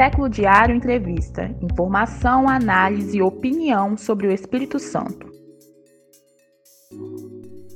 Século 0.00 0.30
Diário 0.30 0.74
Entrevista. 0.74 1.54
Informação, 1.60 2.48
análise 2.48 3.18
e 3.18 3.22
opinião 3.22 3.98
sobre 3.98 4.28
o 4.28 4.32
Espírito 4.32 4.78
Santo. 4.78 5.30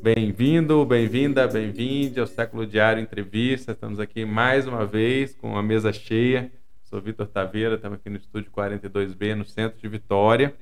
Bem-vindo, 0.03 0.87
bem-vinda, 0.87 1.47
bem-vinde 1.47 2.19
ao 2.19 2.27
Século 2.27 2.67
Diário 2.67 3.03
Entrevista. 3.03 3.73
Estamos 3.73 4.01
aqui 4.01 4.25
mais 4.25 4.67
uma 4.67 4.87
vez 4.87 5.35
com 5.35 5.59
a 5.59 5.63
mesa 5.63 5.93
cheia. 5.93 6.51
Sou 6.85 6.99
Vitor 6.99 7.27
Taveira, 7.27 7.75
estamos 7.75 7.99
aqui 7.99 8.09
no 8.09 8.17
estúdio 8.17 8.51
42B, 8.51 9.35
no 9.35 9.45
centro 9.45 9.79
de 9.79 9.87
Vitória. 9.87 10.55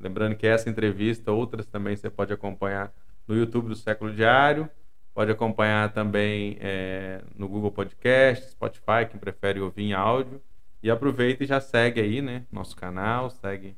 Lembrando 0.00 0.34
que 0.34 0.46
essa 0.46 0.70
entrevista, 0.70 1.30
outras 1.30 1.66
também 1.66 1.94
você 1.94 2.08
pode 2.08 2.32
acompanhar 2.32 2.90
no 3.28 3.36
YouTube 3.36 3.68
do 3.68 3.76
Século 3.76 4.14
Diário. 4.14 4.66
Pode 5.12 5.30
acompanhar 5.30 5.92
também 5.92 6.56
é, 6.58 7.20
no 7.36 7.46
Google 7.46 7.70
Podcast, 7.70 8.52
Spotify, 8.52 9.04
quem 9.10 9.20
prefere 9.20 9.60
ouvir 9.60 9.82
em 9.82 9.92
áudio. 9.92 10.40
E 10.82 10.90
aproveita 10.90 11.44
e 11.44 11.46
já 11.46 11.60
segue 11.60 12.00
aí, 12.00 12.20
né? 12.20 12.44
Nosso 12.50 12.74
canal, 12.74 13.30
segue 13.30 13.76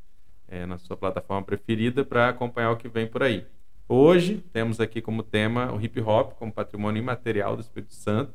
é, 0.49 0.65
na 0.65 0.79
sua 0.79 0.97
plataforma 0.97 1.45
preferida 1.45 2.03
para 2.05 2.31
acompanhar 2.31 2.71
o 2.71 2.79
que 2.79 2.89
vem 2.89 3.07
por 3.07 3.23
aí. 3.23 3.47
Hoje 3.87 4.43
temos 4.53 4.81
aqui 4.81 5.03
como 5.03 5.23
tema 5.23 5.71
o 5.71 5.79
hip 5.81 6.01
hop 6.01 6.33
como 6.39 6.51
patrimônio 6.51 7.01
imaterial 7.01 7.57
do 7.57 7.61
Espírito 7.61 7.95
Santo. 7.95 8.33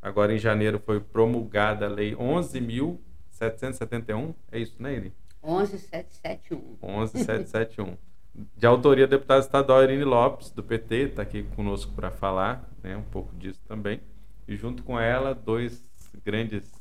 Agora 0.00 0.32
em 0.32 0.38
janeiro 0.38 0.78
foi 0.78 1.00
promulgada 1.00 1.86
a 1.86 1.88
lei 1.88 2.14
11.771, 2.14 4.32
é 4.52 4.60
isso, 4.60 4.80
né, 4.80 4.94
Eli? 4.94 5.12
11771. 5.42 6.78
11771. 6.80 7.96
De 8.56 8.64
autoria 8.64 9.08
do 9.08 9.10
deputado 9.10 9.40
estadual 9.40 9.82
Irine 9.82 10.04
Lopes, 10.04 10.52
do 10.52 10.62
PT, 10.62 10.94
está 10.94 11.22
aqui 11.22 11.42
conosco 11.56 11.90
para 11.92 12.12
falar 12.12 12.70
né, 12.80 12.96
um 12.96 13.02
pouco 13.02 13.34
disso 13.34 13.60
também. 13.66 14.00
E 14.46 14.54
junto 14.54 14.84
com 14.84 15.00
ela, 15.00 15.34
dois 15.34 15.82
grandes 16.24 16.77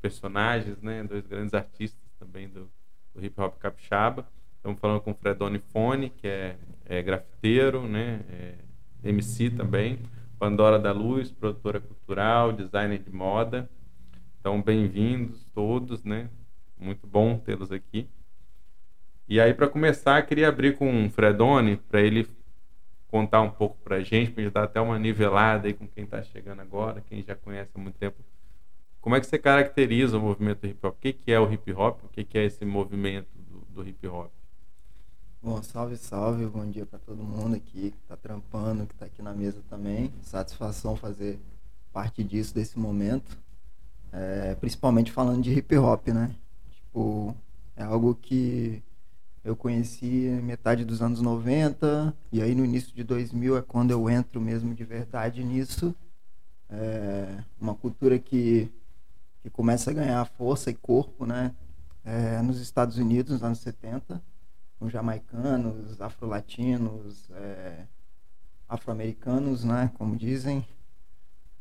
personagens, 0.00 0.80
né, 0.82 1.02
dois 1.04 1.26
grandes 1.26 1.54
artistas 1.54 2.00
também 2.18 2.48
do, 2.48 2.70
do 3.14 3.24
hip 3.24 3.40
hop 3.40 3.58
capixaba. 3.58 4.26
Estamos 4.56 4.80
falando 4.80 5.00
com 5.00 5.12
o 5.12 5.14
Fredone 5.14 5.58
Fone, 5.58 6.10
que 6.10 6.26
é, 6.26 6.56
é 6.84 7.02
grafiteiro, 7.02 7.86
né, 7.86 8.20
é 8.30 8.54
MC 9.08 9.50
também, 9.50 10.00
Pandora 10.38 10.78
da 10.78 10.92
Luz, 10.92 11.30
produtora 11.30 11.80
cultural, 11.80 12.52
designer 12.52 12.98
de 12.98 13.10
moda. 13.10 13.70
Então, 14.40 14.60
bem-vindos 14.60 15.44
todos, 15.54 16.04
né? 16.04 16.28
Muito 16.78 17.06
bom 17.06 17.38
tê-los 17.38 17.72
aqui. 17.72 18.08
E 19.28 19.40
aí, 19.40 19.54
para 19.54 19.68
começar, 19.68 20.20
queria 20.26 20.48
abrir 20.48 20.76
com 20.76 21.06
o 21.06 21.10
Fredone, 21.10 21.76
para 21.76 22.00
ele 22.00 22.28
contar 23.08 23.40
um 23.40 23.50
pouco 23.50 23.76
para 23.82 23.96
a 23.96 24.02
gente, 24.02 24.30
para 24.30 24.42
a 24.42 24.44
gente 24.44 24.52
dar 24.52 24.64
até 24.64 24.80
uma 24.80 24.98
nivelada 24.98 25.66
aí 25.68 25.74
com 25.74 25.88
quem 25.88 26.04
está 26.04 26.22
chegando 26.22 26.60
agora, 26.60 27.00
quem 27.00 27.22
já 27.22 27.34
conhece 27.34 27.70
há 27.74 27.78
muito 27.78 27.98
tempo. 27.98 28.16
Como 29.06 29.14
é 29.14 29.20
que 29.20 29.26
você 29.28 29.38
caracteriza 29.38 30.18
o 30.18 30.20
movimento 30.20 30.66
hip 30.66 30.84
hop? 30.84 30.96
O 30.96 30.98
que, 30.98 31.12
que 31.12 31.30
é 31.30 31.38
o 31.38 31.48
hip 31.52 31.72
hop? 31.72 32.02
O 32.02 32.08
que, 32.08 32.24
que 32.24 32.36
é 32.36 32.44
esse 32.44 32.64
movimento 32.64 33.28
do, 33.38 33.60
do 33.72 33.88
hip 33.88 34.04
hop? 34.08 34.32
Bom, 35.40 35.62
salve, 35.62 35.96
salve, 35.96 36.44
bom 36.46 36.68
dia 36.68 36.84
para 36.84 36.98
todo 36.98 37.22
mundo 37.22 37.54
aqui 37.54 37.92
que 37.92 37.98
está 38.02 38.16
trampando, 38.16 38.84
que 38.84 38.94
está 38.94 39.06
aqui 39.06 39.22
na 39.22 39.32
mesa 39.32 39.62
também. 39.70 40.12
Satisfação 40.22 40.96
fazer 40.96 41.38
parte 41.92 42.24
disso, 42.24 42.52
desse 42.52 42.80
momento. 42.80 43.38
É, 44.12 44.56
principalmente 44.56 45.12
falando 45.12 45.40
de 45.40 45.56
hip 45.56 45.76
hop, 45.76 46.08
né? 46.08 46.34
Tipo, 46.72 47.32
é 47.76 47.84
algo 47.84 48.12
que 48.12 48.82
eu 49.44 49.54
conheci 49.54 50.40
metade 50.42 50.84
dos 50.84 51.00
anos 51.00 51.20
90, 51.20 52.12
e 52.32 52.42
aí 52.42 52.56
no 52.56 52.64
início 52.64 52.92
de 52.92 53.04
2000 53.04 53.56
é 53.56 53.62
quando 53.62 53.92
eu 53.92 54.10
entro 54.10 54.40
mesmo 54.40 54.74
de 54.74 54.82
verdade 54.82 55.44
nisso. 55.44 55.94
É 56.68 57.38
uma 57.60 57.76
cultura 57.76 58.18
que, 58.18 58.68
que 59.46 59.50
começa 59.50 59.92
a 59.92 59.94
ganhar 59.94 60.24
força 60.24 60.70
e 60.70 60.74
corpo, 60.74 61.24
né? 61.24 61.52
É, 62.04 62.42
nos 62.42 62.60
Estados 62.60 62.98
Unidos, 62.98 63.34
nos 63.34 63.44
anos 63.44 63.58
70, 63.60 64.20
com 64.76 64.90
jamaicanos, 64.90 66.00
afro-latinos, 66.00 67.30
é, 67.30 67.84
afro-americanos, 68.68 69.62
né? 69.62 69.90
Como 69.94 70.16
dizem. 70.16 70.66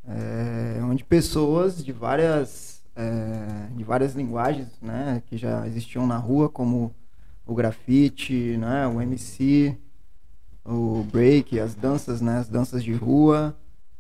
É, 0.08 0.80
onde 0.84 1.04
pessoas 1.04 1.84
de 1.84 1.92
várias 1.92 2.84
é, 2.96 3.68
de 3.76 3.84
várias 3.84 4.16
linguagens, 4.16 4.70
né, 4.82 5.22
que 5.26 5.36
já 5.36 5.68
existiam 5.68 6.08
na 6.08 6.18
rua, 6.18 6.48
como 6.48 6.96
o 7.46 7.54
grafite, 7.54 8.56
né, 8.58 8.88
o 8.88 9.02
MC, 9.02 9.78
o 10.64 11.04
break, 11.12 11.60
as 11.60 11.76
danças, 11.76 12.22
né, 12.22 12.38
as 12.38 12.48
danças 12.48 12.84
de 12.84 12.94
rua 12.94 13.58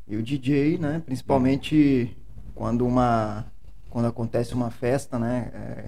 e 0.07 0.15
o 0.15 0.23
DJ, 0.23 0.77
né, 0.77 1.01
principalmente 1.05 2.15
quando 2.53 2.85
uma 2.85 3.45
quando 3.95 4.07
acontece 4.07 4.53
uma 4.53 4.69
festa, 4.69 5.17
né, 5.17 5.49
é, 5.53 5.85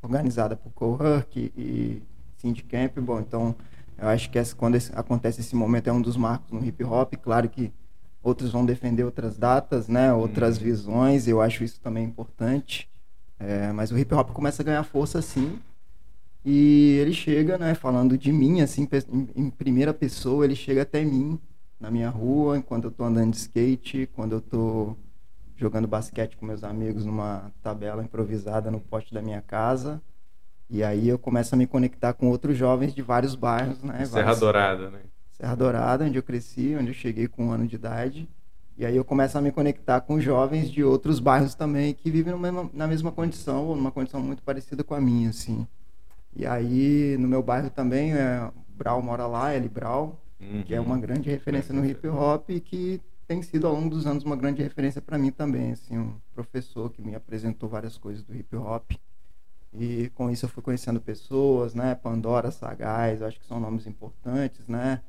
organizada 0.00 0.54
por 0.54 0.70
Cohurk 0.70 1.52
e 1.58 2.00
Cindy 2.36 2.62
Campbell, 2.62 3.18
então 3.18 3.56
eu 3.98 4.06
acho 4.06 4.30
que 4.30 4.38
essa, 4.38 4.54
quando 4.54 4.76
esse, 4.76 4.92
acontece 4.94 5.40
esse 5.40 5.56
momento 5.56 5.88
é 5.88 5.92
um 5.92 6.00
dos 6.00 6.16
marcos 6.16 6.52
no 6.52 6.64
hip 6.64 6.84
hop, 6.84 7.12
claro 7.16 7.48
que 7.48 7.72
outros 8.22 8.52
vão 8.52 8.64
defender 8.64 9.02
outras 9.02 9.36
datas, 9.36 9.88
né, 9.88 10.12
outras 10.12 10.58
uhum. 10.58 10.62
visões, 10.62 11.26
eu 11.26 11.40
acho 11.40 11.64
isso 11.64 11.80
também 11.80 12.04
importante. 12.04 12.88
É, 13.36 13.72
mas 13.72 13.90
o 13.90 13.98
hip 13.98 14.14
hop 14.14 14.30
começa 14.30 14.62
a 14.62 14.64
ganhar 14.64 14.84
força 14.84 15.20
sim. 15.20 15.58
E 16.44 16.98
ele 17.00 17.12
chega, 17.12 17.58
né, 17.58 17.74
falando 17.74 18.16
de 18.16 18.30
mim, 18.30 18.60
assim, 18.60 18.86
em 19.34 19.50
primeira 19.50 19.92
pessoa, 19.92 20.44
ele 20.44 20.54
chega 20.54 20.82
até 20.82 21.04
mim, 21.04 21.36
na 21.80 21.90
minha 21.90 22.10
rua, 22.10 22.56
enquanto 22.56 22.84
eu 22.84 22.90
tô 22.92 23.02
andando 23.02 23.32
de 23.32 23.38
skate, 23.38 24.08
quando 24.14 24.36
eu 24.36 24.40
tô 24.40 24.96
jogando 25.60 25.86
basquete 25.86 26.36
com 26.36 26.46
meus 26.46 26.64
amigos 26.64 27.04
numa 27.04 27.52
tabela 27.62 28.02
improvisada 28.02 28.70
no 28.70 28.80
poste 28.80 29.12
da 29.12 29.20
minha 29.20 29.42
casa. 29.42 30.00
E 30.68 30.82
aí 30.82 31.08
eu 31.08 31.18
começo 31.18 31.54
a 31.54 31.58
me 31.58 31.66
conectar 31.66 32.14
com 32.14 32.28
outros 32.28 32.56
jovens 32.56 32.94
de 32.94 33.02
vários 33.02 33.34
bairros, 33.34 33.82
né? 33.82 34.04
Serra 34.06 34.22
vários... 34.22 34.40
Dourada, 34.40 34.90
né? 34.90 35.00
Serra 35.32 35.54
Dourada, 35.54 36.04
onde 36.04 36.18
eu 36.18 36.22
cresci, 36.22 36.76
onde 36.78 36.88
eu 36.88 36.94
cheguei 36.94 37.28
com 37.28 37.46
um 37.46 37.50
ano 37.50 37.66
de 37.66 37.74
idade. 37.74 38.28
E 38.78 38.86
aí 38.86 38.96
eu 38.96 39.04
começo 39.04 39.36
a 39.36 39.42
me 39.42 39.52
conectar 39.52 40.00
com 40.00 40.18
jovens 40.18 40.70
de 40.70 40.82
outros 40.82 41.20
bairros 41.20 41.54
também 41.54 41.92
que 41.92 42.10
vivem 42.10 42.38
mesma, 42.38 42.70
na 42.72 42.86
mesma 42.86 43.12
condição, 43.12 43.66
ou 43.66 43.76
numa 43.76 43.90
condição 43.90 44.20
muito 44.20 44.42
parecida 44.42 44.82
com 44.82 44.94
a 44.94 45.00
minha, 45.00 45.28
assim. 45.28 45.66
E 46.34 46.46
aí 46.46 47.16
no 47.18 47.28
meu 47.28 47.42
bairro 47.42 47.68
também, 47.68 48.14
é, 48.14 48.50
Brau 48.68 49.02
mora 49.02 49.26
lá, 49.26 49.54
Eli 49.54 49.68
Brau, 49.68 50.18
uhum. 50.40 50.62
que 50.62 50.74
é 50.74 50.80
uma 50.80 50.98
grande 50.98 51.28
referência 51.28 51.74
no 51.74 51.84
hip 51.84 52.06
hop 52.08 52.48
e 52.48 52.60
que 52.60 53.00
tem 53.30 53.42
sido 53.42 53.68
ao 53.68 53.74
longo 53.74 53.90
dos 53.90 54.08
anos 54.08 54.24
uma 54.24 54.34
grande 54.34 54.60
referência 54.60 55.00
para 55.00 55.16
mim 55.16 55.30
também, 55.30 55.70
assim, 55.70 55.96
um 55.96 56.20
professor 56.34 56.90
que 56.90 57.00
me 57.00 57.14
apresentou 57.14 57.68
várias 57.68 57.96
coisas 57.96 58.24
do 58.24 58.34
hip 58.34 58.56
hop. 58.56 58.90
E 59.72 60.10
com 60.16 60.28
isso 60.28 60.46
eu 60.46 60.48
fui 60.48 60.60
conhecendo 60.60 61.00
pessoas, 61.00 61.72
né? 61.72 61.94
Pandora, 61.94 62.50
Sagaz, 62.50 63.22
acho 63.22 63.38
que 63.38 63.46
são 63.46 63.60
nomes 63.60 63.86
importantes, 63.86 64.66
né? 64.66 65.00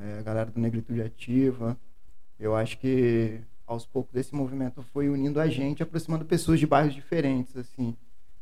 é, 0.00 0.20
a 0.20 0.22
galera 0.22 0.50
do 0.50 0.58
Negritude 0.58 1.02
Ativa. 1.02 1.78
Eu 2.38 2.56
acho 2.56 2.78
que 2.78 3.42
aos 3.66 3.84
poucos 3.84 4.16
esse 4.16 4.34
movimento 4.34 4.82
foi 4.82 5.10
unindo 5.10 5.38
a 5.38 5.46
gente, 5.46 5.82
aproximando 5.82 6.24
pessoas 6.24 6.58
de 6.58 6.66
bairros 6.66 6.94
diferentes, 6.94 7.54
assim, 7.58 7.94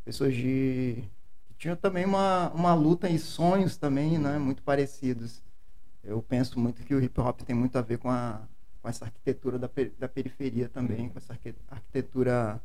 pessoas 0.05 0.33
de 0.33 1.03
que 1.49 1.55
tinham 1.59 1.75
também 1.75 2.05
uma, 2.05 2.51
uma 2.51 2.73
luta 2.73 3.09
e 3.11 3.19
sonhos 3.19 3.77
também, 3.77 4.17
né, 4.17 4.39
muito 4.39 4.63
parecidos. 4.63 5.43
Eu 6.05 6.23
penso 6.23 6.61
muito 6.61 6.85
que 6.85 6.95
o 6.95 7.03
hip 7.03 7.21
hop 7.21 7.41
tem 7.41 7.57
muito 7.57 7.77
a 7.77 7.83
ver 7.83 7.99
com 7.99 8.09
a 8.09 8.47
com 8.89 8.91
essa 8.91 9.05
arquitetura 9.05 9.59
da, 9.59 9.69
da 9.99 10.09
periferia 10.09 10.67
também, 10.67 11.11
com 11.11 11.19
essa 11.19 11.39
arquitetura 11.71 12.61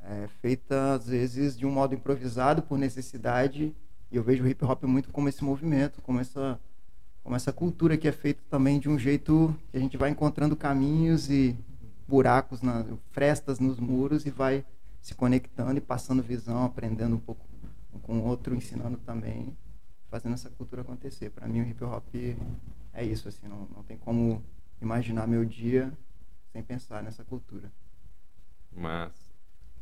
é, 0.00 0.26
feita 0.40 0.94
às 0.94 1.06
vezes 1.06 1.56
de 1.56 1.64
um 1.64 1.70
modo 1.70 1.94
improvisado 1.94 2.62
por 2.62 2.76
necessidade. 2.76 3.72
E 4.10 4.16
eu 4.16 4.24
vejo 4.24 4.42
o 4.42 4.48
hip 4.48 4.64
hop 4.64 4.82
muito 4.84 5.10
como 5.10 5.28
esse 5.28 5.44
movimento, 5.44 6.02
como 6.02 6.18
essa 6.18 6.58
como 7.22 7.36
essa 7.36 7.52
cultura 7.52 7.96
que 7.96 8.08
é 8.08 8.12
feita 8.12 8.42
também 8.50 8.80
de 8.80 8.88
um 8.88 8.98
jeito 8.98 9.56
que 9.70 9.76
a 9.76 9.80
gente 9.80 9.96
vai 9.96 10.10
encontrando 10.10 10.56
caminhos 10.56 11.30
e 11.30 11.56
buracos, 12.08 12.60
na, 12.60 12.84
frestas 13.12 13.60
nos 13.60 13.78
muros 13.78 14.26
e 14.26 14.30
vai 14.30 14.64
se 15.00 15.14
conectando 15.14 15.78
e 15.78 15.80
passando 15.80 16.20
visão, 16.20 16.64
aprendendo 16.64 17.14
um 17.14 17.20
pouco 17.20 17.46
com 18.02 18.18
o 18.18 18.24
outro, 18.24 18.56
ensinando 18.56 18.96
também, 19.06 19.56
fazendo 20.10 20.32
essa 20.32 20.50
cultura 20.50 20.82
acontecer. 20.82 21.30
Para 21.30 21.46
mim, 21.46 21.60
o 21.60 21.64
hip 21.64 21.84
hop 21.84 22.04
é 22.92 23.04
isso, 23.04 23.28
assim, 23.28 23.46
não, 23.46 23.68
não 23.72 23.84
tem 23.84 23.96
como 23.96 24.42
imaginar 24.82 25.26
meu 25.26 25.44
dia 25.44 25.92
sem 26.52 26.62
pensar 26.62 27.02
nessa 27.02 27.24
cultura. 27.24 27.70
Mas, 28.74 29.12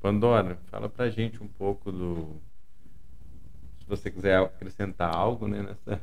Pandora, 0.00 0.58
fala 0.70 0.88
pra 0.88 1.10
gente 1.10 1.42
um 1.42 1.48
pouco 1.48 1.90
do. 1.90 2.40
Se 3.80 3.86
você 3.88 4.10
quiser 4.10 4.38
acrescentar 4.38 5.14
algo 5.14 5.48
né, 5.48 5.62
nessa, 5.62 6.00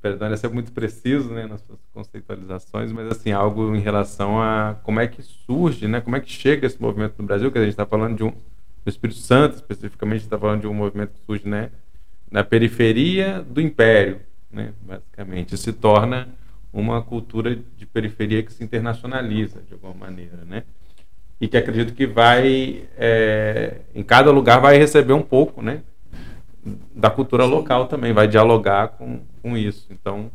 perdão, 0.00 0.28
é 0.28 0.36
ser 0.36 0.48
muito 0.50 0.72
preciso 0.72 1.30
né, 1.32 1.46
nas 1.46 1.60
suas 1.62 1.78
conceitualizações, 1.92 2.92
mas 2.92 3.10
assim, 3.10 3.32
algo 3.32 3.74
em 3.74 3.80
relação 3.80 4.40
a 4.40 4.76
como 4.82 5.00
é 5.00 5.06
que 5.06 5.22
surge, 5.22 5.86
né, 5.88 6.00
como 6.00 6.16
é 6.16 6.20
que 6.20 6.30
chega 6.30 6.66
esse 6.66 6.80
movimento 6.80 7.14
no 7.18 7.24
Brasil, 7.24 7.50
que 7.50 7.58
a 7.58 7.62
gente 7.62 7.70
está 7.70 7.86
falando 7.86 8.16
de 8.16 8.24
um, 8.24 8.30
do 8.30 8.88
Espírito 8.88 9.18
Santo, 9.18 9.56
especificamente, 9.56 10.22
está 10.22 10.38
falando 10.38 10.62
de 10.62 10.66
um 10.66 10.74
movimento 10.74 11.12
que 11.12 11.24
surge 11.24 11.48
né, 11.48 11.70
na 12.30 12.44
periferia 12.44 13.40
do 13.42 13.60
Império, 13.60 14.20
né, 14.50 14.72
basicamente, 14.82 15.56
se 15.56 15.72
torna 15.72 16.28
uma 16.72 17.02
cultura 17.02 17.56
de 17.76 17.86
periferia 17.86 18.42
que 18.42 18.52
se 18.52 18.62
internacionaliza 18.62 19.60
de 19.62 19.74
alguma 19.74 19.94
maneira, 19.94 20.44
né? 20.46 20.64
e 21.40 21.48
que 21.48 21.56
acredito 21.56 21.94
que 21.94 22.06
vai, 22.06 22.84
é, 22.98 23.80
em 23.94 24.02
cada 24.02 24.30
lugar, 24.30 24.60
vai 24.60 24.76
receber 24.76 25.14
um 25.14 25.22
pouco, 25.22 25.62
né? 25.62 25.82
Da 26.94 27.08
cultura 27.08 27.44
Sim. 27.44 27.50
local 27.50 27.86
também, 27.86 28.12
vai 28.12 28.28
dialogar 28.28 28.88
com, 28.88 29.22
com 29.40 29.56
isso. 29.56 29.86
Então, 29.90 30.30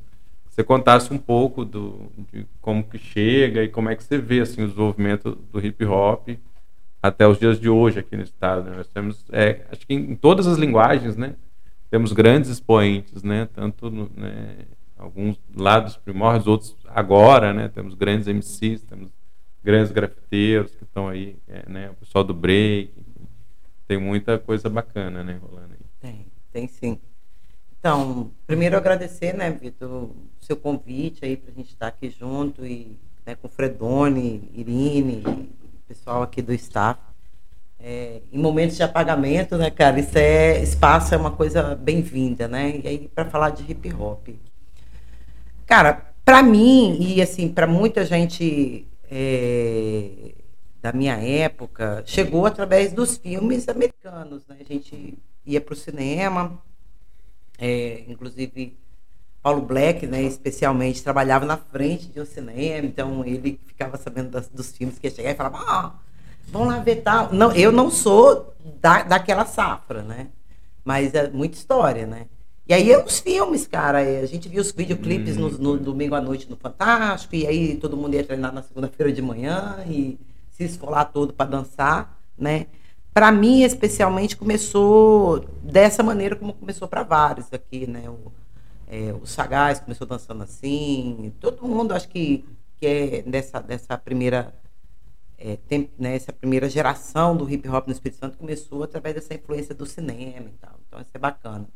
você 0.49 0.63
contasse 0.63 1.13
um 1.13 1.17
pouco 1.19 1.63
do, 1.63 2.09
de 2.33 2.47
como 2.59 2.83
que 2.83 2.97
chega 2.97 3.63
e 3.63 3.67
como 3.67 3.89
é 3.89 3.95
que 3.95 4.03
você 4.03 4.17
vê 4.17 4.39
assim, 4.39 4.63
o 4.63 4.67
desenvolvimento 4.67 5.37
do 5.53 5.63
hip 5.63 5.85
hop 5.85 6.29
até 7.03 7.27
os 7.27 7.37
dias 7.37 7.59
de 7.59 7.69
hoje 7.69 7.99
aqui 7.99 8.17
no 8.17 8.23
estado. 8.23 8.71
Né? 8.71 8.77
Nós 8.77 8.87
temos, 8.87 9.23
é, 9.31 9.61
acho 9.71 9.85
que 9.85 9.93
em 9.93 10.15
todas 10.15 10.47
as 10.47 10.57
linguagens, 10.57 11.15
né? 11.15 11.35
Temos 11.91 12.11
grandes 12.13 12.49
expoentes, 12.49 13.21
né? 13.21 13.47
Tanto 13.53 13.91
no, 13.91 14.09
né, 14.17 14.55
alguns 14.97 15.39
lá 15.55 15.79
dos 15.79 15.97
primórdios, 15.97 16.47
outros 16.47 16.75
agora, 16.87 17.53
né? 17.53 17.67
Temos 17.67 17.93
grandes 17.93 18.27
MCs, 18.27 18.83
temos 18.83 19.09
grandes 19.63 19.91
grafiteiros 19.91 20.75
que 20.75 20.83
estão 20.83 21.07
aí, 21.07 21.37
é, 21.47 21.67
né? 21.69 21.89
O 21.89 21.95
pessoal 21.95 22.23
do 22.23 22.33
break, 22.33 22.91
enfim. 22.99 23.27
tem 23.87 23.97
muita 23.97 24.37
coisa 24.37 24.69
bacana, 24.69 25.23
né, 25.23 25.39
rolando 25.41 25.73
aí. 25.73 25.85
Tem, 25.99 26.25
tem 26.51 26.67
sim. 26.67 26.99
Então, 27.79 28.31
primeiro 28.47 28.77
agradecer, 28.77 29.33
né, 29.33 29.51
Vitor, 29.51 29.89
o 29.89 30.15
seu 30.39 30.55
convite 30.55 31.23
aí 31.23 31.37
para 31.37 31.51
a 31.51 31.55
gente 31.55 31.69
estar 31.69 31.87
aqui 31.87 32.09
junto 32.09 32.65
e 32.65 32.97
né, 33.25 33.35
com 33.35 33.47
Fredone, 33.47 34.49
Irine, 34.53 35.23
pessoal 35.87 36.23
aqui 36.23 36.41
do 36.41 36.53
staff. 36.53 36.99
É, 37.79 38.21
em 38.31 38.39
momentos 38.39 38.77
de 38.77 38.83
apagamento, 38.83 39.57
né, 39.57 39.69
cara, 39.69 39.99
isso 39.99 40.17
é 40.17 40.61
espaço 40.63 41.13
é 41.13 41.17
uma 41.17 41.31
coisa 41.31 41.75
bem-vinda, 41.75 42.47
né? 42.47 42.79
E 42.83 42.87
aí 42.87 43.07
para 43.13 43.25
falar 43.25 43.51
de 43.51 43.69
hip 43.69 43.93
hop, 43.93 44.29
cara, 45.65 46.13
para 46.23 46.41
mim 46.41 46.97
e 46.99 47.21
assim 47.21 47.47
para 47.49 47.67
muita 47.67 48.05
gente 48.05 48.87
é, 49.09 50.33
da 50.81 50.91
minha 50.91 51.15
época 51.15 52.03
chegou 52.05 52.45
através 52.45 52.93
dos 52.93 53.17
filmes 53.17 53.67
americanos. 53.67 54.45
Né? 54.47 54.57
A 54.59 54.63
gente 54.63 55.17
ia 55.45 55.61
para 55.61 55.73
o 55.73 55.77
cinema, 55.77 56.61
é, 57.57 58.03
inclusive 58.07 58.77
Paulo 59.41 59.61
Black, 59.61 60.07
né, 60.07 60.23
especialmente, 60.23 61.03
trabalhava 61.03 61.45
na 61.45 61.55
frente 61.55 62.07
de 62.07 62.19
um 62.19 62.25
cinema, 62.25 62.85
então 62.85 63.23
ele 63.23 63.59
ficava 63.67 63.95
sabendo 63.95 64.31
das, 64.31 64.47
dos 64.47 64.71
filmes 64.75 64.97
que 64.97 65.05
ia 65.05 65.13
chegar 65.13 65.31
e 65.31 65.35
falava, 65.35 65.57
ah, 65.59 65.93
vamos 66.47 66.69
lá 66.69 66.79
ver 66.79 66.97
tal. 67.03 67.31
Não, 67.31 67.51
eu 67.51 67.71
não 67.71 67.91
sou 67.91 68.55
da, 68.81 69.03
daquela 69.03 69.45
safra, 69.45 70.01
né? 70.01 70.29
Mas 70.83 71.13
é 71.13 71.29
muita 71.29 71.57
história, 71.57 72.07
né? 72.07 72.25
E 72.67 72.73
aí 72.73 72.91
é 72.91 73.03
os 73.03 73.19
filmes, 73.19 73.67
cara. 73.67 74.01
É, 74.01 74.21
a 74.21 74.25
gente 74.25 74.49
via 74.49 74.61
os 74.61 74.71
videoclipes 74.71 75.37
hum. 75.37 75.41
no, 75.41 75.49
no, 75.57 75.77
domingo 75.77 76.15
à 76.15 76.21
noite 76.21 76.49
no 76.49 76.55
Fantástico, 76.55 77.35
e 77.35 77.45
aí 77.45 77.77
todo 77.77 77.95
mundo 77.97 78.15
ia 78.15 78.23
treinar 78.23 78.53
na 78.53 78.63
segunda-feira 78.63 79.11
de 79.11 79.21
manhã 79.21 79.83
e 79.87 80.17
se 80.49 80.63
esfolar 80.63 81.11
todo 81.11 81.33
para 81.33 81.49
dançar, 81.49 82.19
né? 82.37 82.67
Para 83.13 83.31
mim, 83.31 83.61
especialmente, 83.63 84.35
começou 84.35 85.45
dessa 85.63 86.03
maneira 86.03 86.35
como 86.35 86.53
começou 86.53 86.87
para 86.87 87.03
vários 87.03 87.51
aqui, 87.53 87.87
né? 87.87 88.09
O, 88.09 88.31
é, 88.87 89.13
o 89.13 89.25
Sagaz 89.25 89.79
começou 89.79 90.07
dançando 90.07 90.43
assim. 90.43 91.33
Todo 91.39 91.65
mundo, 91.67 91.93
acho 91.93 92.09
que, 92.09 92.45
que 92.79 92.85
é 92.85 93.21
dessa, 93.21 93.61
dessa 93.61 93.97
primeira 93.97 94.53
é, 95.37 95.57
tem, 95.67 95.89
né, 95.97 96.15
essa 96.15 96.33
primeira 96.33 96.69
geração 96.69 97.35
do 97.35 97.49
hip 97.49 97.67
hop 97.69 97.87
no 97.87 97.93
Espírito 97.93 98.19
Santo 98.19 98.37
começou 98.37 98.83
através 98.83 99.15
dessa 99.15 99.33
influência 99.33 99.75
do 99.75 99.85
cinema 99.85 100.49
e 100.49 100.57
tal. 100.59 100.79
Então, 100.87 100.99
isso 100.99 101.11
é 101.13 101.19
bacana. 101.19 101.67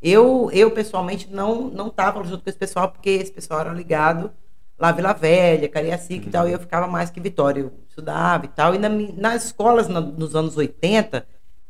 Eu, 0.00 0.50
eu 0.52 0.70
pessoalmente, 0.70 1.28
não 1.30 1.68
não 1.68 1.88
estava 1.88 2.22
junto 2.24 2.44
com 2.44 2.50
esse 2.50 2.58
pessoal, 2.58 2.90
porque 2.90 3.10
esse 3.10 3.32
pessoal 3.32 3.60
era 3.60 3.72
ligado 3.72 4.30
lá 4.78 4.92
Vila 4.92 5.12
Velha, 5.12 5.68
Cariacica 5.68 6.22
uhum. 6.22 6.28
e 6.28 6.30
tal, 6.30 6.48
e 6.48 6.52
eu 6.52 6.60
ficava 6.60 6.86
mais 6.86 7.10
que 7.10 7.20
Vitória. 7.20 7.60
Eu 7.62 7.72
estudava 7.88 8.44
e 8.44 8.48
tal. 8.48 8.74
E 8.74 8.78
na, 8.78 8.88
nas 8.88 9.46
escolas, 9.46 9.88
na, 9.88 10.00
nos 10.00 10.36
anos 10.36 10.56
80, 10.56 11.26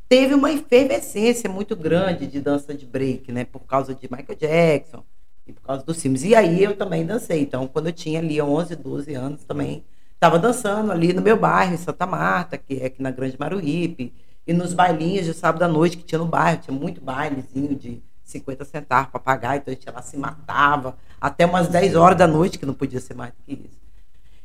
teve 0.08 0.34
uma 0.34 0.52
efervescência 0.52 1.48
muito 1.48 1.74
grande 1.74 2.26
de 2.26 2.40
dança 2.40 2.74
de 2.74 2.84
break, 2.84 3.32
né? 3.32 3.44
Por 3.44 3.60
causa 3.60 3.94
de 3.94 4.08
Michael 4.10 4.38
Jackson 4.38 5.02
e 5.46 5.52
por 5.52 5.62
causa 5.62 5.84
dos 5.84 6.00
filmes. 6.00 6.22
E 6.24 6.34
aí 6.34 6.62
eu 6.62 6.76
também 6.76 7.06
dancei. 7.06 7.40
Então, 7.40 7.66
quando 7.66 7.86
eu 7.86 7.92
tinha 7.92 8.18
ali 8.18 8.40
11, 8.40 8.76
12 8.76 9.14
anos, 9.14 9.44
também 9.44 9.84
estava 10.14 10.38
dançando 10.38 10.92
ali 10.92 11.12
no 11.12 11.22
meu 11.22 11.36
bairro, 11.38 11.74
em 11.74 11.78
Santa 11.78 12.06
Marta, 12.06 12.58
que 12.58 12.80
é 12.80 12.86
aqui 12.86 13.02
na 13.02 13.10
Grande 13.10 13.36
Maruípe, 13.38 14.12
e 14.46 14.52
nos 14.52 14.74
bailinhos 14.74 15.26
de 15.26 15.34
sábado 15.34 15.62
à 15.62 15.68
noite 15.68 15.96
que 15.96 16.02
tinha 16.02 16.18
no 16.18 16.26
bairro. 16.26 16.60
Tinha 16.60 16.76
muito 16.76 17.00
bailezinho 17.00 17.74
de 17.74 18.02
50 18.28 18.64
centavos 18.64 19.10
para 19.10 19.20
pagar, 19.20 19.56
então 19.56 19.72
a 19.72 19.74
gente 19.74 19.90
lá 19.90 20.02
se 20.02 20.16
matava 20.16 20.96
até 21.20 21.46
umas 21.46 21.68
10 21.68 21.96
horas 21.96 22.18
da 22.18 22.26
noite, 22.26 22.58
que 22.58 22.66
não 22.66 22.74
podia 22.74 23.00
ser 23.00 23.14
mais 23.14 23.32
do 23.32 23.42
que 23.42 23.52
isso. 23.52 23.80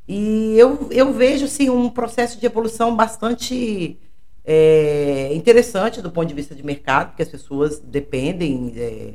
E 0.07 0.57
eu, 0.57 0.89
eu 0.91 1.13
vejo 1.13 1.45
assim, 1.45 1.69
um 1.69 1.89
processo 1.89 2.39
de 2.39 2.45
evolução 2.45 2.95
bastante 2.95 3.99
é, 4.43 5.33
interessante 5.33 6.01
do 6.01 6.11
ponto 6.11 6.27
de 6.27 6.33
vista 6.33 6.55
de 6.55 6.63
mercado, 6.65 7.09
porque 7.09 7.23
as 7.23 7.29
pessoas 7.29 7.79
dependem 7.79 8.73
é, 8.75 9.13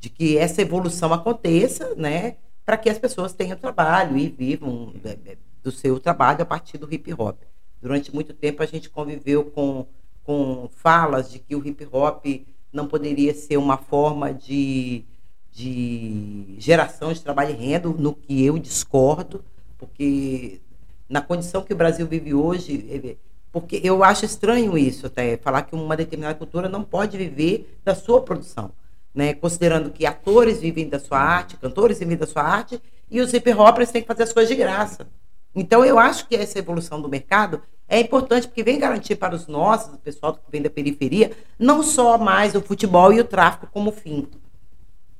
de 0.00 0.08
que 0.08 0.38
essa 0.38 0.62
evolução 0.62 1.12
aconteça, 1.12 1.94
né, 1.94 2.36
para 2.64 2.76
que 2.76 2.88
as 2.88 2.98
pessoas 2.98 3.32
tenham 3.32 3.56
trabalho 3.56 4.16
e 4.16 4.28
vivam 4.28 4.94
é, 5.04 5.18
é, 5.32 5.36
do 5.62 5.70
seu 5.70 6.00
trabalho 6.00 6.42
a 6.42 6.46
partir 6.46 6.78
do 6.78 6.92
hip 6.92 7.12
hop. 7.12 7.38
Durante 7.80 8.14
muito 8.14 8.32
tempo 8.32 8.62
a 8.62 8.66
gente 8.66 8.88
conviveu 8.88 9.44
com, 9.44 9.86
com 10.22 10.68
falas 10.76 11.30
de 11.30 11.38
que 11.38 11.54
o 11.54 11.66
hip 11.66 11.86
hop 11.90 12.24
não 12.72 12.86
poderia 12.86 13.34
ser 13.34 13.56
uma 13.56 13.76
forma 13.76 14.32
de, 14.32 15.04
de 15.52 16.54
geração 16.58 17.12
de 17.12 17.20
trabalho 17.20 17.50
e 17.50 17.54
renda, 17.54 17.88
no 17.88 18.14
que 18.14 18.44
eu 18.44 18.58
discordo, 18.58 19.44
porque 19.78 20.60
na 21.08 21.20
condição 21.20 21.62
que 21.62 21.72
o 21.72 21.76
Brasil 21.76 22.06
vive 22.06 22.32
hoje, 22.32 22.86
é, 22.90 23.16
porque 23.52 23.80
eu 23.84 24.02
acho 24.02 24.24
estranho 24.24 24.78
isso 24.78 25.06
até, 25.06 25.36
falar 25.36 25.62
que 25.62 25.74
uma 25.74 25.96
determinada 25.96 26.34
cultura 26.34 26.68
não 26.68 26.82
pode 26.82 27.18
viver 27.18 27.78
da 27.84 27.94
sua 27.94 28.22
produção. 28.22 28.72
Né? 29.14 29.34
Considerando 29.34 29.90
que 29.90 30.06
atores 30.06 30.60
vivem 30.60 30.88
da 30.88 30.98
sua 30.98 31.18
arte, 31.18 31.58
cantores 31.58 31.98
vivem 31.98 32.16
da 32.16 32.26
sua 32.26 32.42
arte, 32.42 32.80
e 33.10 33.20
os 33.20 33.34
hip 33.34 33.52
hoppers 33.52 33.90
têm 33.90 34.00
que 34.00 34.08
fazer 34.08 34.22
as 34.22 34.32
coisas 34.32 34.48
de 34.48 34.56
graça. 34.56 35.06
Então, 35.54 35.84
eu 35.84 35.98
acho 35.98 36.26
que 36.26 36.34
essa 36.34 36.58
evolução 36.58 36.98
do 36.98 37.10
mercado 37.10 37.62
é 37.88 38.00
importante 38.00 38.48
porque 38.48 38.62
vem 38.62 38.78
garantir 38.78 39.16
para 39.16 39.34
os 39.34 39.46
nossos, 39.46 39.94
o 39.94 39.98
pessoal 39.98 40.34
que 40.34 40.40
vem 40.50 40.62
da 40.62 40.70
periferia, 40.70 41.32
não 41.58 41.82
só 41.82 42.16
mais 42.16 42.54
o 42.54 42.60
futebol 42.60 43.12
e 43.12 43.20
o 43.20 43.24
tráfico 43.24 43.66
como 43.70 43.92
fim, 43.92 44.28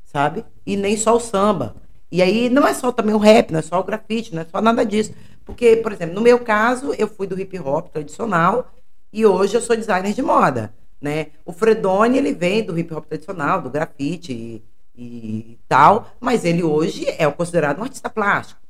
sabe? 0.04 0.44
E 0.64 0.76
nem 0.76 0.96
só 0.96 1.16
o 1.16 1.20
samba. 1.20 1.76
E 2.10 2.20
aí 2.22 2.48
não 2.50 2.66
é 2.66 2.74
só 2.74 2.92
também 2.92 3.14
o 3.14 3.18
rap, 3.18 3.50
não 3.50 3.58
é 3.58 3.62
só 3.62 3.80
o 3.80 3.84
grafite, 3.84 4.34
não 4.34 4.42
é 4.42 4.44
só 4.44 4.60
nada 4.60 4.84
disso. 4.84 5.12
Porque, 5.44 5.76
por 5.76 5.92
exemplo, 5.92 6.14
no 6.14 6.20
meu 6.20 6.38
caso, 6.38 6.94
eu 6.98 7.08
fui 7.08 7.26
do 7.26 7.38
hip 7.40 7.58
hop 7.58 7.88
tradicional 7.88 8.72
e 9.12 9.26
hoje 9.26 9.54
eu 9.54 9.60
sou 9.60 9.76
designer 9.76 10.12
de 10.12 10.22
moda, 10.22 10.72
né? 11.00 11.28
O 11.44 11.52
Fredoni, 11.52 12.18
ele 12.18 12.32
vem 12.32 12.64
do 12.64 12.78
hip 12.78 12.92
hop 12.94 13.06
tradicional, 13.06 13.60
do 13.60 13.70
grafite 13.70 14.32
e, 14.32 14.62
e 14.94 15.58
tal, 15.68 16.10
mas 16.20 16.44
ele 16.44 16.62
hoje 16.62 17.06
é 17.08 17.30
considerado 17.30 17.80
um 17.80 17.82
artista 17.82 18.08
plástico, 18.08 18.60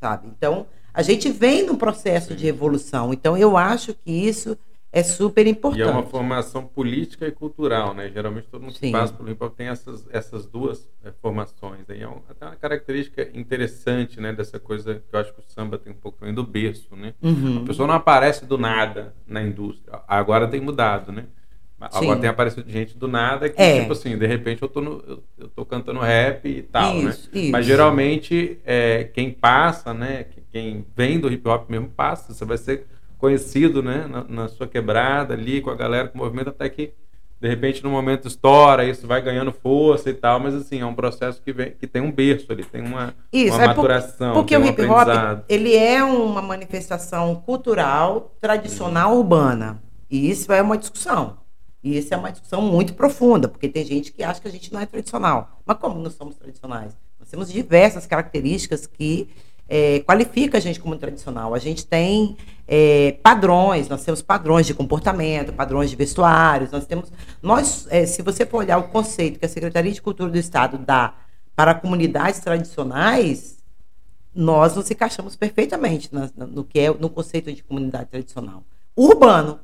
sabe? 0.00 0.28
Então, 0.28 0.66
a 0.98 1.02
gente 1.02 1.30
vem 1.30 1.64
num 1.64 1.76
processo 1.76 2.34
de 2.34 2.48
evolução. 2.48 3.14
Então, 3.14 3.36
eu 3.36 3.56
acho 3.56 3.94
que 3.94 4.10
isso 4.10 4.58
é 4.90 5.00
super 5.04 5.46
importante. 5.46 5.78
E 5.78 5.88
é 5.88 5.88
uma 5.88 6.02
formação 6.02 6.64
política 6.64 7.24
e 7.24 7.30
cultural, 7.30 7.94
né? 7.94 8.10
Geralmente 8.10 8.48
todo 8.48 8.62
mundo 8.62 8.72
Sim. 8.72 8.86
que 8.86 8.90
passa 8.90 9.12
pelo 9.12 9.30
hip 9.30 9.44
hop 9.44 9.54
tem 9.54 9.68
essas, 9.68 10.08
essas 10.10 10.44
duas 10.44 10.90
é, 11.04 11.12
formações. 11.22 11.88
Aí 11.88 12.02
é 12.02 12.08
um, 12.08 12.20
até 12.28 12.46
uma 12.46 12.56
característica 12.56 13.30
interessante, 13.32 14.20
né? 14.20 14.32
Dessa 14.32 14.58
coisa 14.58 14.96
que 15.08 15.14
eu 15.14 15.20
acho 15.20 15.32
que 15.32 15.38
o 15.38 15.44
samba 15.46 15.78
tem 15.78 15.92
um 15.92 15.96
pouco 15.96 16.18
também 16.18 16.34
do 16.34 16.42
berço, 16.42 16.96
né? 16.96 17.14
Uhum. 17.22 17.62
A 17.62 17.66
pessoa 17.66 17.86
não 17.86 17.94
aparece 17.94 18.44
do 18.44 18.58
nada 18.58 19.14
na 19.24 19.40
indústria. 19.40 20.00
Agora 20.08 20.48
tem 20.48 20.60
mudado, 20.60 21.12
né? 21.12 21.26
Agora 21.80 22.16
Sim. 22.16 22.20
tem 22.20 22.28
aparecido 22.30 22.68
gente 22.68 22.98
do 22.98 23.06
nada 23.06 23.48
que, 23.48 23.60
é. 23.60 23.80
tipo 23.80 23.92
assim, 23.92 24.18
de 24.18 24.26
repente 24.26 24.62
eu 24.62 24.68
tô, 24.68 24.80
no, 24.80 25.02
eu, 25.06 25.22
eu 25.38 25.48
tô 25.48 25.64
cantando 25.64 26.00
rap 26.00 26.48
e 26.48 26.62
tal, 26.62 26.94
né? 26.94 27.10
isso, 27.10 27.30
né? 27.32 27.40
Isso. 27.40 27.52
Mas 27.52 27.66
geralmente 27.66 28.58
é, 28.66 29.04
quem 29.04 29.30
passa, 29.30 29.94
né? 29.94 30.26
Quem 30.50 30.84
vem 30.96 31.20
do 31.20 31.30
hip 31.32 31.46
hop 31.48 31.70
mesmo 31.70 31.88
passa. 31.88 32.34
Você 32.34 32.44
vai 32.44 32.58
ser 32.58 32.84
conhecido, 33.16 33.80
né? 33.80 34.06
Na, 34.10 34.24
na 34.24 34.48
sua 34.48 34.66
quebrada 34.66 35.34
ali, 35.34 35.60
com 35.60 35.70
a 35.70 35.74
galera, 35.76 36.08
com 36.08 36.18
o 36.18 36.22
movimento, 36.22 36.48
até 36.50 36.68
que 36.68 36.92
de 37.40 37.48
repente 37.48 37.84
no 37.84 37.90
momento 37.90 38.26
estoura, 38.26 38.84
isso 38.84 39.06
vai 39.06 39.22
ganhando 39.22 39.52
força 39.52 40.10
e 40.10 40.14
tal, 40.14 40.40
mas 40.40 40.54
assim, 40.54 40.80
é 40.80 40.86
um 40.86 40.94
processo 40.94 41.40
que, 41.40 41.52
vem, 41.52 41.70
que 41.70 41.86
tem 41.86 42.02
um 42.02 42.10
berço 42.10 42.50
ali, 42.50 42.64
tem 42.64 42.82
uma, 42.82 43.14
isso, 43.32 43.54
uma 43.54 43.62
é 43.62 43.66
maturação. 43.68 44.34
Porque 44.34 44.56
um 44.56 44.62
o 44.62 44.66
hip 44.66 44.82
hop, 44.84 45.08
ele 45.48 45.76
é 45.76 46.02
uma 46.02 46.42
manifestação 46.42 47.36
cultural, 47.36 48.34
tradicional, 48.40 49.12
uhum. 49.12 49.18
urbana. 49.18 49.80
E 50.10 50.28
isso 50.28 50.52
é 50.52 50.60
uma 50.60 50.76
discussão. 50.76 51.36
E 51.82 51.96
isso 51.96 52.12
é 52.12 52.16
uma 52.16 52.30
discussão 52.30 52.60
muito 52.60 52.94
profunda, 52.94 53.48
porque 53.48 53.68
tem 53.68 53.84
gente 53.84 54.12
que 54.12 54.22
acha 54.22 54.40
que 54.40 54.48
a 54.48 54.50
gente 54.50 54.72
não 54.72 54.80
é 54.80 54.86
tradicional. 54.86 55.60
Mas 55.64 55.78
como 55.78 55.98
não 56.00 56.10
somos 56.10 56.36
tradicionais? 56.36 56.96
Nós 57.20 57.28
temos 57.28 57.50
diversas 57.50 58.06
características 58.06 58.86
que 58.86 59.28
é, 59.68 60.00
qualifica 60.00 60.58
a 60.58 60.60
gente 60.60 60.80
como 60.80 60.96
tradicional. 60.96 61.54
A 61.54 61.58
gente 61.58 61.86
tem 61.86 62.36
é, 62.66 63.12
padrões, 63.22 63.88
nós 63.88 64.02
temos 64.02 64.22
padrões 64.22 64.66
de 64.66 64.74
comportamento, 64.74 65.52
padrões 65.52 65.90
de 65.90 65.96
vestuários, 65.96 66.70
nós 66.70 66.86
temos. 66.86 67.12
Nós, 67.42 67.86
é, 67.90 68.06
se 68.06 68.22
você 68.22 68.44
for 68.46 68.58
olhar 68.58 68.78
o 68.78 68.88
conceito 68.88 69.38
que 69.38 69.44
a 69.44 69.48
Secretaria 69.48 69.92
de 69.92 70.02
Cultura 70.02 70.30
do 70.30 70.38
Estado 70.38 70.78
dá 70.78 71.14
para 71.54 71.74
comunidades 71.74 72.40
tradicionais, 72.40 73.58
nós 74.34 74.74
nos 74.74 74.90
encaixamos 74.90 75.36
perfeitamente 75.36 76.08
na- 76.12 76.30
no 76.36 76.64
que 76.64 76.78
é 76.78 76.92
no 76.92 77.10
conceito 77.10 77.52
de 77.52 77.62
comunidade 77.62 78.06
tradicional. 78.10 78.62
Urbano, 78.96 79.60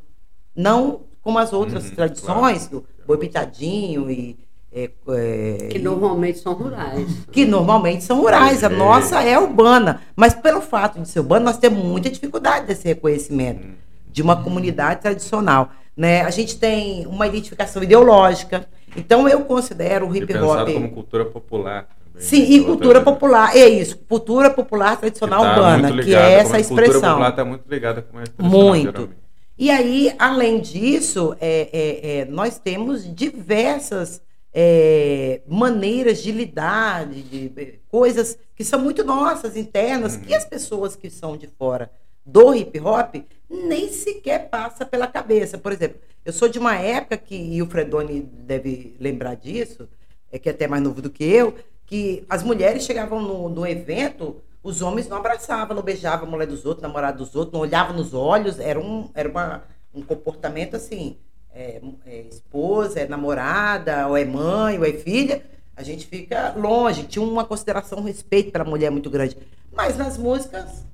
não 0.54 1.02
como 1.24 1.38
as 1.38 1.52
outras 1.52 1.88
Uhum, 1.88 1.94
tradições 1.94 2.68
claro. 2.68 2.84
do 2.84 3.06
boi 3.06 3.16
pitadinho 3.18 4.10
e 4.10 4.36
é, 4.76 4.90
é, 5.08 5.68
Que 5.70 5.78
normalmente 5.78 6.40
são 6.40 6.52
rurais. 6.52 7.06
que 7.30 7.44
normalmente 7.46 8.02
são 8.04 8.20
rurais. 8.20 8.62
A 8.64 8.66
É. 8.66 8.70
nossa 8.76 9.22
é 9.22 9.38
urbana. 9.38 10.00
Mas 10.16 10.34
pelo 10.34 10.60
fato 10.60 11.00
de 11.00 11.08
ser 11.08 11.20
urbana, 11.20 11.44
nós 11.46 11.58
temos 11.58 11.82
muita 11.84 12.10
dificuldade 12.10 12.66
desse 12.66 12.84
reconhecimento 12.86 13.64
Hum. 13.66 13.74
de 14.10 14.20
uma 14.20 14.42
comunidade 14.42 15.00
tradicional. 15.00 15.70
Né? 15.96 16.22
A 16.22 16.30
gente 16.30 16.58
tem 16.58 17.06
uma 17.06 17.24
identificação 17.26 17.84
ideológica. 17.84 18.66
Então 18.96 19.28
eu 19.28 19.40
considero 19.44 20.08
o 20.08 20.14
hip 20.16 20.36
hop. 20.38 20.72
como 20.72 20.90
cultura 20.90 21.24
popular. 21.24 21.86
também, 22.12 22.28
Sim, 22.28 22.42
e 22.44 22.58
Outra- 22.60 22.66
cultura 22.72 23.00
popular. 23.00 23.56
É 23.56 23.68
isso, 23.68 23.96
cultura 24.08 24.50
popular 24.50 24.94
que 24.94 25.00
tradicional 25.02 25.42
tá 25.42 25.50
urbana, 25.50 26.02
que 26.02 26.14
é 26.14 26.32
essa 26.34 26.56
a 26.56 26.60
Cultura 26.62 26.86
expressão. 26.86 27.10
popular 27.10 27.30
está 27.30 27.44
muito 27.44 27.62
ligada 27.68 28.02
com 28.02 28.18
a 28.18 28.22
expressão, 28.24 28.50
Muito. 28.58 28.82
geralmente. 28.92 29.23
E 29.56 29.70
aí, 29.70 30.12
além 30.18 30.60
disso, 30.60 31.36
é, 31.40 31.68
é, 31.72 32.16
é, 32.20 32.24
nós 32.24 32.58
temos 32.58 33.12
diversas 33.14 34.20
é, 34.52 35.40
maneiras 35.48 36.22
de 36.22 36.30
lidar, 36.32 37.06
de, 37.06 37.22
de- 37.22 37.48
de 37.48 37.80
coisas 37.88 38.38
que 38.54 38.64
são 38.64 38.78
muito 38.80 39.02
nossas, 39.04 39.56
internas, 39.56 40.14
Uhum. 40.14 40.20
que 40.22 40.34
as 40.34 40.44
pessoas 40.44 40.94
que 40.96 41.10
são 41.10 41.36
de 41.36 41.46
fora 41.48 41.90
do 42.24 42.54
hip 42.54 42.78
hop 42.80 43.16
nem 43.50 43.88
sequer 43.90 44.48
passa 44.48 44.86
pela 44.86 45.06
cabeça. 45.06 45.58
Por 45.58 45.72
exemplo, 45.72 45.98
eu 46.24 46.32
sou 46.32 46.48
de 46.48 46.58
uma 46.58 46.74
época 46.76 47.16
que, 47.16 47.34
e 47.36 47.60
o 47.62 47.66
Fredoni 47.66 48.20
deve 48.22 48.96
lembrar 48.98 49.34
disso, 49.34 49.88
é 50.32 50.38
que 50.38 50.48
é 50.48 50.52
até 50.52 50.66
mais 50.66 50.82
novo 50.82 51.02
do 51.02 51.10
que 51.10 51.24
eu, 51.24 51.54
que 51.86 52.24
as 52.28 52.42
mulheres 52.42 52.84
chegavam 52.84 53.20
no, 53.20 53.48
no 53.48 53.66
evento, 53.66 54.36
os 54.64 54.80
homens 54.80 55.06
não 55.06 55.18
abraçavam, 55.18 55.76
não 55.76 55.82
beijavam 55.82 56.26
a 56.26 56.30
mulher 56.30 56.46
dos 56.46 56.64
outros, 56.64 56.82
namorada 56.82 57.18
dos 57.18 57.36
outros, 57.36 57.52
não 57.52 57.60
olhavam 57.60 57.94
nos 57.94 58.14
olhos, 58.14 58.58
era 58.58 58.80
um, 58.80 59.10
era 59.14 59.28
uma, 59.28 59.62
um 59.94 60.00
comportamento 60.00 60.74
assim, 60.74 61.18
é, 61.54 61.82
é 62.06 62.20
esposa, 62.22 63.00
é 63.00 63.06
namorada, 63.06 64.08
ou 64.08 64.16
é 64.16 64.24
mãe, 64.24 64.78
ou 64.78 64.84
é 64.86 64.92
filha, 64.94 65.44
a 65.76 65.82
gente 65.82 66.06
fica 66.06 66.54
longe, 66.56 67.04
tinha 67.04 67.22
uma 67.22 67.44
consideração, 67.44 67.98
um 67.98 68.04
respeito 68.04 68.50
pela 68.50 68.64
mulher 68.64 68.90
muito 68.90 69.10
grande. 69.10 69.36
Mas 69.70 69.98
nas 69.98 70.16
músicas 70.16 70.84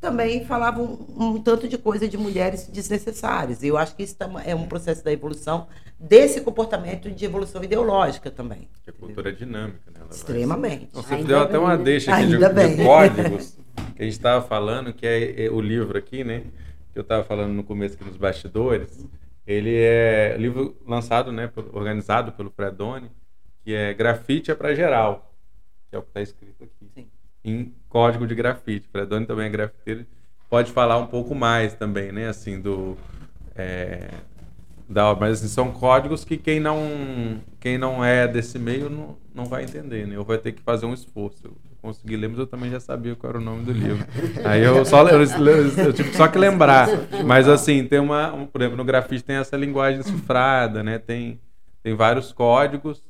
também 0.00 0.44
falavam 0.44 0.84
um, 1.16 1.26
um 1.30 1.42
tanto 1.42 1.66
de 1.68 1.78
coisa 1.78 2.08
de 2.08 2.16
mulheres 2.18 2.66
desnecessárias. 2.66 3.62
E 3.62 3.68
eu 3.68 3.76
acho 3.78 3.94
que 3.96 4.02
isso 4.02 4.16
é 4.44 4.54
um 4.54 4.66
processo 4.66 5.04
da 5.04 5.12
evolução 5.12 5.66
desse 5.98 6.40
comportamento 6.42 7.10
de 7.10 7.24
evolução 7.24 7.62
ideológica 7.64 8.30
também. 8.30 8.68
Que 8.84 8.90
a 8.90 8.92
cultura 8.92 9.30
é 9.30 9.32
dinâmica, 9.32 9.80
né? 9.86 9.94
Ela 9.96 10.04
vai- 10.06 10.16
Extremamente. 10.16 10.88
Você 10.92 11.14
Ainda 11.14 11.26
deu 11.28 11.38
até 11.40 11.52
bem, 11.52 11.60
uma 11.60 11.76
né? 11.76 11.84
deixa 11.84 12.12
aqui 12.14 12.26
de, 12.26 12.34
Ainda 12.34 12.48
de 12.48 12.54
bem. 12.54 12.76
códigos 12.84 13.58
que 13.96 14.02
a 14.02 14.04
gente 14.04 14.12
estava 14.12 14.46
falando, 14.46 14.92
que 14.92 15.06
é, 15.06 15.46
é 15.46 15.50
o 15.50 15.60
livro 15.60 15.96
aqui, 15.96 16.22
né? 16.22 16.42
Que 16.92 16.98
eu 16.98 17.02
estava 17.02 17.24
falando 17.24 17.52
no 17.52 17.64
começo 17.64 17.94
aqui 17.94 18.04
nos 18.04 18.16
bastidores. 18.16 19.06
Ele 19.46 19.74
é 19.76 20.36
livro 20.38 20.76
lançado, 20.86 21.30
né? 21.32 21.50
organizado 21.72 22.32
pelo 22.32 22.50
Fredoni, 22.50 23.10
que 23.64 23.72
é 23.74 23.94
Grafite 23.94 24.50
é 24.50 24.54
para 24.54 24.74
geral, 24.74 25.32
que 25.88 25.96
é 25.96 25.98
o 25.98 26.02
que 26.02 26.08
está 26.08 26.20
escrito 26.20 26.64
aqui. 26.64 26.90
Sim. 26.94 27.06
Em 27.46 27.72
código 27.88 28.26
de 28.26 28.34
grafite. 28.34 28.88
Fredoni 28.90 29.24
também 29.24 29.46
é 29.46 29.48
grafiteiro. 29.50 30.04
Pode 30.50 30.72
falar 30.72 30.98
um 30.98 31.06
pouco 31.06 31.34
mais 31.34 31.74
também, 31.74 32.12
né? 32.12 32.28
Assim, 32.28 32.60
do. 32.60 32.96
é, 33.54 34.08
da 34.88 35.06
obra. 35.10 35.28
Mas 35.28 35.38
assim, 35.38 35.48
são 35.48 35.70
códigos 35.72 36.24
que 36.24 36.36
quem 36.36 36.60
não, 36.60 37.40
quem 37.60 37.78
não 37.78 38.04
é 38.04 38.26
desse 38.28 38.58
meio 38.58 38.88
não, 38.90 39.16
não 39.34 39.44
vai 39.44 39.64
entender, 39.64 40.06
né? 40.06 40.18
Ou 40.18 40.24
vai 40.24 40.38
ter 40.38 40.52
que 40.52 40.62
fazer 40.62 40.86
um 40.86 40.94
esforço. 40.94 41.56
Consegui 41.80 42.16
ler, 42.16 42.28
mas 42.28 42.38
eu 42.38 42.46
também 42.48 42.68
já 42.70 42.80
sabia 42.80 43.14
qual 43.14 43.30
era 43.30 43.38
o 43.38 43.44
nome 43.44 43.64
do 43.64 43.70
livro. 43.72 44.04
Aí 44.44 44.62
eu 44.64 44.84
só 44.84 45.06
eu, 45.08 45.20
eu 45.20 45.92
tive 45.92 46.12
só 46.14 46.26
que 46.26 46.36
lembrar. 46.36 46.88
Mas 47.24 47.48
assim, 47.48 47.84
tem 47.86 48.00
uma. 48.00 48.32
um- 48.34 48.46
por 48.46 48.60
exemplo, 48.60 48.76
no 48.76 48.84
grafite 48.84 49.22
tem 49.22 49.36
essa 49.36 49.56
linguagem 49.56 50.02
cifrada, 50.02 50.82
né? 50.82 50.98
Tem, 50.98 51.38
tem 51.84 51.94
vários 51.94 52.32
códigos. 52.32 53.06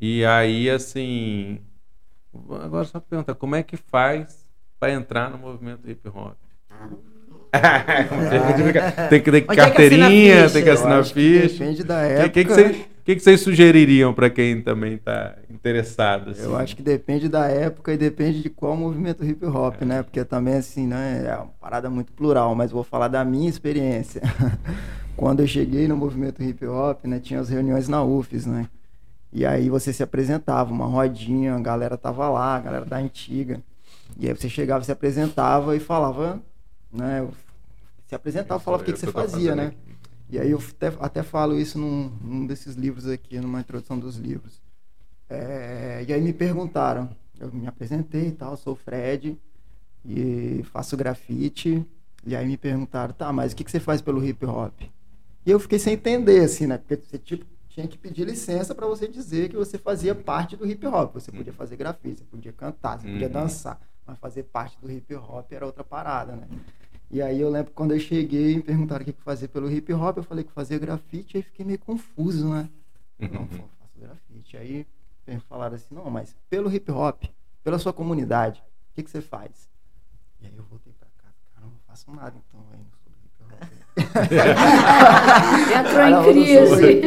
E 0.00 0.24
aí, 0.24 0.70
assim. 0.70 1.60
Agora 2.32 2.84
só 2.84 3.00
pergunta, 3.00 3.34
como 3.34 3.56
é 3.56 3.62
que 3.62 3.76
faz 3.76 4.48
para 4.78 4.92
entrar 4.92 5.30
no 5.30 5.38
movimento 5.38 5.88
hip 5.88 6.08
hop? 6.08 6.36
tem 9.10 9.20
que 9.20 9.30
ter 9.30 9.36
é 9.38 9.56
carteirinha, 9.56 10.48
tem 10.48 10.62
que 10.62 10.70
assinar 10.70 11.04
ficha. 11.04 11.48
Depende 11.58 11.82
da 11.82 11.96
O 11.96 11.98
época. 11.98 12.28
que, 12.28 12.44
que, 12.44 12.50
vocês, 12.50 12.76
que, 13.04 13.16
que 13.16 13.20
vocês 13.20 13.40
sugeririam 13.40 14.14
para 14.14 14.30
quem 14.30 14.62
também 14.62 14.94
está 14.94 15.36
interessado? 15.50 16.30
assim? 16.30 16.44
Eu 16.44 16.56
acho 16.56 16.76
que 16.76 16.82
depende 16.82 17.28
da 17.28 17.48
época 17.48 17.92
e 17.92 17.96
depende 17.96 18.40
de 18.40 18.50
qual 18.50 18.76
movimento 18.76 19.24
hip 19.24 19.44
hop, 19.44 19.82
né? 19.82 20.02
Porque 20.02 20.24
também, 20.24 20.54
assim, 20.54 20.86
né? 20.86 21.24
É 21.26 21.34
uma 21.34 21.48
parada 21.60 21.90
muito 21.90 22.12
plural, 22.12 22.54
mas 22.54 22.70
vou 22.70 22.84
falar 22.84 23.08
da 23.08 23.24
minha 23.24 23.48
experiência. 23.48 24.22
Quando 25.16 25.40
eu 25.40 25.46
cheguei 25.46 25.88
no 25.88 25.96
movimento 25.96 26.42
hip 26.42 26.64
hop, 26.66 27.04
né? 27.04 27.18
Tinha 27.18 27.40
as 27.40 27.48
reuniões 27.48 27.88
na 27.88 28.02
UFES, 28.02 28.46
né? 28.46 28.68
E 29.32 29.46
aí 29.46 29.68
você 29.68 29.92
se 29.92 30.02
apresentava, 30.02 30.72
uma 30.72 30.86
rodinha, 30.86 31.54
a 31.54 31.60
galera 31.60 31.96
tava 31.96 32.28
lá, 32.28 32.56
a 32.56 32.60
galera 32.60 32.84
da 32.84 32.98
antiga. 32.98 33.62
E 34.18 34.28
aí 34.28 34.34
você 34.34 34.48
chegava, 34.48 34.82
se 34.82 34.90
apresentava 34.90 35.76
e 35.76 35.80
falava, 35.80 36.40
né? 36.92 37.26
Se 38.08 38.14
apresentava, 38.14 38.58
falava 38.58 38.82
o 38.82 38.84
que, 38.84 38.90
é 38.90 38.94
que 38.94 39.00
você 39.00 39.12
fazia, 39.12 39.54
né? 39.54 39.66
aqui. 39.68 39.90
E 40.30 40.38
aí 40.38 40.50
eu 40.50 40.58
até, 40.58 40.92
até 41.00 41.22
falo 41.22 41.58
isso 41.58 41.78
num, 41.78 42.12
num 42.22 42.46
desses 42.46 42.74
livros 42.76 43.06
aqui, 43.06 43.38
numa 43.40 43.60
introdução 43.60 43.98
dos 43.98 44.16
livros. 44.16 44.60
É, 45.28 46.04
e 46.06 46.12
aí 46.12 46.20
me 46.20 46.32
perguntaram, 46.32 47.08
eu 47.38 47.52
me 47.52 47.66
apresentei 47.66 48.28
e 48.28 48.32
tal, 48.32 48.56
sou 48.56 48.74
o 48.74 48.76
Fred 48.76 49.38
e 50.04 50.62
faço 50.72 50.96
grafite. 50.96 51.84
E 52.26 52.36
aí 52.36 52.46
me 52.46 52.56
perguntaram, 52.56 53.14
tá, 53.14 53.32
mas 53.32 53.52
o 53.52 53.56
que, 53.56 53.64
que 53.64 53.70
você 53.70 53.80
faz 53.80 54.00
pelo 54.00 54.24
hip 54.24 54.44
hop? 54.44 54.82
E 55.46 55.50
eu 55.50 55.58
fiquei 55.58 55.78
sem 55.78 55.94
entender, 55.94 56.44
assim, 56.44 56.66
né? 56.66 56.78
Porque 56.78 56.96
você 56.96 57.18
tipo, 57.18 57.46
tinha 57.70 57.86
que 57.88 57.96
pedir 57.96 58.26
licença 58.26 58.74
para 58.74 58.86
você 58.86 59.08
dizer 59.08 59.48
que 59.48 59.56
você 59.56 59.78
fazia 59.78 60.14
parte 60.14 60.56
do 60.56 60.66
hip 60.66 60.84
hop. 60.86 61.14
Você 61.14 61.30
podia 61.32 61.52
fazer 61.52 61.76
grafite, 61.76 62.18
você 62.18 62.24
podia 62.24 62.52
cantar, 62.52 62.98
você 63.00 63.08
podia 63.08 63.26
Uhum. 63.28 63.32
dançar. 63.32 63.80
Mas 64.06 64.18
fazer 64.18 64.42
parte 64.42 64.78
do 64.80 64.90
hip 64.90 65.14
hop 65.14 65.50
era 65.52 65.64
outra 65.64 65.84
parada, 65.84 66.34
né? 66.36 66.48
E 67.10 67.22
aí 67.22 67.40
eu 67.40 67.48
lembro 67.48 67.72
quando 67.72 67.92
eu 67.92 68.00
cheguei 68.00 68.52
e 68.52 68.56
me 68.56 68.62
perguntaram 68.62 69.02
o 69.02 69.04
que 69.04 69.12
fazia 69.22 69.48
pelo 69.48 69.70
hip 69.70 69.92
hop, 69.92 70.16
eu 70.18 70.22
falei 70.22 70.44
que 70.44 70.52
fazia 70.52 70.78
grafite, 70.78 71.36
aí 71.36 71.42
fiquei 71.42 71.64
meio 71.64 71.78
confuso, 71.78 72.48
né? 72.50 72.68
Não, 73.18 73.42
Uhum. 73.42 73.48
faço 73.48 73.98
grafite. 73.98 74.56
Aí 74.56 74.86
falaram 75.48 75.76
assim, 75.76 75.94
não, 75.94 76.10
mas 76.10 76.34
pelo 76.48 76.72
hip 76.74 76.90
hop, 76.90 77.24
pela 77.62 77.78
sua 77.78 77.92
comunidade, 77.92 78.60
o 78.90 78.94
que, 78.94 79.02
que 79.04 79.10
você 79.10 79.20
faz? 79.20 79.68
E 80.40 80.46
aí 80.46 80.56
eu 80.56 80.64
voltei 80.64 80.92
pra 80.92 81.08
casa, 81.18 81.34
cara, 81.54 81.66
não 81.66 81.78
faço 81.86 82.10
nada 82.10 82.34
então, 82.48 82.64
aí 82.72 82.78
não 82.78 82.90
sou 83.04 83.12
do 83.12 83.18
hip 83.24 83.94
hop. 83.94 83.99
Entrou 85.78 86.04
em 86.06 86.32
crise. 86.32 87.00
que 87.00 87.06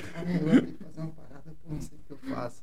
fazer 0.84 1.00
uma 1.00 1.10
parada, 1.10 1.54
pô, 1.62 1.72
não 1.74 1.80
sei 1.80 1.98
o 1.98 2.00
que 2.06 2.12
eu 2.12 2.34
faço. 2.34 2.62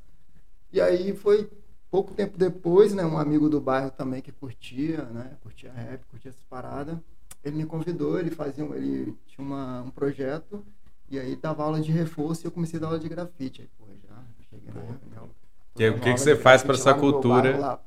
E 0.71 0.81
aí 0.81 1.13
foi 1.15 1.49
pouco 1.89 2.13
tempo 2.13 2.37
depois, 2.37 2.93
né, 2.93 3.05
um 3.05 3.17
amigo 3.17 3.49
do 3.49 3.61
bairro 3.61 3.91
também 3.91 4.21
que 4.21 4.31
curtia, 4.31 5.03
né, 5.05 5.31
curtia 5.41 5.71
rap, 5.71 6.01
curtia 6.11 6.29
essas 6.29 6.43
paradas, 6.49 6.97
ele 7.43 7.55
me 7.57 7.65
convidou, 7.65 8.19
ele 8.19 8.31
fazia, 8.31 8.65
um- 8.65 8.73
ele 8.75 9.15
tinha 9.27 9.45
uma, 9.45 9.81
um 9.83 9.89
projeto 9.91 10.65
e 11.09 11.17
aí 11.19 11.35
dava 11.35 11.63
aula 11.63 11.79
de 11.79 11.91
reforço 11.91 12.45
e 12.45 12.47
eu 12.47 12.51
comecei 12.51 12.77
a 12.77 12.81
dar 12.81 12.87
aula 12.87 12.99
de 12.99 13.07
grafite. 13.07 13.61
Aí, 13.61 13.69
pô, 13.77 13.85
já 14.07 14.15
cheguei 14.49 14.73
na 14.73 14.81
reunião. 14.81 15.29
O 15.75 15.99
que 15.99 16.13
que 16.13 16.19
você 16.19 16.35
de 16.35 16.41
faz 16.41 16.63
pra 16.63 16.73
grafite 16.73 16.89
essa 16.89 16.99
cultura? 16.99 17.41
bairro 17.43 17.61
lá. 17.61 17.79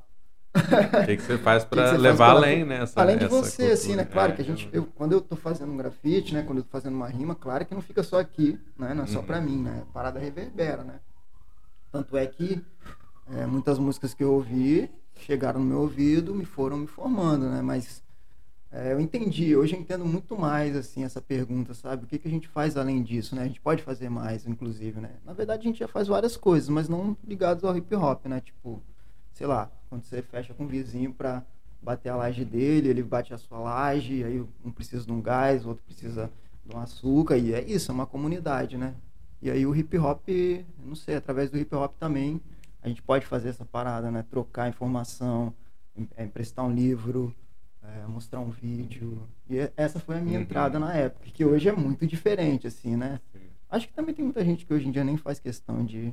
O 0.54 1.06
que, 1.06 1.16
que 1.16 1.22
você 1.22 1.38
faz 1.38 1.64
para 1.66 1.90
faz 1.90 2.00
levar 2.00 2.28
pela- 2.34 2.38
além, 2.46 2.64
né? 2.64 2.82
essa- 2.82 3.00
Além 3.00 3.18
de 3.18 3.26
você, 3.26 3.62
assim, 3.66 3.94
né? 3.96 4.04
cultura? 4.04 4.12
Claro 4.12 4.32
É, 4.32 4.34
que 4.36 4.42
a 4.42 4.44
gente, 4.44 4.68
eu- 4.72 4.86
quando 4.86 5.12
eu 5.12 5.20
tô 5.20 5.36
fazendo 5.36 5.72
um 5.72 5.76
grafite, 5.76 6.34
né? 6.34 6.42
Quando 6.42 6.58
eu 6.58 6.64
tô 6.64 6.70
fazendo 6.70 6.94
uma 6.94 7.08
rima, 7.08 7.34
claro 7.34 7.64
que 7.66 7.74
não 7.74 7.82
fica 7.82 8.02
só 8.02 8.18
aqui, 8.18 8.58
né? 8.78 8.94
Não 8.94 9.04
é 9.04 9.06
só 9.06 9.20
Uhum. 9.20 9.26
pra 9.26 9.40
mim, 9.40 9.62
né? 9.62 9.84
A 9.88 9.92
parada 9.92 10.18
reverbera, 10.18 10.82
né? 10.82 11.00
Tanto 11.92 12.16
é 12.16 12.26
que 12.26 12.64
é, 13.30 13.46
muitas 13.46 13.78
músicas 13.78 14.14
que 14.14 14.24
eu 14.24 14.32
ouvi 14.32 14.90
chegaram 15.16 15.60
no 15.60 15.66
meu 15.66 15.80
ouvido, 15.80 16.34
me 16.34 16.44
foram 16.44 16.76
me 16.78 16.86
formando, 16.86 17.48
né? 17.50 17.60
Mas 17.60 18.02
é, 18.70 18.92
eu 18.92 19.00
entendi, 19.00 19.56
hoje 19.56 19.74
eu 19.74 19.80
entendo 19.80 20.04
muito 20.04 20.36
mais, 20.38 20.76
assim, 20.76 21.04
essa 21.04 21.20
pergunta, 21.20 21.74
sabe? 21.74 22.04
O 22.04 22.06
que, 22.06 22.18
que 22.18 22.28
a 22.28 22.30
gente 22.30 22.48
faz 22.48 22.76
além 22.76 23.02
disso, 23.02 23.34
né? 23.34 23.42
A 23.42 23.46
gente 23.46 23.60
pode 23.60 23.82
fazer 23.82 24.08
mais, 24.08 24.46
inclusive, 24.46 25.00
né? 25.00 25.10
Na 25.24 25.32
verdade, 25.32 25.62
a 25.62 25.64
gente 25.70 25.78
já 25.78 25.88
faz 25.88 26.06
várias 26.08 26.36
coisas, 26.36 26.68
mas 26.68 26.88
não 26.88 27.16
ligados 27.26 27.64
ao 27.64 27.76
hip 27.76 27.94
hop, 27.94 28.26
né? 28.26 28.40
Tipo, 28.40 28.82
sei 29.32 29.46
lá, 29.46 29.70
quando 29.88 30.02
você 30.04 30.22
fecha 30.22 30.54
com 30.54 30.64
o 30.64 30.68
vizinho 30.68 31.12
pra 31.12 31.42
bater 31.80 32.08
a 32.10 32.16
laje 32.16 32.44
dele, 32.44 32.88
ele 32.88 33.02
bate 33.02 33.32
a 33.32 33.38
sua 33.38 33.58
laje, 33.58 34.24
aí 34.24 34.44
um 34.64 34.70
precisa 34.70 35.04
de 35.04 35.12
um 35.12 35.20
gás, 35.20 35.64
o 35.64 35.68
outro 35.70 35.84
precisa 35.84 36.30
de 36.64 36.74
um 36.74 36.78
açúcar, 36.80 37.36
e 37.38 37.52
é 37.54 37.62
isso, 37.62 37.90
é 37.90 37.94
uma 37.94 38.06
comunidade, 38.06 38.76
né? 38.76 38.94
E 39.40 39.50
aí 39.50 39.64
o 39.64 39.74
hip 39.74 39.96
hop, 39.98 40.28
não 40.84 40.94
sei, 40.96 41.14
através 41.16 41.50
do 41.50 41.56
hip 41.58 41.72
hop 41.74 41.94
também, 41.98 42.40
a 42.82 42.88
gente 42.88 43.00
pode 43.02 43.24
fazer 43.26 43.48
essa 43.50 43.64
parada, 43.64 44.10
né? 44.10 44.24
Trocar 44.28 44.68
informação, 44.68 45.54
é, 46.16 46.24
emprestar 46.24 46.64
um 46.64 46.72
livro, 46.72 47.34
é, 47.82 48.06
mostrar 48.06 48.40
um 48.40 48.50
vídeo. 48.50 49.22
E 49.48 49.58
é- 49.58 49.72
essa 49.76 50.00
foi 50.00 50.18
a 50.18 50.20
minha 50.20 50.36
Uhum. 50.38 50.42
entrada 50.42 50.78
na 50.78 50.92
época, 50.94 51.26
que 51.32 51.44
hoje 51.44 51.68
é 51.68 51.72
muito 51.72 52.06
diferente, 52.06 52.66
assim, 52.66 52.96
né? 52.96 53.20
Acho 53.70 53.86
que 53.86 53.94
também 53.94 54.14
tem 54.14 54.24
muita 54.24 54.44
gente 54.44 54.66
que 54.66 54.74
hoje 54.74 54.88
em 54.88 54.90
dia 54.90 55.04
nem 55.04 55.16
faz 55.16 55.38
questão 55.38 55.84
de... 55.84 56.12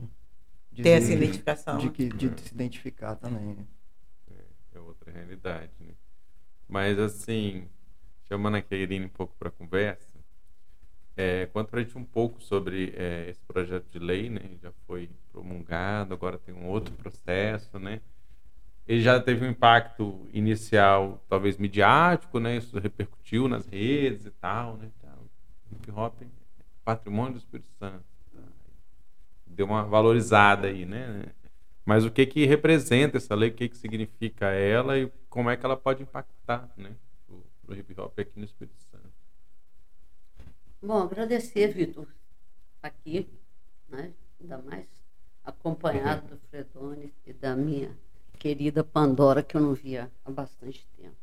de 0.75 0.83
Ter 0.83 0.89
essa 0.89 1.13
identificação. 1.13 1.77
de, 1.77 1.89
que, 1.89 2.09
de 2.09 2.27
se 2.41 2.53
identificar 2.53 3.15
também. 3.15 3.55
né? 3.55 3.65
outra 4.75 5.09
realidade, 5.09 5.71
né? 5.79 5.93
Mas 6.67 6.99
assim, 6.99 7.67
chamando 8.27 8.57
a 8.57 8.75
Irine 8.75 9.05
um 9.05 9.09
pouco 9.09 9.33
para 9.39 9.49
conversa, 9.49 10.13
é, 11.15 11.45
conta 11.45 11.71
para 11.71 11.79
a 11.79 11.83
gente 11.83 11.97
um 11.97 12.03
pouco 12.03 12.43
sobre 12.43 12.93
é, 12.97 13.29
esse 13.29 13.39
projeto 13.45 13.87
de 13.89 13.99
lei, 13.99 14.29
né? 14.29 14.41
Já 14.61 14.73
foi 14.85 15.09
promulgado, 15.31 16.13
agora 16.13 16.37
tem 16.37 16.53
um 16.53 16.67
outro 16.67 16.93
processo, 16.95 17.79
né? 17.79 18.01
Ele 18.85 19.01
já 19.01 19.19
teve 19.19 19.45
um 19.45 19.49
impacto 19.49 20.27
inicial, 20.33 21.23
talvez 21.29 21.57
midiático, 21.57 22.37
né? 22.37 22.57
Isso 22.57 22.77
repercutiu 22.79 23.47
nas 23.47 23.65
redes 23.65 24.25
e 24.25 24.31
tal, 24.31 24.75
né? 24.75 24.91
Hip 25.71 25.89
hop 25.91 26.21
é 26.21 26.25
patrimônio 26.83 27.33
do 27.33 27.39
Espírito 27.39 27.71
Santo. 27.79 28.03
Tá? 29.55 29.57
Deu 29.57 29.65
uma 29.65 29.83
valorizada 29.83 30.67
aí, 30.67 30.85
né? 30.85 31.25
Mas 31.85 32.03
o 32.03 32.11
que 32.11 32.25
que 32.25 32.45
representa 32.45 33.17
essa 33.17 33.35
lei? 33.35 33.49
O 33.49 33.53
que 33.53 33.69
que 33.69 33.77
significa 33.77 34.47
ela 34.47 34.97
e 34.97 35.11
como 35.29 35.49
é 35.49 35.55
que 35.55 35.65
ela 35.65 35.77
pode 35.77 36.03
impactar, 36.03 36.69
né? 36.75 36.91
O, 37.29 37.43
o 37.67 37.73
hip 37.73 37.99
hop 37.99 38.19
aqui 38.19 38.37
no 38.37 38.45
Espírito 38.45 38.81
Santo. 38.91 39.05
Bom, 40.81 41.03
agradecer, 41.03 41.67
Vitor, 41.67 42.07
aqui, 42.81 43.27
né? 43.87 44.13
ainda 44.39 44.57
mais 44.59 44.87
acompanhado 45.43 46.27
do 46.27 46.37
Fredone 46.49 47.13
e 47.25 47.33
da 47.33 47.55
minha 47.55 47.95
querida 48.37 48.83
Pandora, 48.83 49.41
que 49.41 49.55
eu 49.55 49.61
não 49.61 49.73
via 49.73 50.11
há 50.23 50.31
bastante 50.31 50.85
tempo. 50.97 51.15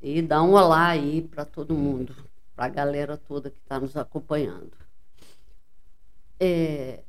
E 0.00 0.20
dar 0.20 0.42
um 0.42 0.52
olá 0.52 0.88
aí 0.88 1.22
para 1.22 1.44
todo 1.44 1.74
mundo, 1.74 2.14
para 2.54 2.66
a 2.66 2.68
galera 2.68 3.16
toda 3.16 3.50
que 3.50 3.58
está 3.58 3.78
nos 3.78 3.96
acompanhando. 3.96 4.81
É, 6.44 7.04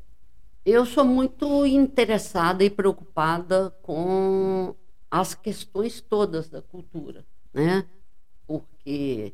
eu 0.63 0.85
sou 0.85 1.03
muito 1.03 1.65
interessada 1.65 2.63
e 2.63 2.69
preocupada 2.69 3.71
com 3.81 4.75
as 5.09 5.33
questões 5.33 5.99
todas 5.99 6.49
da 6.49 6.61
cultura, 6.61 7.25
né? 7.51 7.83
Porque 8.45 9.33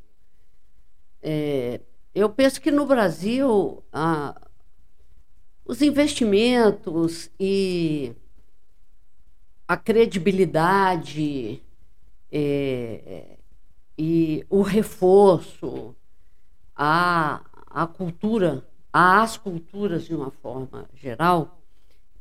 é, 1.22 1.82
eu 2.16 2.30
penso 2.30 2.62
que 2.62 2.72
no 2.72 2.86
Brasil 2.86 3.84
a, 3.92 4.42
os 5.66 5.82
investimentos 5.82 7.30
e 7.38 8.16
a 9.68 9.76
credibilidade 9.76 11.62
é, 12.32 13.38
e 13.98 14.46
o 14.50 14.62
reforço 14.62 15.94
à, 16.74 17.42
à 17.68 17.86
cultura, 17.86 18.66
às 18.92 19.38
culturas 19.38 20.06
de 20.06 20.16
uma 20.16 20.32
forma 20.32 20.90
geral, 20.94 21.60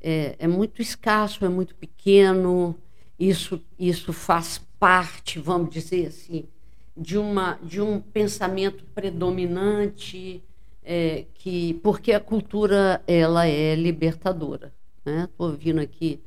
é, 0.00 0.36
é 0.38 0.46
muito 0.46 0.80
escasso, 0.80 1.44
é 1.44 1.48
muito 1.48 1.74
pequeno. 1.74 2.76
Isso, 3.18 3.60
isso 3.78 4.12
faz 4.12 4.58
parte, 4.78 5.38
vamos 5.38 5.70
dizer 5.70 6.06
assim, 6.06 6.48
de, 6.96 7.18
uma, 7.18 7.58
de 7.62 7.80
um 7.80 8.00
pensamento 8.00 8.84
predominante, 8.94 10.42
é, 10.84 11.26
que 11.34 11.74
porque 11.82 12.12
a 12.12 12.20
cultura 12.20 13.02
ela 13.06 13.46
é 13.46 13.74
libertadora. 13.74 14.72
Estou 14.98 15.12
né? 15.14 15.28
ouvindo 15.38 15.80
aqui 15.80 16.20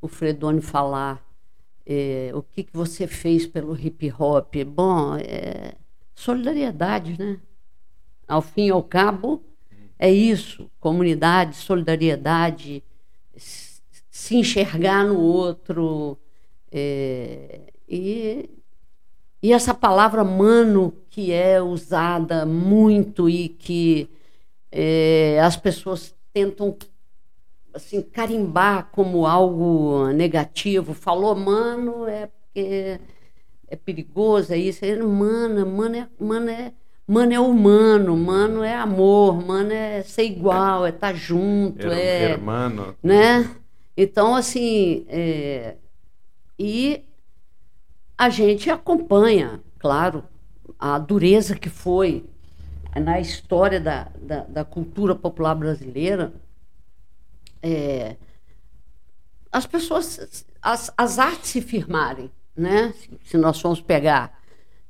o 0.00 0.08
Fredoni 0.08 0.60
falar 0.60 1.22
é, 1.84 2.30
o 2.34 2.42
que, 2.42 2.62
que 2.62 2.72
você 2.72 3.06
fez 3.06 3.46
pelo 3.46 3.78
hip 3.78 4.12
hop. 4.18 4.54
Bom, 4.64 5.16
é 5.16 5.74
solidariedade, 6.14 7.16
né? 7.18 7.38
Ao 8.26 8.40
fim 8.40 8.66
e 8.66 8.70
ao 8.70 8.82
cabo, 8.82 9.42
é 10.00 10.10
isso: 10.10 10.70
comunidade, 10.80 11.56
solidariedade, 11.56 12.82
se 13.36 14.36
enxergar 14.36 15.04
no 15.04 15.20
outro. 15.20 16.18
É, 16.72 17.60
e 17.88 18.48
e 19.42 19.52
essa 19.52 19.72
palavra 19.72 20.22
mano, 20.22 20.94
que 21.08 21.32
é 21.32 21.62
usada 21.62 22.44
muito 22.44 23.28
e 23.28 23.48
que 23.48 24.08
é, 24.70 25.40
as 25.42 25.56
pessoas 25.56 26.14
tentam 26.32 26.76
assim 27.72 28.02
carimbar 28.02 28.90
como 28.92 29.26
algo 29.26 30.08
negativo. 30.08 30.94
Falou 30.94 31.34
mano 31.34 32.06
é 32.06 32.26
porque 32.26 33.00
é 33.68 33.76
perigoso, 33.76 34.52
é 34.52 34.58
isso. 34.58 34.84
É, 34.84 34.96
mano, 34.96 35.60
é, 35.96 36.08
mano 36.22 36.50
é, 36.50 36.72
mano 37.10 37.32
é 37.32 37.40
humano, 37.40 38.16
mano 38.16 38.62
é 38.62 38.76
amor, 38.76 39.44
mano 39.44 39.72
é 39.72 40.00
ser 40.02 40.22
igual, 40.22 40.86
é 40.86 40.90
estar 40.90 41.08
tá 41.08 41.12
junto, 41.12 41.84
Her 41.84 41.92
é, 41.92 42.22
hermano. 42.30 42.94
né? 43.02 43.50
Então 43.96 44.36
assim, 44.36 45.04
é, 45.08 45.74
e 46.56 47.02
a 48.16 48.30
gente 48.30 48.70
acompanha, 48.70 49.60
claro, 49.76 50.22
a 50.78 51.00
dureza 51.00 51.56
que 51.56 51.68
foi 51.68 52.24
na 52.94 53.18
história 53.18 53.80
da, 53.80 54.08
da, 54.16 54.44
da 54.44 54.64
cultura 54.64 55.12
popular 55.16 55.56
brasileira. 55.56 56.32
É, 57.60 58.14
as 59.50 59.66
pessoas, 59.66 60.46
as, 60.62 60.92
as 60.96 61.18
artes 61.18 61.50
se 61.50 61.60
firmarem, 61.60 62.30
né? 62.54 62.94
Se, 62.96 63.10
se 63.24 63.36
nós 63.36 63.60
formos 63.60 63.80
pegar, 63.80 64.39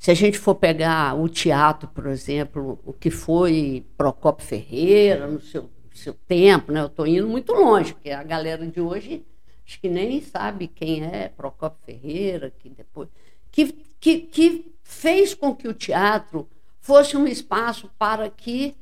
se 0.00 0.10
a 0.10 0.14
gente 0.14 0.38
for 0.38 0.54
pegar 0.54 1.14
o 1.14 1.28
teatro, 1.28 1.86
por 1.86 2.06
exemplo, 2.06 2.80
o 2.86 2.92
que 2.94 3.10
foi 3.10 3.84
Procopio 3.98 4.46
Ferreira 4.46 5.26
no 5.26 5.38
seu, 5.42 5.68
seu 5.92 6.14
tempo, 6.14 6.72
né? 6.72 6.80
Eu 6.80 6.86
estou 6.86 7.06
indo 7.06 7.28
muito 7.28 7.52
longe, 7.52 7.92
porque 7.92 8.10
a 8.10 8.22
galera 8.22 8.66
de 8.66 8.80
hoje 8.80 9.22
acho 9.62 9.78
que 9.78 9.90
nem 9.90 10.22
sabe 10.22 10.68
quem 10.68 11.04
é 11.04 11.28
Procopio 11.28 11.84
Ferreira, 11.84 12.50
que 12.50 12.70
depois 12.70 13.10
que, 13.52 13.74
que, 14.00 14.20
que 14.20 14.74
fez 14.82 15.34
com 15.34 15.54
que 15.54 15.68
o 15.68 15.74
teatro 15.74 16.48
fosse 16.80 17.14
um 17.14 17.26
espaço 17.26 17.90
para 17.98 18.30
que 18.30 18.74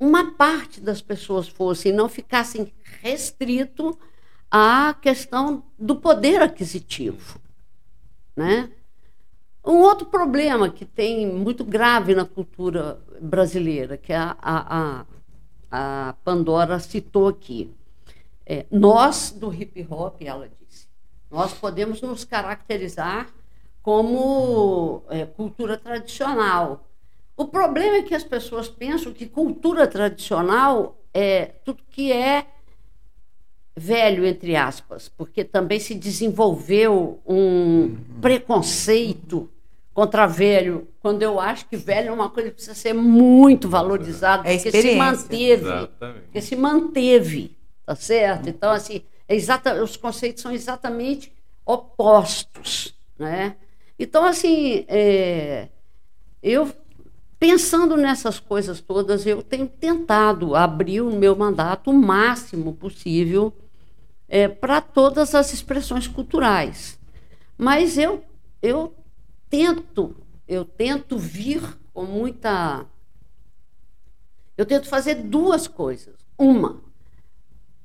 uma 0.00 0.32
parte 0.32 0.80
das 0.80 1.02
pessoas 1.02 1.46
fossem, 1.46 1.92
não 1.92 2.08
ficassem 2.08 2.72
restrito 3.02 3.98
à 4.50 4.94
questão 4.94 5.62
do 5.78 5.96
poder 5.96 6.40
aquisitivo, 6.40 7.38
né? 8.34 8.70
Um 9.64 9.78
outro 9.78 10.06
problema 10.06 10.68
que 10.68 10.84
tem 10.84 11.26
muito 11.26 11.64
grave 11.64 12.14
na 12.14 12.26
cultura 12.26 13.00
brasileira, 13.18 13.96
que 13.96 14.12
a, 14.12 14.36
a, 14.42 15.04
a, 15.70 16.08
a 16.08 16.12
Pandora 16.22 16.78
citou 16.78 17.28
aqui, 17.28 17.74
é, 18.44 18.66
nós 18.70 19.30
do 19.30 19.52
hip 19.54 19.86
hop, 19.88 20.20
ela 20.20 20.50
disse, 20.60 20.86
nós 21.30 21.54
podemos 21.54 22.02
nos 22.02 22.26
caracterizar 22.26 23.28
como 23.82 25.02
é, 25.08 25.24
cultura 25.24 25.78
tradicional. 25.78 26.86
O 27.34 27.46
problema 27.46 27.96
é 27.96 28.02
que 28.02 28.14
as 28.14 28.22
pessoas 28.22 28.68
pensam 28.68 29.14
que 29.14 29.26
cultura 29.26 29.86
tradicional 29.86 30.98
é 31.12 31.46
tudo 31.64 31.82
que 31.90 32.12
é 32.12 32.46
velho, 33.74 34.26
entre 34.26 34.54
aspas, 34.54 35.08
porque 35.08 35.42
também 35.42 35.80
se 35.80 35.94
desenvolveu 35.94 37.20
um 37.26 37.96
preconceito 38.20 39.50
contra 39.94 40.26
velho, 40.26 40.88
quando 41.00 41.22
eu 41.22 41.38
acho 41.38 41.66
que 41.68 41.76
velho 41.76 42.08
é 42.08 42.12
uma 42.12 42.28
coisa 42.28 42.50
que 42.50 42.56
precisa 42.56 42.74
ser 42.74 42.92
muito 42.92 43.68
valorizada, 43.68 44.46
é 44.46 44.56
porque 44.56 44.82
se 44.82 44.96
manteve, 44.96 45.52
Exatamente. 45.52 46.22
porque 46.24 46.40
se 46.42 46.56
manteve, 46.56 47.56
tá 47.86 47.94
certo? 47.94 48.48
Então 48.48 48.72
assim, 48.72 49.02
é 49.28 49.36
exata, 49.36 49.80
os 49.82 49.96
conceitos 49.96 50.42
são 50.42 50.50
exatamente 50.50 51.32
opostos, 51.64 52.92
né? 53.16 53.54
Então 53.96 54.24
assim, 54.24 54.84
é, 54.88 55.68
eu 56.42 56.70
pensando 57.38 57.96
nessas 57.96 58.40
coisas 58.40 58.80
todas, 58.80 59.24
eu 59.26 59.42
tenho 59.42 59.68
tentado 59.68 60.56
abrir 60.56 61.02
o 61.02 61.10
meu 61.10 61.36
mandato 61.36 61.90
o 61.90 61.94
máximo 61.94 62.72
possível 62.74 63.52
é, 64.28 64.48
para 64.48 64.80
todas 64.80 65.36
as 65.36 65.52
expressões 65.52 66.08
culturais. 66.08 66.98
Mas 67.56 67.96
eu 67.96 68.24
eu 68.60 68.94
tento, 69.54 70.16
eu 70.48 70.64
tento 70.64 71.16
vir 71.16 71.62
com 71.92 72.04
muita. 72.04 72.84
Eu 74.56 74.66
tento 74.66 74.88
fazer 74.88 75.14
duas 75.14 75.68
coisas. 75.68 76.16
Uma, 76.36 76.82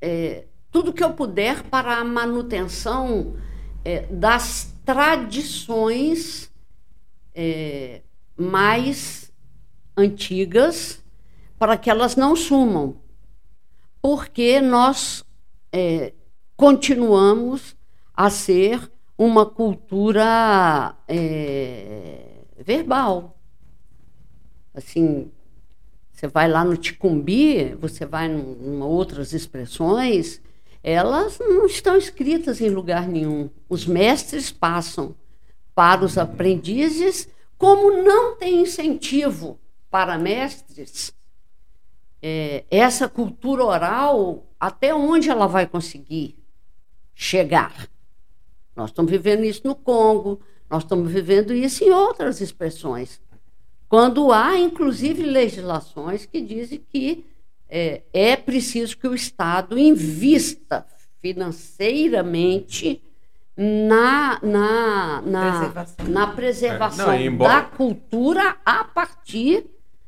é, 0.01 0.47
tudo 0.71 0.91
que 0.91 1.03
eu 1.03 1.13
puder 1.13 1.61
para 1.61 1.97
a 1.97 2.03
manutenção 2.03 3.35
é, 3.85 4.07
das 4.07 4.73
tradições 4.83 6.51
é, 7.35 8.01
mais 8.35 9.31
antigas, 9.95 11.03
para 11.59 11.77
que 11.77 11.89
elas 11.89 12.15
não 12.15 12.35
sumam. 12.35 12.99
Porque 14.01 14.59
nós 14.59 15.23
é, 15.71 16.13
continuamos 16.57 17.75
a 18.11 18.31
ser 18.31 18.91
uma 19.19 19.45
cultura 19.45 20.95
é, 21.05 22.45
verbal. 22.57 23.37
Assim, 24.73 25.29
você 26.09 26.25
vai 26.25 26.47
lá 26.47 26.63
no 26.63 26.77
Ticumbi, 26.77 27.75
você 27.75 28.05
vai 28.05 28.27
em 28.27 28.81
outras 28.81 29.33
expressões, 29.33 30.41
elas 30.81 31.37
não 31.37 31.65
estão 31.65 31.97
escritas 31.97 32.61
em 32.61 32.69
lugar 32.69 33.09
nenhum. 33.09 33.49
Os 33.67 33.85
mestres 33.85 34.53
passam 34.53 35.13
para 35.75 36.05
os 36.05 36.17
aprendizes, 36.17 37.27
como 37.57 38.01
não 38.01 38.37
tem 38.37 38.61
incentivo 38.61 39.59
para 39.91 40.17
mestres, 40.17 41.13
é, 42.21 42.63
essa 42.71 43.09
cultura 43.09 43.65
oral, 43.65 44.45
até 44.57 44.95
onde 44.95 45.29
ela 45.29 45.45
vai 45.45 45.67
conseguir 45.67 46.37
chegar? 47.13 47.89
Nós 48.79 48.91
estamos 48.91 49.11
vivendo 49.11 49.43
isso 49.43 49.61
no 49.65 49.75
Congo, 49.75 50.39
nós 50.69 50.83
estamos 50.83 51.11
vivendo 51.11 51.53
isso 51.53 51.83
em 51.83 51.91
outras 51.91 52.39
expressões. 52.39 53.19
Quando 53.89 54.31
há, 54.31 54.57
inclusive, 54.57 55.21
legislações 55.21 56.25
que 56.25 56.39
dizem 56.39 56.81
que 56.87 57.25
é, 57.67 58.03
é 58.13 58.37
preciso 58.37 58.97
que 58.97 59.05
o 59.05 59.13
Estado 59.13 59.77
invista 59.77 60.85
financeiramente 61.21 63.03
na, 63.57 64.39
na, 64.41 65.21
na 65.23 65.51
preservação, 65.51 66.07
na 66.07 66.27
preservação 66.27 67.11
é, 67.11 67.19
não, 67.19 67.25
embora... 67.25 67.53
da 67.55 67.61
cultura 67.63 68.57
a 68.65 68.85
partir 68.85 69.65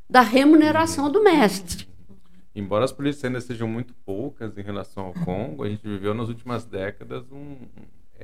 da 0.09 0.21
remuneração 0.21 1.11
do 1.11 1.21
mestre. 1.21 1.89
Embora 2.55 2.85
as 2.85 2.93
polícias 2.93 3.25
ainda 3.25 3.41
sejam 3.41 3.67
muito 3.67 3.93
poucas 4.05 4.57
em 4.57 4.61
relação 4.61 5.07
ao 5.07 5.13
Congo, 5.25 5.65
a 5.65 5.69
gente 5.69 5.83
viveu 5.83 6.13
nas 6.13 6.29
últimas 6.29 6.63
décadas 6.63 7.29
um, 7.31 7.57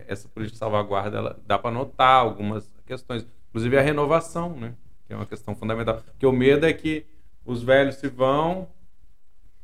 essa 0.07 0.27
política 0.27 0.53
de 0.53 0.60
salvaguarda, 0.60 1.17
ela, 1.17 1.39
dá 1.45 1.57
para 1.57 1.71
notar 1.71 2.19
algumas 2.19 2.69
questões, 2.86 3.25
inclusive 3.49 3.77
a 3.77 3.81
renovação, 3.81 4.55
né? 4.55 4.73
que 5.05 5.13
é 5.13 5.15
uma 5.15 5.25
questão 5.25 5.55
fundamental. 5.55 6.01
Porque 6.12 6.25
o 6.25 6.31
medo 6.31 6.65
é 6.65 6.73
que 6.73 7.05
os 7.45 7.63
velhos 7.63 7.95
se 7.95 8.07
vão 8.10 8.67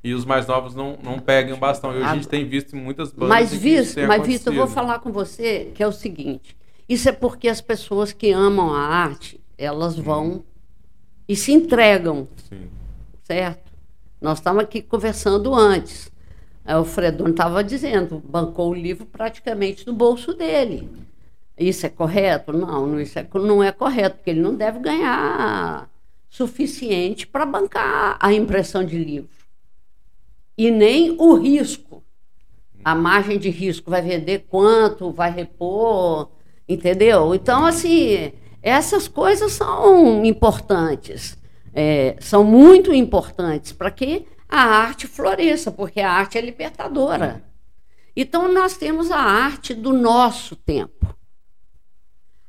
e 0.04 0.14
os 0.14 0.26
mais 0.26 0.48
novos 0.48 0.74
não, 0.74 0.98
não 1.04 1.20
peguem 1.20 1.54
o 1.54 1.58
bastão. 1.58 1.98
E 1.98 2.02
a 2.02 2.16
gente 2.16 2.28
tem 2.28 2.48
visto 2.48 2.76
muitas 2.76 3.12
bandas. 3.12 3.30
Mas, 3.30 3.54
visto, 3.54 4.00
mas 4.08 4.26
visto, 4.26 4.48
eu 4.48 4.54
vou 4.54 4.68
falar 4.68 5.00
com 5.00 5.12
você 5.12 5.72
que 5.76 5.84
é 5.84 5.88
o 5.88 5.92
seguinte: 5.92 6.58
isso 6.88 7.08
é 7.10 7.12
porque 7.12 7.48
as 7.48 7.62
pessoas 7.62 8.12
que 8.12 8.32
amam 8.32 8.74
a 8.74 8.82
arte, 8.82 9.40
elas 9.58 9.98
vão 9.98 10.28
hum. 10.28 10.44
e 11.28 11.36
se 11.36 11.52
entregam. 11.52 12.28
Sim. 12.50 12.70
Certo? 13.24 13.72
Nós 14.22 14.40
estávamos 14.40 14.64
aqui 14.66 14.82
conversando 14.82 15.54
antes. 15.54 16.12
O 16.66 16.86
Fredon 16.86 17.30
estava 17.30 17.64
dizendo, 17.64 18.24
bancou 18.26 18.72
o 18.72 18.74
livro 18.74 19.06
praticamente 19.06 19.86
no 19.86 19.94
bolso 19.94 20.34
dele. 20.34 20.90
Isso 21.58 21.86
é 21.86 21.90
correto? 21.90 22.54
Não, 22.54 23.00
isso 23.00 23.20
é, 23.20 23.28
não 23.36 23.62
é 23.62 23.72
correto, 23.72 24.18
porque 24.18 24.30
ele 24.30 24.42
não 24.42 24.56
deve 24.56 24.80
ganhar 24.80 25.90
suficiente 26.30 27.28
para 27.28 27.46
bancar 27.46 28.18
a 28.20 28.34
impressão 28.34 28.84
de 28.84 28.98
livro. 28.98 29.30
E 30.58 30.72
nem 30.72 31.16
o 31.20 31.36
risco. 31.36 32.04
A 32.84 32.96
margem 32.96 33.38
de 33.38 33.50
risco 33.50 33.92
vai 33.92 34.02
vender 34.02 34.46
quanto, 34.50 35.12
vai 35.12 35.32
repor, 35.32 36.30
entendeu? 36.68 37.36
Então, 37.36 37.66
assim, 37.66 38.32
essas 38.62 39.08
coisas 39.08 39.52
são 39.52 40.26
importantes. 40.26 41.38
É, 41.74 42.16
são 42.20 42.44
muito 42.44 42.94
importantes 42.94 43.72
para 43.72 43.92
que 43.92 44.26
a 44.56 44.62
arte 44.62 45.08
floresça, 45.08 45.72
porque 45.72 46.00
a 46.00 46.12
arte 46.12 46.38
é 46.38 46.42
libertadora. 46.42 47.44
Então, 48.16 48.52
nós 48.52 48.78
temos 48.78 49.12
a 49.12 49.20
arte 49.20 49.74
do 49.74 49.92
nosso 49.92 50.56
tempo 50.56 51.14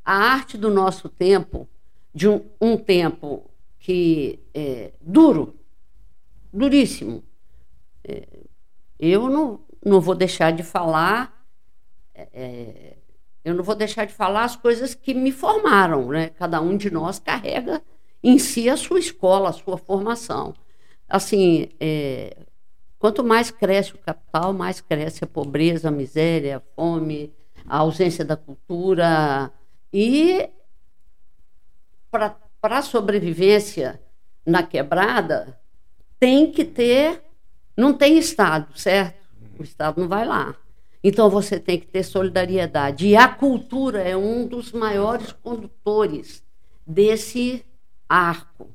a 0.04 0.14
arte 0.14 0.58
do 0.58 0.70
nosso 0.70 1.08
tempo, 1.08 1.66
de 2.14 2.28
um, 2.28 2.44
um 2.60 2.76
tempo 2.76 3.50
que 3.78 4.38
é 4.52 4.92
duro, 5.00 5.58
duríssimo. 6.52 7.24
É, 8.06 8.28
eu 8.98 9.30
não, 9.30 9.60
não 9.84 10.00
vou 10.00 10.14
deixar 10.14 10.52
de 10.52 10.62
falar, 10.62 11.46
é, 12.14 12.28
é, 12.32 12.96
eu 13.44 13.54
não 13.54 13.64
vou 13.64 13.74
deixar 13.74 14.04
de 14.04 14.12
falar 14.12 14.44
as 14.44 14.56
coisas 14.56 14.94
que 14.94 15.14
me 15.14 15.32
formaram, 15.32 16.08
né? 16.08 16.28
Cada 16.30 16.60
um 16.60 16.76
de 16.76 16.90
nós 16.90 17.18
carrega 17.18 17.82
em 18.22 18.38
si 18.38 18.68
a 18.68 18.76
sua 18.76 18.98
escola, 18.98 19.48
a 19.48 19.52
sua 19.52 19.78
formação. 19.78 20.54
Assim, 21.08 21.68
é, 21.78 22.36
quanto 22.98 23.22
mais 23.22 23.50
cresce 23.50 23.94
o 23.94 23.98
capital, 23.98 24.52
mais 24.52 24.80
cresce 24.80 25.24
a 25.24 25.26
pobreza, 25.26 25.88
a 25.88 25.90
miséria, 25.90 26.58
a 26.58 26.60
fome, 26.74 27.32
a 27.66 27.78
ausência 27.78 28.24
da 28.24 28.36
cultura, 28.36 29.52
e 29.92 30.50
para 32.10 32.36
a 32.62 32.82
sobrevivência 32.82 34.00
na 34.46 34.62
quebrada, 34.62 35.58
tem 36.18 36.50
que 36.50 36.64
ter. 36.64 37.22
Não 37.76 37.92
tem 37.92 38.18
Estado, 38.18 38.76
certo? 38.78 39.24
O 39.58 39.62
Estado 39.62 40.00
não 40.00 40.08
vai 40.08 40.26
lá. 40.26 40.56
Então 41.02 41.28
você 41.28 41.60
tem 41.60 41.78
que 41.78 41.86
ter 41.86 42.02
solidariedade. 42.02 43.06
E 43.06 43.16
a 43.16 43.28
cultura 43.28 44.00
é 44.00 44.16
um 44.16 44.46
dos 44.46 44.72
maiores 44.72 45.32
condutores 45.32 46.42
desse 46.86 47.64
arco. 48.08 48.70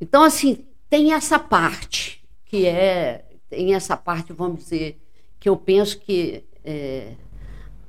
Então, 0.00 0.22
assim, 0.22 0.66
tem 0.94 1.12
essa 1.12 1.40
parte, 1.40 2.24
que 2.44 2.68
é. 2.68 3.24
Tem 3.50 3.74
essa 3.74 3.96
parte, 3.96 4.32
vamos 4.32 4.60
dizer, 4.60 4.96
que 5.40 5.48
eu 5.48 5.56
penso 5.56 5.98
que 5.98 6.44
é, 6.64 7.14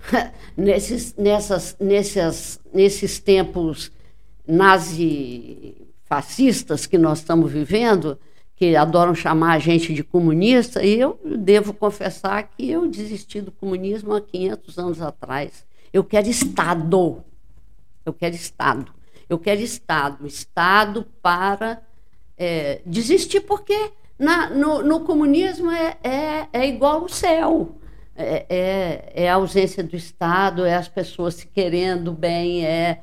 nesses, 0.58 1.14
nessas, 1.16 1.78
nessas, 1.80 2.60
nesses 2.74 3.20
tempos 3.20 3.92
nazi-fascistas 4.48 6.88
que 6.88 6.98
nós 6.98 7.20
estamos 7.20 7.52
vivendo, 7.52 8.18
que 8.56 8.76
adoram 8.76 9.14
chamar 9.14 9.54
a 9.54 9.60
gente 9.60 9.94
de 9.94 10.04
comunista, 10.04 10.84
e 10.84 11.00
eu 11.00 11.20
devo 11.24 11.76
confessar 11.76 12.42
que 12.42 12.72
eu 12.72 12.88
desisti 12.88 13.40
do 13.40 13.52
comunismo 13.52 14.16
há 14.16 14.22
500 14.22 14.80
anos 14.80 15.00
atrás. 15.00 15.64
Eu 15.94 16.04
quero 16.04 16.28
Estado. 16.28 17.24
Eu 18.04 18.14
quero 18.14 18.34
Estado. 18.34 18.92
Eu 19.30 19.38
quero 19.38 19.62
Estado. 19.62 20.26
Estado 20.26 21.06
para 21.22 21.84
é, 22.38 22.82
desistir, 22.86 23.42
porque 23.42 23.92
na, 24.18 24.50
no, 24.50 24.84
no, 24.84 25.02
comunismo 25.02 25.72
é, 25.72 25.98
é, 26.04 26.48
é 26.52 26.68
igual 26.68 27.04
o 27.04 27.10
céu 27.10 27.76
é, 28.16 28.46
é, 28.50 29.12
é, 29.24 29.30
a 29.30 29.36
ausência 29.36 29.84
do 29.84 29.96
Estado, 29.96 30.66
é 30.66 30.76
as 30.76 30.88
pessoas 30.88 31.36
se 31.36 31.48
querendo 31.48 32.12
bem, 32.14 32.66
é, 32.66 33.02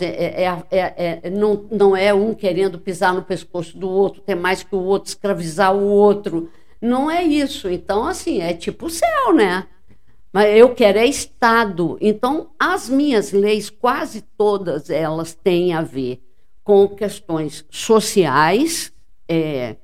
é, 0.00 1.20
é, 1.24 1.30
não, 1.30 1.66
não 1.70 1.96
é 1.96 2.14
um 2.14 2.32
querendo 2.32 2.78
pisar 2.78 3.12
no 3.12 3.22
pescoço 3.22 3.76
do 3.76 3.90
outro, 3.90 4.22
ter 4.22 4.36
mais 4.36 4.62
que 4.62 4.74
o 4.74 4.82
outro, 4.82 5.08
escravizar 5.08 5.74
o 5.74 5.88
outro. 5.88 6.50
Não 6.80 7.10
é 7.10 7.24
isso. 7.24 7.68
Então, 7.68 8.04
assim, 8.06 8.40
é 8.40 8.52
tipo 8.52 8.86
o 8.86 8.90
céu, 8.90 9.34
né? 9.34 9.66
Mas 10.32 10.56
eu 10.56 10.74
quero 10.74 10.98
é 10.98 11.06
Estado. 11.06 11.96
Então, 12.00 12.50
as 12.58 12.88
minhas 12.88 13.32
leis, 13.32 13.70
quase 13.70 14.20
todas 14.36 14.90
elas 14.90 15.34
têm 15.34 15.72
a 15.72 15.80
ver 15.82 16.20
com 16.64 16.88
questões 16.88 17.64
sociais. 17.70 18.92
É, 19.28 19.76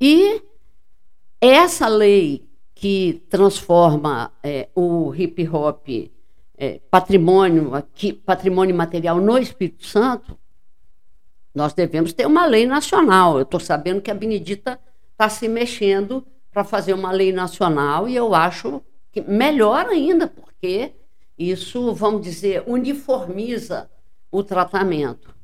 e 0.00 0.42
essa 1.40 1.88
lei 1.88 2.46
que 2.74 3.22
transforma 3.30 4.32
é, 4.42 4.68
o 4.74 5.14
hip 5.14 5.48
hop 5.48 5.88
é, 6.58 6.80
patrimônio 6.90 7.74
aqui, 7.74 8.12
patrimônio 8.12 8.74
material 8.74 9.20
no 9.20 9.38
Espírito 9.38 9.86
Santo, 9.86 10.36
nós 11.54 11.72
devemos 11.72 12.12
ter 12.12 12.26
uma 12.26 12.44
lei 12.44 12.66
nacional. 12.66 13.36
Eu 13.36 13.42
estou 13.42 13.60
sabendo 13.60 14.02
que 14.02 14.10
a 14.10 14.14
Benedita 14.14 14.78
está 15.12 15.28
se 15.28 15.48
mexendo 15.48 16.26
para 16.50 16.64
fazer 16.64 16.92
uma 16.92 17.12
lei 17.12 17.32
nacional 17.32 18.08
e 18.08 18.16
eu 18.16 18.34
acho 18.34 18.82
que 19.12 19.20
melhor 19.20 19.86
ainda, 19.86 20.26
porque 20.26 20.92
isso, 21.38 21.94
vamos 21.94 22.22
dizer, 22.22 22.62
uniformiza 22.66 23.90
o 24.30 24.42
tratamento. 24.42 25.34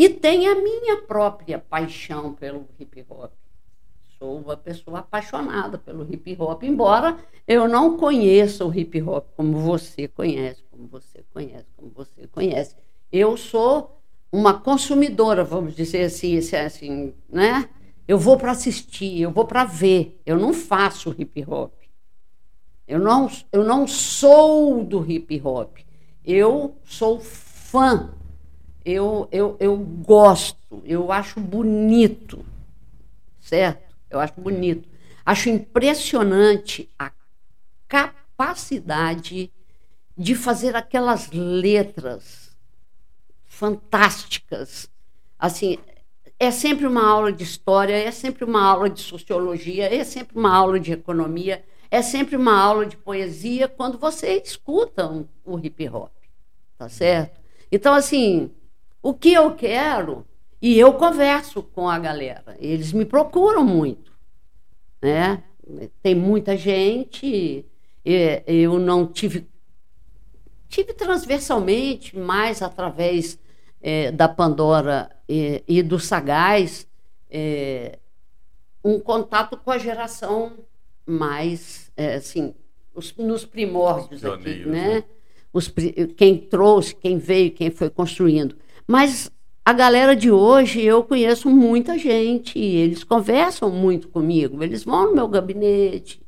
E 0.00 0.08
tem 0.08 0.46
a 0.48 0.54
minha 0.54 1.02
própria 1.02 1.58
paixão 1.58 2.32
pelo 2.32 2.66
hip 2.78 3.04
hop 3.08 3.32
sou 4.20 4.38
uma 4.38 4.54
pessoa 4.54 4.98
apaixonada 4.98 5.78
pelo 5.78 6.06
hip 6.12 6.36
hop, 6.38 6.62
embora 6.62 7.16
eu 7.48 7.66
não 7.66 7.96
conheça 7.96 8.66
o 8.66 8.78
hip 8.78 9.00
hop 9.00 9.26
como 9.34 9.58
você 9.58 10.06
conhece, 10.06 10.62
como 10.70 10.86
você 10.86 11.24
conhece, 11.32 11.66
como 11.74 11.90
você 11.90 12.26
conhece. 12.26 12.76
Eu 13.10 13.34
sou 13.38 13.98
uma 14.30 14.60
consumidora, 14.60 15.42
vamos 15.42 15.74
dizer 15.74 16.04
assim, 16.04 16.36
assim 16.36 17.14
né? 17.26 17.68
Eu 18.06 18.18
vou 18.18 18.36
para 18.36 18.52
assistir, 18.52 19.22
eu 19.22 19.30
vou 19.30 19.46
para 19.46 19.64
ver, 19.64 20.20
eu 20.26 20.38
não 20.38 20.52
faço 20.52 21.14
hip 21.18 21.42
hop. 21.48 21.72
Eu 22.86 22.98
não, 22.98 23.30
eu 23.50 23.64
não 23.64 23.86
sou 23.86 24.84
do 24.84 25.10
hip 25.10 25.40
hop. 25.42 25.78
Eu 26.22 26.76
sou 26.84 27.20
fã. 27.20 28.10
Eu, 28.84 29.28
eu, 29.30 29.56
eu 29.60 29.76
gosto, 29.76 30.82
eu 30.84 31.12
acho 31.12 31.38
bonito, 31.38 32.44
certo? 33.40 33.94
Eu 34.08 34.20
acho 34.20 34.40
bonito. 34.40 34.88
Acho 35.24 35.50
impressionante 35.50 36.88
a 36.98 37.12
capacidade 37.86 39.52
de 40.16 40.34
fazer 40.34 40.74
aquelas 40.74 41.30
letras 41.30 42.56
fantásticas. 43.46 44.90
Assim, 45.38 45.78
é 46.38 46.50
sempre 46.50 46.86
uma 46.86 47.06
aula 47.06 47.30
de 47.30 47.44
história, 47.44 47.94
é 47.94 48.10
sempre 48.10 48.44
uma 48.44 48.62
aula 48.62 48.88
de 48.88 49.00
sociologia, 49.00 49.94
é 49.94 50.02
sempre 50.04 50.38
uma 50.38 50.56
aula 50.56 50.80
de 50.80 50.92
economia, 50.92 51.62
é 51.90 52.00
sempre 52.00 52.36
uma 52.36 52.58
aula 52.58 52.86
de 52.86 52.96
poesia 52.96 53.68
quando 53.68 53.98
você 53.98 54.40
escuta 54.42 55.26
o 55.44 55.58
hip 55.58 55.88
hop, 55.88 56.12
tá 56.78 56.88
certo? 56.88 57.38
Então, 57.70 57.92
assim, 57.92 58.50
o 59.02 59.14
que 59.14 59.32
eu 59.32 59.54
quero, 59.54 60.26
e 60.60 60.78
eu 60.78 60.92
converso 60.94 61.62
com 61.62 61.88
a 61.88 61.98
galera, 61.98 62.56
eles 62.58 62.92
me 62.92 63.04
procuram 63.04 63.64
muito, 63.64 64.12
né? 65.00 65.42
Tem 66.02 66.14
muita 66.14 66.56
gente, 66.56 67.64
eu 68.04 68.78
não 68.78 69.06
tive. 69.06 69.48
Tive 70.68 70.92
transversalmente, 70.92 72.16
mais 72.16 72.62
através 72.62 73.38
é, 73.80 74.12
da 74.12 74.28
Pandora 74.28 75.10
e, 75.28 75.64
e 75.66 75.82
do 75.82 75.98
Sagaz, 75.98 76.86
é, 77.28 77.98
um 78.84 79.00
contato 79.00 79.56
com 79.56 79.70
a 79.70 79.78
geração 79.78 80.52
mais, 81.06 81.90
é, 81.96 82.14
assim, 82.14 82.54
os, 82.94 83.14
nos 83.16 83.44
primórdios 83.44 84.24
aqui, 84.24 84.64
né? 84.66 84.94
né? 84.94 85.04
Os, 85.52 85.72
quem 86.16 86.38
trouxe, 86.38 86.94
quem 86.94 87.18
veio, 87.18 87.50
quem 87.50 87.70
foi 87.70 87.90
construindo. 87.90 88.56
Mas 88.90 89.30
a 89.64 89.72
galera 89.72 90.16
de 90.16 90.32
hoje, 90.32 90.82
eu 90.82 91.04
conheço 91.04 91.48
muita 91.48 91.96
gente, 91.96 92.58
eles 92.58 93.04
conversam 93.04 93.70
muito 93.70 94.08
comigo, 94.08 94.64
eles 94.64 94.82
vão 94.82 95.10
no 95.10 95.14
meu 95.14 95.28
gabinete, 95.28 96.20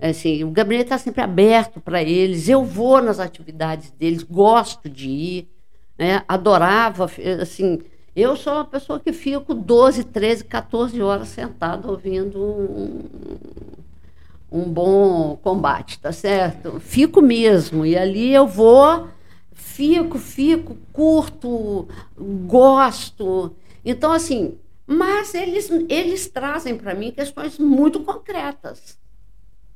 assim, 0.00 0.44
o 0.44 0.52
gabinete 0.52 0.84
está 0.84 0.98
sempre 0.98 1.20
aberto 1.20 1.80
para 1.80 2.00
eles, 2.00 2.48
eu 2.48 2.64
vou 2.64 3.02
nas 3.02 3.18
atividades 3.18 3.90
deles, 3.90 4.22
gosto 4.22 4.88
de 4.88 5.08
ir, 5.08 5.48
né? 5.98 6.22
adorava, 6.28 7.10
assim, 7.42 7.80
eu 8.14 8.36
sou 8.36 8.52
uma 8.52 8.64
pessoa 8.64 9.00
que 9.00 9.12
fico 9.12 9.52
12, 9.52 10.04
13, 10.04 10.44
14 10.44 11.02
horas 11.02 11.26
sentada 11.26 11.90
ouvindo 11.90 12.40
um, 12.40 13.00
um 14.52 14.62
bom 14.62 15.36
combate, 15.42 15.98
tá 15.98 16.12
certo? 16.12 16.78
Fico 16.78 17.20
mesmo, 17.20 17.84
e 17.84 17.98
ali 17.98 18.32
eu 18.32 18.46
vou, 18.46 19.08
fico, 19.56 20.18
fico, 20.18 20.76
curto, 20.92 21.88
gosto. 22.46 23.56
Então, 23.84 24.12
assim, 24.12 24.58
mas 24.86 25.34
eles, 25.34 25.68
eles 25.88 26.28
trazem 26.28 26.76
para 26.76 26.94
mim 26.94 27.10
questões 27.10 27.58
muito 27.58 28.00
concretas, 28.00 28.98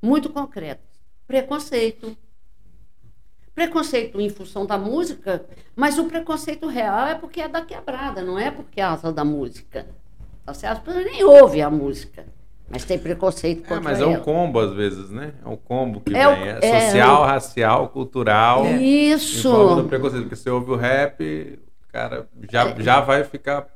muito 0.00 0.30
concretas. 0.30 0.86
Preconceito. 1.26 2.16
Preconceito 3.54 4.20
em 4.20 4.30
função 4.30 4.64
da 4.64 4.78
música, 4.78 5.44
mas 5.74 5.98
o 5.98 6.04
preconceito 6.04 6.66
real 6.66 7.06
é 7.06 7.14
porque 7.14 7.40
é 7.40 7.48
da 7.48 7.62
quebrada, 7.62 8.22
não 8.22 8.38
é 8.38 8.50
porque 8.50 8.80
é 8.80 8.84
asa 8.84 9.12
da 9.12 9.24
música. 9.24 9.88
Tá 10.44 10.54
certo? 10.54 10.78
As 10.78 10.84
pessoas 10.84 11.04
nem 11.04 11.24
ouvem 11.24 11.62
a 11.62 11.70
música. 11.70 12.26
Mas 12.72 12.84
tem 12.84 12.98
preconceito 12.98 13.62
contra 13.62 13.76
É, 13.76 13.80
mas 13.80 14.00
é 14.00 14.06
um 14.06 14.20
combo 14.20 14.60
às 14.60 14.72
vezes, 14.72 15.10
né? 15.10 15.32
É 15.44 15.48
um 15.48 15.56
combo 15.56 16.00
que 16.00 16.16
É 16.16 16.34
vem. 16.34 16.48
É, 16.48 16.58
é, 16.62 16.80
social, 16.90 17.22
o- 17.22 17.24
racial, 17.26 17.88
cultural. 17.88 18.64
Em 18.64 19.10
Isso. 19.12 19.50
forma 19.50 19.82
do 19.82 19.88
preconceito. 19.88 20.22
Porque 20.22 20.36
você 20.36 20.48
ouve 20.50 20.70
o 20.70 20.76
rap, 20.76 21.58
cara 21.92 22.28
já, 22.50 22.72
já 22.78 23.00
vai 23.00 23.24
ficar 23.24 23.66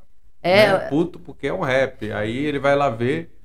É. 0.40 0.66
né, 0.68 0.78
puto 0.90 1.18
porque 1.18 1.48
é 1.48 1.52
um 1.52 1.62
rap. 1.62 2.12
Aí 2.12 2.36
ele 2.46 2.60
vai 2.60 2.76
lá 2.76 2.88
ver, 2.88 3.36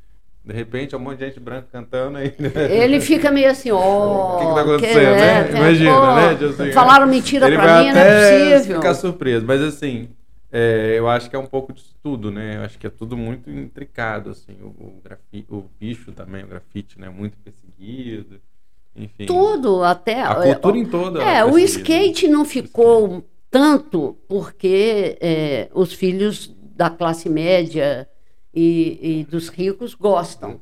de 0.46 0.54
repente, 0.54 0.94
é 0.94 0.98
um 1.00 1.02
monte 1.02 1.18
de 1.18 1.26
gente 1.26 1.40
branca 1.40 1.68
cantando 1.72 2.20
aí. 2.20 2.32
Ele 2.70 3.02
fica 3.02 3.32
meio 3.32 3.50
assim, 3.50 3.72
ó. 3.72 3.80
O 4.36 4.40
que, 4.40 4.46
que 4.46 4.54
tá 4.54 4.62
acontecendo, 4.62 5.16
né? 5.16 5.44
tem- 5.46 5.56
Imagina, 5.58 5.92
pô, 6.00 6.16
né? 6.16 6.36
Tipo 6.36 6.46
assim, 6.62 6.72
Falaram 6.74 7.08
mentira 7.08 7.48
ele 7.48 7.56
pra 7.58 7.66
vai 7.66 7.86
mim, 7.86 7.92
não 7.92 8.00
é 8.02 8.54
possível. 8.60 8.76
ficar 8.78 8.94
surpreso. 8.94 9.46
Mas 9.48 9.62
assim, 9.64 10.10
é, 10.52 10.98
eu 10.98 11.08
acho 11.10 11.30
que 11.30 11.36
é 11.36 11.40
um 11.40 11.46
pouco 11.48 11.74
disso 11.74 11.96
tudo, 12.02 12.32
né? 12.32 12.58
Eu 12.58 12.62
acho 12.64 12.78
que 12.80 12.88
é 12.88 12.90
tudo 12.90 13.16
muito 13.18 13.50
intricado, 13.50 14.32
assim. 14.32 14.54
O, 14.62 14.68
o, 14.68 15.02
grafi- 15.04 15.46
o 15.50 15.64
bicho 15.80 16.12
também, 16.12 16.44
o 16.44 16.48
grafite, 16.48 17.00
né? 17.00 17.10
Muito 17.10 17.38
perseguido. 17.38 18.42
Enfim. 18.96 19.26
Tudo, 19.26 19.84
até. 19.84 20.22
A 20.24 20.36
cultura 20.36 20.78
em 20.78 20.86
toda. 20.86 21.20
É, 21.22 21.44
o 21.46 21.54
perseguida. 21.54 21.64
skate 21.64 22.28
não 22.28 22.46
ficou 22.46 23.24
tanto 23.52 24.18
porque 24.28 25.18
é, 25.22 25.70
os 25.74 25.94
filhos 25.94 26.54
da 26.76 26.90
classe 26.90 27.30
média 27.30 28.08
e, 28.54 29.20
e 29.22 29.24
dos 29.26 29.50
ricos 29.50 29.94
gostam. 29.94 30.60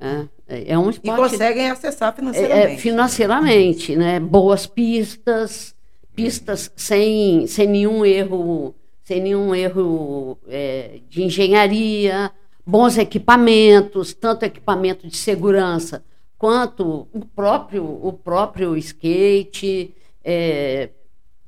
né? 0.00 0.28
É, 0.46 0.72
é 0.72 0.78
um 0.78 0.90
E 0.90 0.90
esporte 0.90 1.20
conseguem 1.30 1.70
acessar 1.70 2.12
é, 2.12 2.16
financeiramente. 2.16 2.74
é, 2.74 2.76
financeiramente, 2.78 3.96
né? 3.96 4.20
Boas 4.20 4.66
pistas, 4.66 5.74
pistas 6.14 6.70
sem, 6.76 7.46
sem 7.46 7.66
nenhum 7.66 8.04
erro, 8.04 8.74
sem 9.08 9.22
nenhum 9.22 9.54
erro 9.54 10.38
é, 10.46 11.00
de 11.08 11.22
engenharia, 11.22 12.30
bons 12.66 12.98
equipamentos, 12.98 14.12
tanto 14.12 14.42
equipamento 14.42 15.08
de 15.08 15.16
segurança 15.16 16.04
quanto 16.36 17.08
o 17.10 17.24
próprio, 17.24 17.84
o 17.84 18.12
próprio 18.12 18.76
skate, 18.76 19.94
é, 20.22 20.90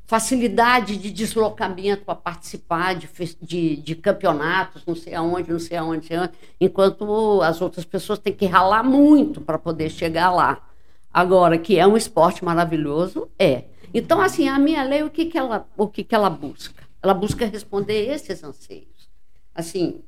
facilidade 0.07 0.97
de 0.97 1.11
deslocamento 1.11 2.03
para 2.07 2.15
participar 2.15 2.95
de, 2.95 3.07
de, 3.43 3.77
de 3.77 3.95
campeonatos, 3.95 4.83
não 4.87 4.95
sei 4.95 5.15
aonde, 5.15 5.53
não 5.53 5.59
sei 5.59 5.77
aonde, 5.77 5.97
não 5.97 6.03
sei 6.05 6.17
aonde, 6.17 6.33
enquanto 6.59 7.43
as 7.43 7.61
outras 7.61 7.85
pessoas 7.85 8.19
têm 8.19 8.33
que 8.33 8.47
ralar 8.47 8.83
muito 8.83 9.39
para 9.39 9.59
poder 9.59 9.91
chegar 9.91 10.31
lá. 10.31 10.67
Agora, 11.13 11.59
que 11.59 11.79
é 11.79 11.87
um 11.87 11.99
esporte 11.99 12.43
maravilhoso, 12.43 13.29
é. 13.39 13.65
Então, 13.93 14.19
assim, 14.19 14.49
a 14.49 14.59
minha 14.59 14.83
lei, 14.83 15.03
o 15.03 15.11
que, 15.11 15.27
que, 15.27 15.37
ela, 15.37 15.69
o 15.77 15.87
que, 15.87 16.03
que 16.03 16.15
ela 16.15 16.31
busca? 16.31 16.80
Ela 17.03 17.15
busca 17.15 17.47
responder 17.47 18.11
esses 18.11 18.43
anseios. 18.45 19.09
Assim, 19.55 20.05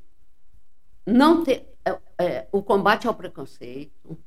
não 1.06 1.42
ter, 1.42 1.74
é, 1.84 1.98
é, 2.18 2.48
o 2.52 2.62
combate 2.62 3.06
ao 3.06 3.14
preconceito, 3.14 4.18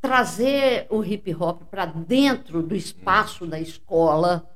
trazer 0.00 0.86
o 0.90 1.04
hip 1.04 1.34
hop 1.34 1.62
para 1.64 1.84
dentro 1.84 2.62
do 2.62 2.74
espaço 2.74 3.46
da 3.46 3.60
escola, 3.60 4.48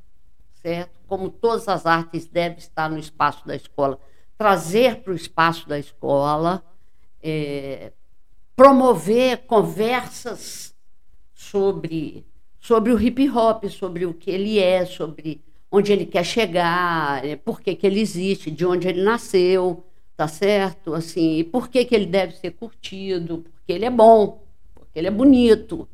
certo? 0.54 0.98
Como 1.06 1.30
todas 1.30 1.68
as 1.68 1.86
artes 1.86 2.26
devem 2.26 2.58
estar 2.58 2.90
no 2.90 2.98
espaço 2.98 3.46
da 3.46 3.54
escola, 3.54 4.00
trazer 4.36 5.02
para 5.02 5.12
o 5.12 5.16
espaço 5.16 5.68
da 5.68 5.78
escola, 5.78 6.64
é, 7.22 7.92
promover 8.56 9.46
conversas 9.46 10.74
sobre, 11.34 12.26
sobre 12.58 12.92
o 12.92 13.00
hip 13.00 13.28
hop, 13.30 13.64
sobre 13.68 14.06
o 14.06 14.14
que 14.14 14.30
ele 14.30 14.58
é, 14.58 14.84
sobre 14.86 15.44
onde 15.76 15.92
ele 15.92 16.06
quer 16.06 16.24
chegar, 16.24 17.24
é, 17.24 17.34
por 17.34 17.60
que, 17.60 17.74
que 17.74 17.84
ele 17.84 18.00
existe, 18.00 18.48
de 18.48 18.64
onde 18.64 18.86
ele 18.86 19.02
nasceu, 19.02 19.84
tá 20.16 20.28
certo? 20.28 20.94
Assim, 20.94 21.38
e 21.38 21.44
por 21.44 21.68
que, 21.68 21.84
que 21.84 21.92
ele 21.92 22.06
deve 22.06 22.34
ser 22.36 22.52
curtido, 22.52 23.38
porque 23.38 23.72
ele 23.72 23.84
é 23.84 23.90
bom, 23.90 24.46
porque 24.72 24.96
ele 24.96 25.08
é 25.08 25.10
bonito. 25.10 25.88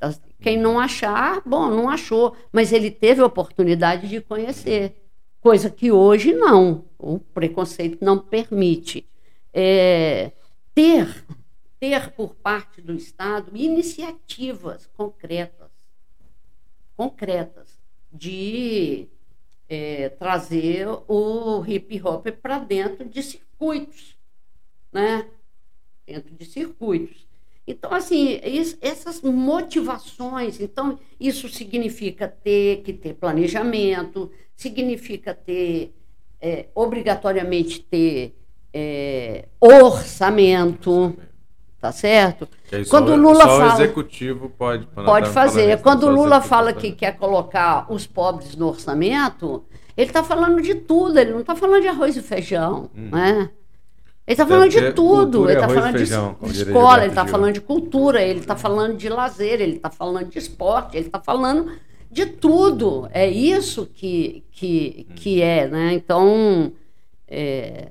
Tá? 0.00 0.12
Quem 0.40 0.58
não 0.58 0.80
achar, 0.80 1.40
bom, 1.46 1.70
não 1.70 1.88
achou, 1.88 2.34
mas 2.52 2.72
ele 2.72 2.90
teve 2.90 3.22
a 3.22 3.26
oportunidade 3.26 4.08
de 4.08 4.20
conhecer, 4.20 5.00
coisa 5.40 5.70
que 5.70 5.92
hoje 5.92 6.32
não, 6.32 6.84
o 6.98 7.20
preconceito 7.20 8.04
não 8.04 8.18
permite. 8.18 9.08
É, 9.52 10.32
ter, 10.74 11.24
ter 11.78 12.10
por 12.10 12.34
parte 12.34 12.82
do 12.82 12.92
Estado 12.92 13.52
iniciativas 13.54 14.88
concretas, 14.96 15.70
concretas, 16.96 17.83
de 18.14 19.08
é, 19.68 20.08
trazer 20.10 20.86
o 21.08 21.64
hip 21.66 22.00
hop 22.02 22.26
para 22.42 22.58
dentro 22.58 23.08
de 23.08 23.22
circuitos, 23.22 24.16
né? 24.92 25.26
Dentro 26.06 26.34
de 26.34 26.44
circuitos. 26.44 27.26
Então, 27.66 27.92
assim, 27.92 28.38
is- 28.44 28.76
essas 28.80 29.22
motivações, 29.22 30.60
então, 30.60 30.98
isso 31.18 31.48
significa 31.48 32.28
ter 32.28 32.82
que 32.82 32.92
ter 32.92 33.14
planejamento, 33.14 34.30
significa 34.54 35.34
ter, 35.34 35.94
é, 36.40 36.66
obrigatoriamente 36.74 37.80
ter 37.80 38.34
é, 38.76 39.48
orçamento, 39.60 41.16
tá 41.84 41.92
certo? 41.92 42.48
Aí 42.72 42.86
Quando 42.86 43.08
só, 43.08 43.14
o 43.14 43.16
Lula 43.18 43.40
só 43.42 43.58
fala- 43.58 43.72
o 43.72 43.74
executivo 43.74 44.48
pode. 44.48 44.86
Pode 44.86 45.28
fazer. 45.28 45.82
Quando 45.82 46.04
o 46.04 46.10
Lula 46.10 46.40
fala 46.40 46.72
que 46.72 46.92
quer 46.92 47.14
colocar 47.18 47.84
os 47.92 48.06
pobres 48.06 48.56
no 48.56 48.68
orçamento, 48.68 49.62
ele 49.94 50.08
está 50.08 50.24
falando 50.24 50.62
de 50.62 50.74
tudo, 50.74 51.18
ele 51.18 51.32
não 51.32 51.40
está 51.40 51.54
falando 51.54 51.82
de 51.82 51.88
arroz 51.88 52.16
e 52.16 52.22
feijão. 52.22 52.88
Né? 52.94 53.50
Ele 54.26 54.32
está 54.32 54.46
falando 54.46 54.70
de 54.70 54.92
tudo. 54.94 55.44
Ele 55.44 55.52
está 55.60 55.70
e 55.70 55.74
falando 55.74 55.92
de, 55.92 55.98
feijão, 55.98 56.36
escola, 56.44 57.00
ele 57.00 57.08
está 57.08 57.26
falando 57.26 57.52
de 57.52 57.60
cultura, 57.60 58.22
ele 58.22 58.40
está 58.40 58.56
falando 58.56 58.96
de 58.96 59.08
lazer, 59.10 59.60
ele 59.60 59.76
está 59.76 59.90
falando 59.90 60.30
de 60.30 60.38
esporte, 60.38 60.96
ele 60.96 61.06
está 61.08 61.20
falando 61.20 61.70
de 62.10 62.24
tudo. 62.24 63.06
É 63.12 63.28
isso 63.28 63.86
que, 63.92 64.42
que, 64.50 65.06
que 65.16 65.42
é. 65.42 65.68
Né? 65.68 65.92
Então, 65.92 66.72
é, 67.28 67.90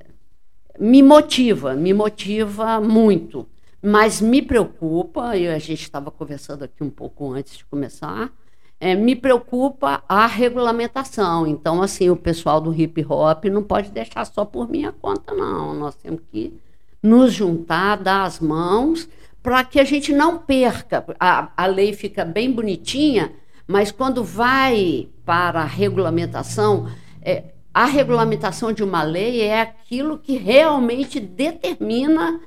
me 0.78 1.00
motiva, 1.00 1.74
me 1.74 1.94
motiva 1.94 2.80
muito. 2.80 3.46
Mas 3.86 4.18
me 4.18 4.40
preocupa, 4.40 5.36
e 5.36 5.46
a 5.46 5.58
gente 5.58 5.82
estava 5.82 6.10
conversando 6.10 6.64
aqui 6.64 6.82
um 6.82 6.88
pouco 6.88 7.30
antes 7.30 7.58
de 7.58 7.66
começar, 7.66 8.32
é, 8.80 8.94
me 8.94 9.14
preocupa 9.14 10.02
a 10.08 10.26
regulamentação. 10.26 11.46
Então, 11.46 11.82
assim, 11.82 12.08
o 12.08 12.16
pessoal 12.16 12.62
do 12.62 12.74
hip 12.74 13.04
hop 13.06 13.44
não 13.44 13.62
pode 13.62 13.90
deixar 13.90 14.24
só 14.24 14.42
por 14.42 14.70
minha 14.70 14.90
conta, 14.90 15.34
não. 15.34 15.74
Nós 15.74 15.94
temos 15.96 16.22
que 16.32 16.58
nos 17.02 17.34
juntar, 17.34 17.96
dar 17.96 18.24
as 18.24 18.40
mãos 18.40 19.06
para 19.42 19.62
que 19.62 19.78
a 19.78 19.84
gente 19.84 20.14
não 20.14 20.38
perca. 20.38 21.04
A, 21.20 21.50
a 21.54 21.66
lei 21.66 21.92
fica 21.92 22.24
bem 22.24 22.50
bonitinha, 22.50 23.32
mas 23.66 23.92
quando 23.92 24.24
vai 24.24 25.08
para 25.26 25.60
a 25.60 25.66
regulamentação, 25.66 26.88
é, 27.20 27.44
a 27.74 27.84
regulamentação 27.84 28.72
de 28.72 28.82
uma 28.82 29.02
lei 29.02 29.42
é 29.42 29.60
aquilo 29.60 30.16
que 30.18 30.38
realmente 30.38 31.20
determina 31.20 32.40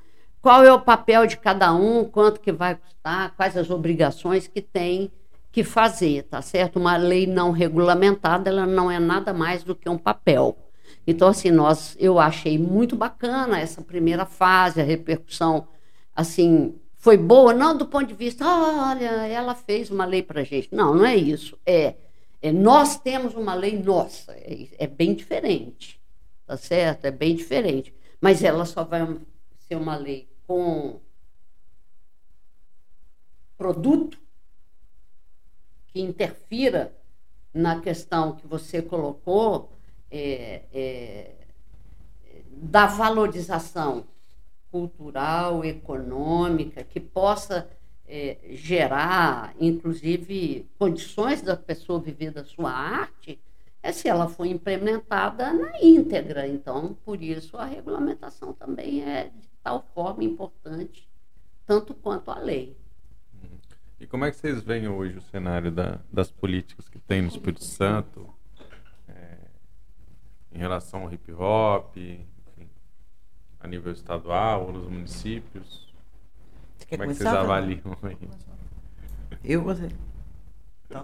qual 0.47 0.63
é 0.63 0.71
o 0.71 0.79
papel 0.79 1.27
de 1.27 1.35
cada 1.35 1.73
um, 1.73 2.05
quanto 2.05 2.39
que 2.39 2.53
vai 2.53 2.73
custar, 2.75 3.35
quais 3.35 3.57
as 3.57 3.69
obrigações 3.69 4.47
que 4.47 4.61
tem 4.61 5.11
que 5.51 5.61
fazer, 5.61 6.23
tá 6.23 6.41
certo? 6.41 6.79
Uma 6.79 6.95
lei 6.95 7.27
não 7.27 7.51
regulamentada, 7.51 8.49
ela 8.49 8.65
não 8.65 8.89
é 8.89 8.97
nada 8.97 9.33
mais 9.33 9.61
do 9.61 9.75
que 9.75 9.89
um 9.89 9.97
papel. 9.97 10.57
Então, 11.05 11.27
assim, 11.27 11.51
nós, 11.51 11.97
eu 11.99 12.17
achei 12.17 12.57
muito 12.57 12.95
bacana 12.95 13.59
essa 13.59 13.81
primeira 13.81 14.25
fase, 14.25 14.79
a 14.79 14.85
repercussão, 14.85 15.67
assim, 16.15 16.79
foi 16.95 17.17
boa, 17.17 17.53
não 17.53 17.75
do 17.75 17.85
ponto 17.85 18.07
de 18.07 18.13
vista, 18.13 18.45
olha, 18.47 19.27
ela 19.27 19.53
fez 19.53 19.91
uma 19.91 20.05
lei 20.05 20.23
para 20.23 20.45
gente. 20.45 20.69
Não, 20.71 20.95
não 20.95 21.05
é 21.05 21.17
isso. 21.17 21.59
É, 21.65 21.95
é 22.41 22.53
nós 22.53 22.97
temos 22.97 23.35
uma 23.35 23.53
lei 23.53 23.77
nossa. 23.77 24.31
É, 24.31 24.65
é 24.77 24.87
bem 24.87 25.13
diferente, 25.13 25.99
tá 26.45 26.55
certo? 26.55 27.03
É 27.03 27.11
bem 27.11 27.35
diferente. 27.35 27.93
Mas 28.21 28.41
ela 28.41 28.63
só 28.63 28.85
vai 28.85 29.05
ser 29.67 29.75
uma 29.75 29.97
lei 29.97 30.26
com 30.47 31.01
produto 33.57 34.17
que 35.87 35.99
interfira 35.99 36.95
na 37.53 37.81
questão 37.81 38.35
que 38.35 38.47
você 38.47 38.81
colocou 38.81 39.71
é, 40.09 40.63
é, 40.73 41.35
da 42.51 42.85
valorização 42.85 44.05
cultural, 44.71 45.65
econômica, 45.65 46.83
que 46.83 46.99
possa 46.99 47.69
é, 48.07 48.37
gerar, 48.51 49.53
inclusive, 49.59 50.69
condições 50.77 51.41
da 51.41 51.57
pessoa 51.57 51.99
viver 51.99 52.31
da 52.31 52.45
sua 52.45 52.71
arte, 52.71 53.39
é 53.81 53.91
se 53.91 54.07
ela 54.07 54.27
for 54.27 54.45
implementada 54.45 55.53
na 55.53 55.81
íntegra. 55.81 56.47
Então, 56.47 56.95
por 57.05 57.21
isso, 57.21 57.57
a 57.57 57.65
regulamentação 57.65 58.53
também 58.53 59.03
é 59.03 59.31
tal 59.67 59.85
forma 59.93 60.23
importante, 60.23 61.05
tanto 61.65 61.93
quanto 61.93 62.31
a 62.31 62.39
lei. 62.39 62.77
E 63.99 64.07
como 64.07 64.23
é 64.23 64.31
que 64.31 64.37
vocês 64.37 64.63
veem 64.63 64.87
hoje 64.87 65.17
o 65.17 65.21
cenário 65.21 65.69
da, 65.69 65.99
das 66.09 66.31
políticas 66.31 66.87
que 66.87 66.97
tem 66.99 67.21
no 67.21 67.27
Espírito 67.27 67.65
Santo 67.65 68.33
é, 69.09 69.37
em 70.53 70.57
relação 70.57 71.03
ao 71.03 71.11
hip 71.11 71.33
hop, 71.33 71.97
enfim, 71.97 72.69
a 73.59 73.67
nível 73.67 73.91
estadual, 73.91 74.71
nos 74.71 74.87
municípios? 74.87 75.85
como 76.89 77.03
é 77.03 77.07
que 77.07 77.15
vocês 77.15 77.27
avaliam 77.27 77.97
aí? 78.03 78.29
Eu 79.43 79.63
você. 79.63 79.89
Então, 80.85 81.03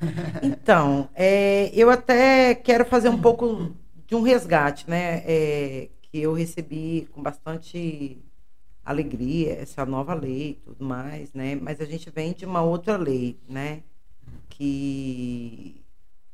então 0.42 1.08
é, 1.14 1.70
eu 1.72 1.88
até 1.88 2.56
quero 2.56 2.84
fazer 2.84 3.10
um 3.10 3.20
pouco 3.20 3.72
de 4.08 4.16
um 4.16 4.22
resgate, 4.22 4.90
né? 4.90 5.22
É, 5.24 5.88
que 6.12 6.20
eu 6.20 6.34
recebi 6.34 7.08
com 7.12 7.22
bastante 7.22 8.22
alegria 8.84 9.54
essa 9.54 9.86
nova 9.86 10.14
lei 10.14 10.50
e 10.50 10.54
tudo 10.54 10.84
mais, 10.84 11.32
né? 11.32 11.54
Mas 11.56 11.80
a 11.80 11.86
gente 11.86 12.10
vem 12.10 12.34
de 12.34 12.44
uma 12.44 12.62
outra 12.62 12.96
lei, 12.98 13.38
né? 13.48 13.82
Que 14.50 15.82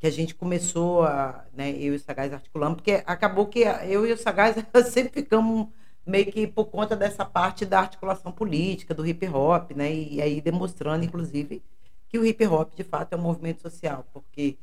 que 0.01 0.07
a 0.07 0.11
gente 0.11 0.35
começou 0.35 1.03
a, 1.03 1.45
né, 1.53 1.73
eu 1.73 1.93
e 1.93 1.97
o 1.97 1.99
Sagaz 1.99 2.33
articulando, 2.33 2.77
porque 2.77 3.03
acabou 3.05 3.47
que 3.49 3.61
eu 3.61 4.07
e 4.07 4.13
o 4.13 4.17
Sagaz 4.17 4.55
sempre 4.93 5.23
ficamos 5.23 5.69
meio 6.07 6.31
que 6.33 6.47
por 6.47 6.67
conta 6.67 6.97
dessa 6.97 7.25
parte 7.25 7.67
da 7.67 7.81
articulação 7.81 8.31
política, 8.33 8.95
do 8.95 9.05
hip 9.07 9.27
hop, 9.29 9.73
né? 9.73 9.93
E 9.93 10.23
aí 10.23 10.41
demonstrando, 10.41 11.05
inclusive, 11.05 11.63
que 12.09 12.19
o 12.19 12.25
hip 12.27 12.47
hop 12.47 12.75
de 12.75 12.85
fato 12.85 13.13
é 13.15 13.17
um 13.17 13.23
movimento 13.23 13.61
social, 13.63 14.07
porque 14.13 14.57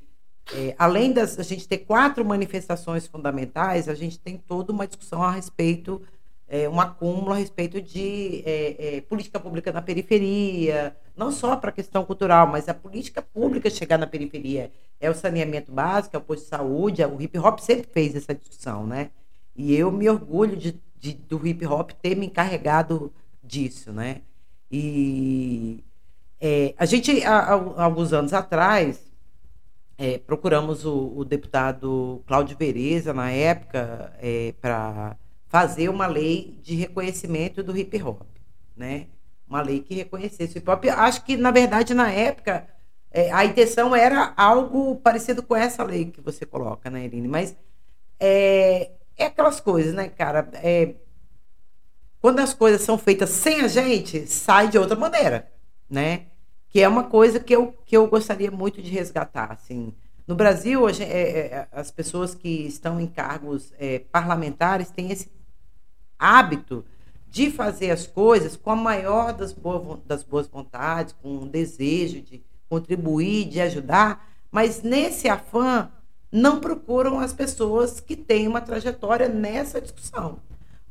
é, 0.54 0.76
além 0.78 1.12
das 1.12 1.40
a 1.40 1.44
gente 1.44 1.68
ter 1.68 1.80
quatro 1.80 2.24
manifestações 2.24 3.08
fundamentais, 3.08 3.90
a 3.90 3.96
gente 3.96 4.20
tem 4.20 4.38
toda 4.38 4.72
uma 4.72 4.86
discussão 4.86 5.24
a 5.24 5.32
respeito, 5.32 6.02
é, 6.48 6.70
um 6.70 6.80
acúmulo 6.80 7.32
a 7.32 7.38
respeito 7.38 7.82
de 7.82 8.44
é, 8.46 8.98
é 8.98 9.02
política 9.02 9.40
pública 9.40 9.72
na 9.72 9.82
periferia, 9.82 10.96
não 11.18 11.32
só 11.32 11.56
para 11.56 11.70
a 11.70 11.74
questão 11.74 12.06
cultural, 12.06 12.48
mas 12.48 12.70
a 12.70 12.74
política 12.74 13.22
pública 13.22 13.70
chegar 13.70 13.98
na 13.98 14.06
periferia. 14.06 14.72
É 15.00 15.10
o 15.10 15.16
saneamento 15.16 15.72
básico, 15.72 16.16
é 16.16 16.20
o 16.20 16.22
posto 16.22 16.44
de 16.44 16.50
saúde, 16.50 17.04
o 17.04 17.22
hip 17.22 17.38
hop 17.40 17.60
sempre 17.60 17.88
fez 17.92 18.16
essa 18.16 18.34
discussão, 18.34 18.86
né? 18.86 19.10
E 19.56 19.76
eu 19.76 19.92
me 19.92 20.10
orgulho 20.10 20.56
de, 20.56 20.80
de 21.00 21.14
do 21.14 21.46
hip 21.46 21.66
hop 21.66 21.92
ter 22.02 22.16
me 22.16 22.28
encarregado 22.28 23.12
disso, 23.44 23.92
né? 23.92 24.22
E 24.72 25.84
é, 26.40 26.74
a 26.78 26.86
gente, 26.86 27.24
há, 27.24 27.40
há 27.40 27.84
alguns 27.84 28.14
anos 28.14 28.34
atrás, 28.34 29.05
é, 29.98 30.18
procuramos 30.18 30.86
o, 30.86 31.14
o, 31.16 31.24
deputado 31.24 32.24
Cláudio 32.28 32.58
Vereza, 32.58 33.14
na 33.14 33.32
época, 33.32 34.14
é, 34.22 34.54
para 34.60 35.16
fazer 35.48 35.90
uma 35.90 36.08
lei 36.08 36.60
de 36.62 36.76
reconhecimento 36.76 37.64
do 37.64 37.76
hip 37.78 38.02
hop, 38.04 38.28
né? 38.76 39.08
Uma 39.48 39.62
lei 39.62 39.80
que 39.80 39.96
reconhecesse 39.96 40.58
o 40.58 40.60
hip 40.60 40.70
hop. 40.70 40.86
Acho 40.86 41.24
que, 41.24 41.38
na 41.38 41.52
verdade, 41.52 41.94
na 41.94 42.12
época, 42.12 42.68
é, 43.12 43.32
a 43.32 43.46
intenção 43.46 43.96
era 43.96 44.34
algo 44.36 44.98
parecido 44.98 45.42
com 45.42 45.56
essa 45.56 45.84
lei 45.84 46.06
que 46.06 46.20
você 46.20 46.46
coloca, 46.46 46.90
né, 46.90 47.06
Irine? 47.06 47.28
Mas 47.28 47.56
é, 48.20 48.92
é 49.16 49.26
aquelas 49.28 49.62
coisas, 49.62 49.94
né, 49.94 50.10
cara? 50.10 50.50
É, 50.56 50.96
quando 52.20 52.40
as 52.40 52.54
coisas 52.54 52.82
são 52.82 52.98
feitas 52.98 53.30
sem 53.30 53.62
a 53.62 53.68
gente, 53.68 54.28
sai 54.28 54.68
de 54.68 54.78
outra 54.78 54.98
maneira, 54.98 55.50
né? 55.90 56.26
Que 56.76 56.82
é 56.82 56.90
uma 56.90 57.06
coisa 57.06 57.40
que 57.40 57.56
eu, 57.56 57.74
que 57.86 57.96
eu 57.96 58.06
gostaria 58.06 58.52
muito 58.52 58.82
de 58.82 58.92
resgatar. 58.92 59.50
Assim. 59.50 59.94
No 60.28 60.36
Brasil, 60.36 60.82
hoje, 60.82 61.04
é, 61.04 61.08
é, 61.08 61.68
as 61.72 61.90
pessoas 61.90 62.36
que 62.36 62.50
estão 62.50 63.00
em 63.00 63.08
cargos 63.08 63.72
é, 63.80 64.00
parlamentares 64.00 64.92
têm 64.92 65.10
esse 65.10 65.32
hábito 66.20 66.84
de 67.30 67.50
fazer 67.50 67.92
as 67.92 68.06
coisas 68.06 68.58
com 68.58 68.72
a 68.72 68.76
maior 68.76 69.32
das, 69.32 69.54
boas, 69.54 70.00
das 70.06 70.22
boas 70.22 70.50
vontades, 70.50 71.16
com 71.24 71.30
um 71.30 71.48
desejo 71.48 72.20
de 72.20 72.44
contribuir, 72.68 73.46
de 73.46 73.62
ajudar, 73.62 74.30
mas 74.52 74.84
nesse 74.84 75.30
afã 75.30 75.90
não 76.30 76.60
procuram 76.60 77.22
as 77.22 77.32
pessoas 77.32 78.02
que 78.02 78.18
têm 78.18 78.50
uma 78.50 78.60
trajetória 78.60 79.30
nessa 79.30 79.80
discussão. 79.80 80.40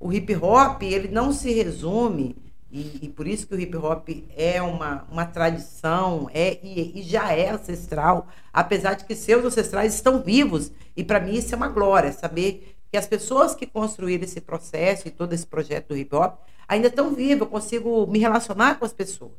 O 0.00 0.10
hip 0.10 0.34
hop 0.36 0.82
ele 0.82 1.08
não 1.08 1.30
se 1.30 1.52
resume 1.52 2.34
e, 2.74 2.98
e, 3.02 3.08
por 3.08 3.28
isso 3.28 3.46
que 3.46 3.54
o 3.54 3.60
hip 3.60 3.76
hop 3.76 4.08
é 4.36 4.60
uma, 4.60 5.06
uma 5.08 5.24
tradição 5.24 6.28
é 6.34 6.58
e, 6.60 6.98
e, 6.98 7.02
já 7.04 7.32
é 7.32 7.50
ancestral, 7.50 8.26
apesar 8.52 8.94
de 8.94 9.04
que 9.04 9.14
seus 9.14 9.44
ancestrais 9.44 9.94
estão 9.94 10.20
vivos. 10.20 10.72
E 10.96 11.04
para 11.04 11.20
mim 11.20 11.34
isso 11.34 11.54
é 11.54 11.56
uma 11.56 11.68
glória, 11.68 12.10
saber 12.10 12.74
que 12.90 12.96
as 12.96 13.06
pessoas 13.06 13.54
que 13.54 13.64
construíram 13.64 14.24
esse 14.24 14.40
processo 14.40 15.06
e 15.06 15.12
todo 15.12 15.32
esse 15.32 15.46
projeto 15.46 15.90
do 15.90 15.96
hip 15.96 16.12
hop 16.16 16.40
ainda 16.66 16.88
estão 16.88 17.14
vivas. 17.14 17.42
Eu 17.42 17.46
consigo 17.46 18.08
me 18.08 18.18
relacionar 18.18 18.76
com 18.76 18.84
as 18.84 18.92
pessoas, 18.92 19.38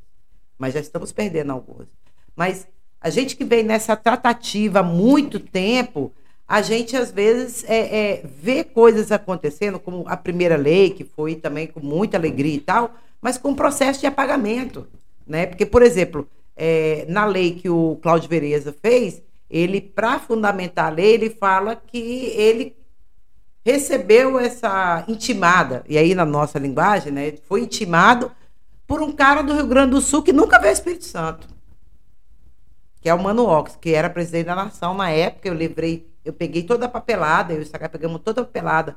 mas 0.58 0.74
já 0.74 0.80
estamos 0.80 1.12
perdendo 1.12 1.52
algumas. 1.52 1.90
Mas 2.38 2.66
a 3.02 3.10
gente 3.10 3.36
que 3.36 3.44
vem 3.44 3.64
nessa 3.64 3.98
tratativa 3.98 4.80
há 4.80 4.84
muito 4.84 5.42
tempo, 5.42 6.10
a 6.48 6.62
gente 6.62 6.96
às 6.96 7.12
vezes 7.12 7.66
é, 7.68 8.14
é, 8.14 8.24
vê 8.24 8.64
coisas 8.64 9.12
acontecendo, 9.12 9.78
como 9.78 10.06
a 10.08 10.16
primeira 10.16 10.56
lei, 10.56 10.92
que 10.92 11.04
foi 11.04 11.36
também 11.36 11.68
com 11.68 11.82
muita 11.82 12.16
alegria 12.16 12.56
e 12.56 12.62
tal 12.62 12.96
mas 13.26 13.40
com 13.40 13.56
processo 13.56 14.02
de 14.02 14.06
apagamento. 14.06 14.88
Né? 15.26 15.48
Porque, 15.48 15.66
por 15.66 15.82
exemplo, 15.82 16.30
é, 16.56 17.08
na 17.10 17.26
lei 17.26 17.56
que 17.56 17.68
o 17.68 17.98
Cláudio 18.00 18.30
Vereza 18.30 18.72
fez, 18.84 19.20
ele, 19.50 19.82
para 19.82 20.20
fundamentar 20.20 20.86
a 20.86 20.90
lei, 20.90 21.16
ele 21.16 21.32
fala 21.32 21.76
que 21.76 21.98
ele 21.98 22.78
recebeu 23.66 24.38
essa 24.38 25.04
intimada, 25.08 25.84
e 25.90 25.98
aí 25.98 26.14
na 26.14 26.24
nossa 26.24 26.60
linguagem, 26.60 27.12
né, 27.12 27.34
foi 27.50 27.62
intimado 27.62 28.32
por 28.86 29.02
um 29.02 29.12
cara 29.12 29.42
do 29.42 29.56
Rio 29.56 29.66
Grande 29.66 29.90
do 29.96 30.02
Sul 30.02 30.22
que 30.22 30.32
nunca 30.32 30.60
veio 30.60 30.70
ao 30.70 30.76
Espírito 30.76 31.06
Santo, 31.06 31.48
que 33.02 33.10
é 33.10 33.14
o 33.16 33.20
Mano 33.20 33.48
Ox, 33.48 33.76
que 33.82 33.96
era 33.96 34.08
presidente 34.08 34.46
da 34.46 34.56
nação 34.56 34.94
na 34.94 35.10
época, 35.10 35.48
eu 35.48 35.56
livrei, 35.56 36.08
eu 36.24 36.32
peguei 36.32 36.62
toda 36.62 36.86
a 36.86 36.90
papelada, 36.90 37.54
eu 37.54 37.60
e 37.60 37.64
o 37.64 37.66
Sagai 37.66 37.90
pegamos 37.90 38.22
toda 38.22 38.42
a 38.42 38.46
papelada 38.46 38.96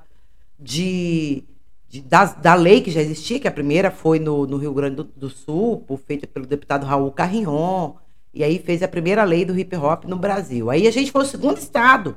de 0.60 1.44
de, 1.88 2.02
da, 2.02 2.26
da 2.26 2.54
lei 2.54 2.82
que 2.82 2.90
já 2.90 3.00
existia, 3.00 3.40
que 3.40 3.48
a 3.48 3.52
primeira 3.52 3.90
foi 3.90 4.18
no, 4.18 4.46
no 4.46 4.58
Rio 4.58 4.74
Grande 4.74 4.96
do, 4.96 5.04
do 5.04 5.30
Sul, 5.30 5.84
feita 6.06 6.26
pelo 6.26 6.46
deputado 6.46 6.84
Raul 6.84 7.10
Carrion, 7.10 7.94
e 8.32 8.44
aí 8.44 8.58
fez 8.58 8.82
a 8.82 8.88
primeira 8.88 9.24
lei 9.24 9.44
do 9.44 9.58
hip 9.58 9.74
hop 9.74 10.04
no 10.04 10.16
Brasil. 10.16 10.70
Aí 10.70 10.86
a 10.86 10.90
gente 10.90 11.10
foi 11.10 11.22
o 11.22 11.26
segundo 11.26 11.58
estado, 11.58 12.16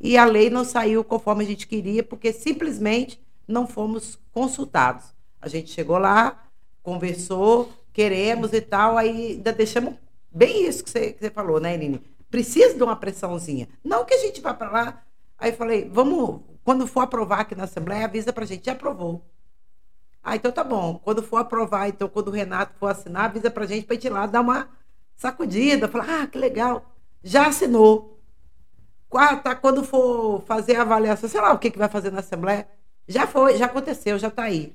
e 0.00 0.16
a 0.18 0.24
lei 0.24 0.50
não 0.50 0.64
saiu 0.64 1.04
conforme 1.04 1.44
a 1.44 1.46
gente 1.46 1.66
queria, 1.66 2.02
porque 2.02 2.32
simplesmente 2.32 3.20
não 3.46 3.66
fomos 3.66 4.18
consultados. 4.32 5.14
A 5.40 5.48
gente 5.48 5.70
chegou 5.70 5.98
lá, 5.98 6.44
conversou, 6.82 7.70
queremos 7.92 8.52
e 8.52 8.60
tal, 8.60 8.98
aí 8.98 9.34
ainda 9.34 9.52
deixamos 9.52 9.94
bem 10.30 10.66
isso 10.66 10.82
que 10.82 10.90
você, 10.90 11.12
que 11.12 11.20
você 11.20 11.30
falou, 11.30 11.60
né, 11.60 11.74
Eline? 11.74 12.02
Precisa 12.30 12.74
de 12.74 12.82
uma 12.82 12.96
pressãozinha. 12.96 13.68
Não 13.84 14.04
que 14.04 14.14
a 14.14 14.18
gente 14.18 14.40
vá 14.40 14.52
para 14.52 14.70
lá. 14.70 15.02
Aí 15.38 15.52
falei, 15.52 15.88
vamos 15.88 16.40
quando 16.64 16.86
for 16.86 17.00
aprovar 17.00 17.40
aqui 17.40 17.54
na 17.54 17.64
Assembleia, 17.64 18.06
avisa 18.06 18.32
para 18.32 18.44
a 18.44 18.46
gente, 18.46 18.66
já 18.66 18.72
aprovou. 18.72 19.24
Ah, 20.22 20.36
então 20.36 20.50
tá 20.50 20.64
bom. 20.64 20.98
Quando 20.98 21.22
for 21.22 21.36
aprovar, 21.36 21.88
então 21.88 22.08
quando 22.08 22.28
o 22.28 22.30
Renato 22.30 22.74
for 22.78 22.88
assinar, 22.88 23.26
avisa 23.26 23.50
pra 23.50 23.66
gente 23.66 23.86
pra 23.86 23.94
gente 23.94 24.06
ir 24.06 24.10
lá 24.10 24.26
dar 24.26 24.40
uma 24.40 24.68
sacudida, 25.16 25.88
falar, 25.88 26.22
ah, 26.22 26.26
que 26.26 26.38
legal. 26.38 26.84
Já 27.22 27.46
assinou. 27.48 28.20
Tá, 29.44 29.54
quando 29.54 29.84
for 29.84 30.42
fazer 30.42 30.76
a 30.76 30.82
avaliação, 30.82 31.28
sei 31.28 31.40
lá 31.40 31.52
o 31.52 31.58
que, 31.58 31.70
que 31.70 31.78
vai 31.78 31.88
fazer 31.88 32.10
na 32.10 32.18
Assembleia, 32.20 32.66
já 33.06 33.26
foi, 33.26 33.56
já 33.56 33.66
aconteceu, 33.66 34.18
já 34.18 34.28
está 34.28 34.44
aí. 34.44 34.74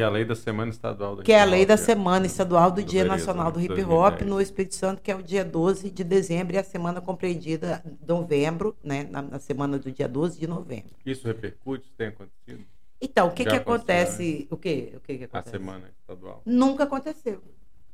Que 0.00 0.02
é 0.02 0.06
a 0.06 0.10
lei 0.10 0.24
da 0.24 0.34
Semana 0.34 0.70
Estadual 0.70 1.16
do 1.16 1.22
Que 1.22 1.32
é 1.32 1.40
a 1.40 1.44
lei 1.44 1.66
da 1.66 1.76
Semana 1.76 2.26
Estadual 2.26 2.70
do, 2.70 2.82
Dia 2.82 3.04
Nacional 3.04 3.52
do 3.52 3.60
Hip 3.60 3.82
Hop 3.84 4.22
no 4.22 4.40
Espírito 4.40 4.74
Santo, 4.74 5.02
que 5.02 5.10
é 5.10 5.16
o 5.16 5.22
dia 5.22 5.44
12 5.44 5.90
de 5.90 6.02
dezembro 6.02 6.54
e 6.54 6.58
a 6.58 6.64
semana 6.64 7.00
compreendida 7.00 7.82
novembro, 8.06 8.76
né, 8.82 9.06
na, 9.10 9.22
na, 9.22 9.38
semana 9.38 9.78
do 9.78 9.90
dia 9.90 10.08
12 10.08 10.38
de 10.38 10.46
novembro. 10.46 10.90
Isso 11.04 11.26
repercute? 11.26 11.92
Tem 11.96 12.08
acontecido? 12.08 12.64
Então, 13.00 13.28
o 13.28 13.30
que, 13.32 13.44
que 13.44 13.56
acontece? 13.56 14.46
O 14.50 14.56
que, 14.56 14.92
o 14.96 15.00
que, 15.00 15.18
que 15.18 15.24
acontece? 15.24 15.56
A 15.56 15.58
semana 15.58 15.90
estadual. 16.00 16.42
Nunca 16.44 16.84
aconteceu. 16.84 17.42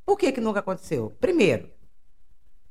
Por 0.04 0.16
que, 0.16 0.32
que 0.32 0.40
nunca 0.40 0.60
aconteceu? 0.60 1.12
Primeiro, 1.20 1.68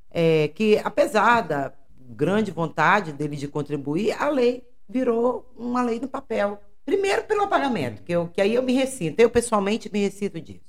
é 0.09 0.47
que 0.49 0.79
apesar 0.83 1.41
da 1.41 1.73
grande 2.07 2.51
vontade 2.51 3.11
dele 3.11 3.35
de 3.35 3.47
contribuir, 3.47 4.13
a 4.13 4.29
lei 4.29 4.65
virou 4.87 5.51
uma 5.57 5.81
lei 5.81 5.99
no 5.99 6.07
papel. 6.07 6.61
Primeiro 6.85 7.23
pelo 7.23 7.43
apagamento, 7.43 8.03
que, 8.03 8.11
eu, 8.11 8.27
que 8.27 8.39
aí 8.39 8.53
eu 8.53 8.61
me 8.61 8.73
ressinto. 8.73 9.19
Eu 9.19 9.29
pessoalmente 9.29 9.91
me 9.91 9.99
ressinto 9.99 10.39
disso. 10.39 10.63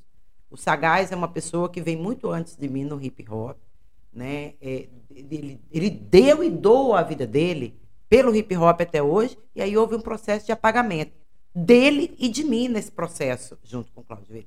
O 0.51 0.57
Sagaz 0.57 1.13
é 1.13 1.17
uma 1.17 1.29
pessoa 1.29 1.69
que 1.69 1.81
vem 1.81 1.97
muito 1.97 2.31
antes 2.31 2.57
de 2.57 2.69
mim 2.69 2.85
no 2.85 3.03
hip 3.03 3.25
hop. 3.29 3.59
Né? 4.13 4.55
É, 4.61 4.89
ele, 5.15 5.61
ele 5.71 5.91
deu 5.91 6.43
e 6.43 6.49
doou 6.49 6.95
a 6.95 7.03
vida 7.03 7.27
dele 7.27 7.79
pelo 8.09 8.35
hip 8.35 8.57
hop 8.57 8.81
até 8.81 9.03
hoje, 9.03 9.37
e 9.55 9.61
aí 9.61 9.77
houve 9.77 9.97
um 9.97 10.01
processo 10.01 10.47
de 10.47 10.53
apagamento 10.53 11.13
dele 11.55 12.15
e 12.19 12.29
de 12.29 12.45
mim 12.45 12.69
nesse 12.69 12.91
processo, 12.91 13.59
junto 13.65 13.93
com 13.93 14.03
Cláudio 14.03 14.29
Velez. 14.29 14.47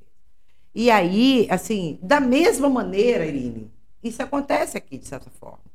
E 0.73 0.89
aí, 0.89 1.47
assim, 1.49 1.99
da 2.01 2.19
mesma 2.19 2.69
maneira, 2.69 3.25
Irine, 3.25 3.71
isso 4.03 4.21
acontece 4.21 4.77
aqui, 4.77 4.97
de 4.97 5.07
certa 5.07 5.29
forma. 5.29 5.68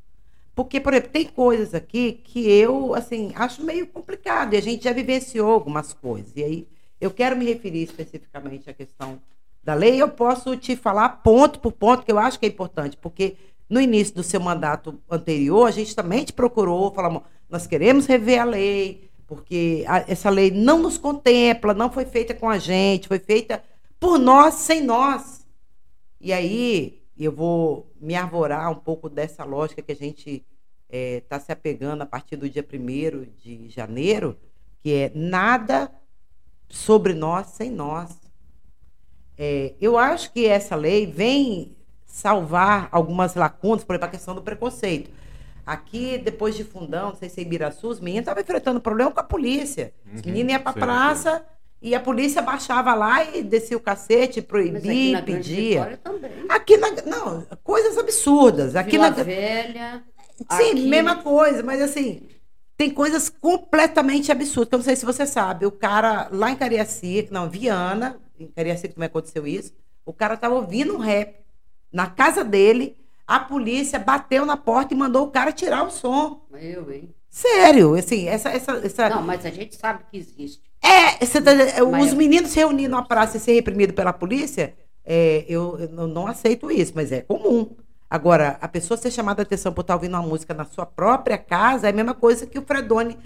Porque, 0.55 0.81
por 0.81 0.93
exemplo, 0.93 1.11
tem 1.11 1.27
coisas 1.27 1.75
aqui 1.75 2.21
que 2.25 2.49
eu, 2.49 2.95
assim, 2.95 3.33
acho 3.35 3.63
meio 3.63 3.87
complicado. 3.87 4.55
E 4.55 4.57
a 4.57 4.63
gente 4.63 4.85
já 4.85 4.93
vivenciou 4.93 5.51
algumas 5.51 5.93
coisas. 5.93 6.33
E 6.37 6.45
aí, 6.45 6.69
eu 7.01 7.11
quero 7.11 7.37
me 7.37 7.45
referir 7.45 7.83
especificamente 7.83 8.71
à 8.71 8.73
questão 8.73 9.21
da 9.63 9.75
lei. 9.75 10.01
Eu 10.01 10.09
posso 10.09 10.57
te 10.57 10.77
falar 10.77 11.09
ponto 11.09 11.59
por 11.59 11.73
ponto, 11.73 12.05
que 12.05 12.13
eu 12.13 12.19
acho 12.19 12.39
que 12.39 12.47
é 12.47 12.49
importante. 12.49 12.97
Porque 12.97 13.37
no 13.69 13.81
início 13.81 14.15
do 14.15 14.23
seu 14.23 14.41
mandato 14.41 15.01
anterior, 15.11 15.67
a 15.67 15.73
gente 15.73 15.95
também 15.97 16.25
te 16.25 16.33
procurou, 16.33 16.93
falamos, 16.93 17.23
nós 17.49 17.67
queremos 17.67 18.07
rever 18.07 18.41
a 18.41 18.45
lei, 18.45 19.11
porque 19.27 19.85
a, 19.89 20.05
essa 20.11 20.31
lei 20.31 20.51
não 20.51 20.79
nos 20.79 20.99
contempla, 20.99 21.75
não 21.75 21.91
foi 21.91 22.05
feita 22.05 22.35
com 22.35 22.49
a 22.49 22.59
gente, 22.59 23.09
foi 23.09 23.19
feita 23.19 23.63
por 23.99 24.19
nós, 24.19 24.55
sem 24.55 24.83
nós. 24.83 25.47
E 26.21 26.33
aí, 26.33 27.03
eu 27.19 27.33
vou 27.33 27.93
me 28.01 28.15
arvorar 28.15 28.71
um 28.71 28.77
pouco 28.77 29.09
dessa 29.09 29.45
lógica 29.45 29.83
que 29.83 29.93
a 29.93 29.97
gente 29.97 30.45
está 30.91 31.37
é, 31.37 31.41
se 31.41 31.53
apegando 31.53 32.03
a 32.03 32.07
partir 32.07 32.37
do 32.37 32.49
dia 32.49 32.65
1 32.65 33.25
de 33.37 33.69
janeiro, 33.69 34.37
que 34.83 34.93
é 34.93 35.13
nada 35.15 35.91
sobre 36.69 37.15
nós 37.15 37.49
sem 37.49 37.71
nós. 37.71 38.11
É, 39.37 39.75
eu 39.81 39.99
acho 39.99 40.33
que 40.33 40.47
essa 40.47 40.77
lei 40.77 41.07
vem 41.07 41.77
salvar 42.05 42.89
algumas 42.93 43.35
lacunas, 43.35 43.83
por 43.83 43.95
exemplo, 43.95 44.09
a 44.09 44.11
questão 44.11 44.35
do 44.35 44.43
preconceito. 44.43 45.11
Aqui, 45.67 46.19
depois 46.19 46.55
de 46.55 46.63
Fundão, 46.63 47.09
não 47.09 47.17
sei 47.17 47.29
se 47.29 47.41
é 47.41 47.43
Ibiraçu, 47.43 47.89
os 47.89 47.99
meninos 47.99 48.23
estavam 48.23 48.43
enfrentando 48.43 48.81
problema 48.81 49.11
com 49.11 49.21
a 49.21 49.25
polícia. 49.25 49.95
Os 50.07 50.21
uhum, 50.21 50.27
meninos 50.27 50.53
iam 50.53 50.61
para 50.61 50.71
a 50.71 50.75
praça, 50.75 51.47
e 51.85 51.95
a 51.95 52.01
polícia 52.01 52.41
baixava 52.41 52.95
lá 52.95 53.23
e 53.23 53.43
descia 53.43 53.77
o 53.77 53.81
cacete, 53.81 54.41
proibia, 54.41 55.21
pedia. 55.21 56.01
Aqui 56.49 56.79
na, 56.79 56.91
não, 57.05 57.47
coisas 57.63 57.99
absurdas. 57.99 58.75
Aqui 58.75 58.93
Vila 58.93 59.11
na 59.11 59.23
Velha. 59.23 60.03
Sim, 60.53 60.71
aqui... 60.71 60.89
mesma 60.89 61.17
coisa, 61.17 61.63
mas 61.63 61.83
assim, 61.83 62.27
tem 62.75 62.89
coisas 62.89 63.29
completamente 63.29 64.33
absurdas. 64.33 64.73
Eu 64.73 64.79
não 64.79 64.85
sei 64.85 64.97
se 64.97 65.05
você 65.05 65.27
sabe, 65.27 65.67
o 65.67 65.71
cara 65.71 66.31
lá 66.33 66.51
em 66.51 66.57
Cariacica, 66.57 67.29
não, 67.31 67.51
Viana, 67.51 68.19
em 68.41 68.47
Cariacica 68.47 68.95
também 68.95 69.09
aconteceu 69.09 69.47
isso. 69.47 69.75
O 70.07 70.13
cara 70.15 70.39
tava 70.39 70.55
ouvindo 70.55 70.95
um 70.95 70.99
rap 70.99 71.35
na 71.93 72.07
casa 72.07 72.43
dele, 72.43 72.97
a 73.27 73.39
polícia 73.41 73.99
bateu 73.99 74.47
na 74.47 74.57
porta 74.57 74.95
e 74.95 74.97
mandou 74.97 75.27
o 75.27 75.31
cara 75.31 75.53
tirar 75.53 75.87
o 75.87 75.91
som. 75.91 76.47
Eu, 76.51 76.91
hein? 76.91 77.15
Sério, 77.29 77.95
assim, 77.95 78.27
essa, 78.27 78.49
essa, 78.49 78.73
essa. 78.77 79.11
Não, 79.11 79.23
mas 79.23 79.45
a 79.45 79.51
gente 79.51 79.77
sabe 79.77 80.05
que 80.11 80.17
existe. 80.17 80.63
É, 80.85 81.25
você 81.25 81.41
tá, 81.41 81.51
os 81.83 82.13
meninos 82.13 82.51
se 82.51 82.57
reunindo 82.57 82.95
na 82.95 83.03
praça 83.03 83.39
e 83.39 83.41
ser 83.41 83.55
reprimido 83.55 83.95
pela 83.95 84.13
polícia, 84.13 84.75
é, 85.03 85.45
eu, 85.49 85.79
eu, 85.79 86.07
não 86.07 86.27
aceito 86.27 86.71
isso, 86.71 86.93
mas 86.95 87.11
é 87.11 87.23
comum. 87.23 87.71
Agora, 88.09 88.59
a 88.61 88.69
pessoa 88.69 88.99
ser 88.99 89.11
chamada 89.11 89.41
a 89.43 89.45
atenção 89.45 89.73
por 89.73 89.81
estar 89.81 89.95
ouvindo 89.95 90.13
uma 90.13 90.23
música 90.23 90.53
na 90.53 90.67
sua 90.67 90.85
própria 90.85 91.39
casa 91.39 91.87
é 91.87 91.91
a 91.91 91.93
mesma 91.93 92.15
coisa 92.15 92.47
que 92.47 92.59
o 92.59 92.63
Fredone 92.63 93.19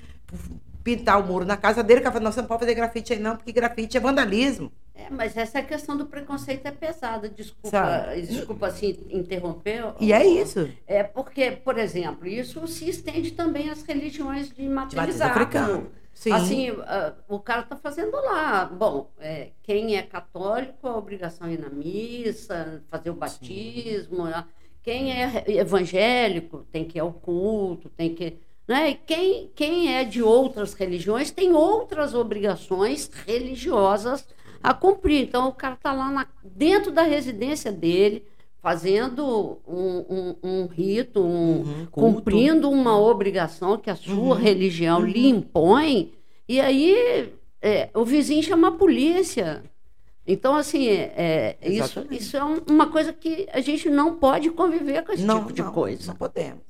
pintar 0.84 1.20
o 1.20 1.26
muro 1.26 1.44
na 1.44 1.56
casa 1.56 1.82
dele, 1.82 2.00
que 2.00 2.06
fala, 2.06 2.20
não, 2.20 2.32
você 2.32 2.40
não 2.40 2.48
pode 2.48 2.60
fazer 2.60 2.74
grafite 2.74 3.12
aí 3.12 3.18
não, 3.18 3.36
porque 3.36 3.52
grafite 3.52 3.96
é 3.96 4.00
vandalismo. 4.00 4.72
É, 4.94 5.10
mas 5.10 5.36
essa 5.36 5.60
questão 5.62 5.96
do 5.96 6.06
preconceito 6.06 6.64
é 6.66 6.70
pesada, 6.70 7.28
desculpa, 7.28 7.70
Sabe? 7.70 8.22
desculpa 8.22 8.66
assim 8.68 8.98
interromper. 9.10 9.92
E 10.00 10.12
é 10.12 10.26
isso. 10.26 10.68
É 10.86 11.02
porque, 11.02 11.50
por 11.50 11.76
exemplo, 11.78 12.26
isso 12.26 12.66
se 12.66 12.88
estende 12.88 13.32
também 13.32 13.68
às 13.68 13.82
religiões 13.82 14.48
de 14.48 14.68
matriz 14.68 15.20
africana. 15.20 15.84
Sim. 16.18 16.32
Assim, 16.32 16.70
uh, 16.72 17.14
o 17.28 17.38
cara 17.38 17.60
está 17.60 17.76
fazendo 17.76 18.16
lá. 18.16 18.64
Bom, 18.64 19.08
é, 19.20 19.50
quem 19.62 19.96
é 19.96 20.02
católico, 20.02 20.88
a 20.88 20.96
obrigação 20.96 21.46
é 21.46 21.52
ir 21.52 21.60
na 21.60 21.68
missa, 21.68 22.82
fazer 22.90 23.10
o 23.10 23.14
batismo. 23.14 24.24
Né? 24.24 24.44
Quem 24.82 25.12
é 25.12 25.44
evangélico 25.46 26.66
tem 26.72 26.84
que 26.84 26.98
ir 26.98 27.02
ao 27.02 27.12
culto, 27.12 27.88
tem 27.88 28.12
que. 28.16 28.36
Né? 28.66 28.90
E 28.90 28.94
quem, 28.96 29.52
quem 29.54 29.94
é 29.94 30.02
de 30.02 30.20
outras 30.20 30.74
religiões 30.74 31.30
tem 31.30 31.52
outras 31.52 32.14
obrigações 32.14 33.08
religiosas 33.24 34.26
a 34.60 34.74
cumprir. 34.74 35.22
Então, 35.22 35.46
o 35.46 35.54
cara 35.54 35.74
está 35.74 35.92
lá 35.92 36.10
na, 36.10 36.26
dentro 36.42 36.90
da 36.90 37.02
residência 37.02 37.70
dele, 37.70 38.26
fazendo 38.60 39.60
um, 39.66 40.04
um, 40.08 40.36
um 40.42 40.66
rito, 40.66 41.20
um, 41.20 41.60
uhum, 41.60 41.86
cumprindo 41.90 42.70
uma 42.70 42.98
obrigação 42.98 43.78
que 43.78 43.90
a 43.90 43.96
sua 43.96 44.14
uhum, 44.14 44.32
religião 44.32 45.00
uhum. 45.00 45.06
lhe 45.06 45.28
impõe, 45.28 46.12
e 46.48 46.60
aí 46.60 47.32
é, 47.62 47.88
o 47.94 48.04
vizinho 48.04 48.42
chama 48.42 48.68
a 48.68 48.72
polícia. 48.72 49.62
Então, 50.26 50.56
assim, 50.56 50.88
é, 50.88 51.56
é 51.60 51.70
isso, 51.70 52.06
isso 52.10 52.36
é 52.36 52.44
uma 52.44 52.88
coisa 52.90 53.12
que 53.14 53.48
a 53.50 53.60
gente 53.60 53.88
não 53.88 54.16
pode 54.16 54.50
conviver 54.50 55.02
com 55.02 55.12
esse 55.12 55.24
não, 55.24 55.40
tipo 55.40 55.52
de 55.54 55.62
não, 55.62 55.72
coisa. 55.72 56.08
Não 56.08 56.16
podemos. 56.16 56.60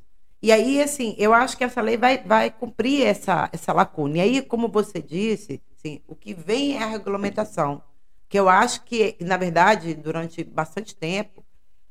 E 0.40 0.52
aí, 0.52 0.80
assim, 0.80 1.16
eu 1.18 1.34
acho 1.34 1.56
que 1.56 1.64
essa 1.64 1.80
lei 1.80 1.96
vai, 1.96 2.18
vai 2.18 2.50
cumprir 2.50 3.04
essa, 3.04 3.50
essa 3.52 3.72
lacuna. 3.72 4.18
E 4.18 4.20
aí, 4.20 4.42
como 4.42 4.68
você 4.68 5.02
disse, 5.02 5.60
assim, 5.76 6.00
o 6.06 6.14
que 6.14 6.32
vem 6.32 6.76
é 6.76 6.84
a 6.84 6.86
regulamentação. 6.86 7.82
Que 8.28 8.38
eu 8.38 8.48
acho 8.48 8.84
que, 8.84 9.16
na 9.20 9.36
verdade, 9.36 9.94
durante 9.94 10.44
bastante 10.44 10.94
tempo, 10.94 11.37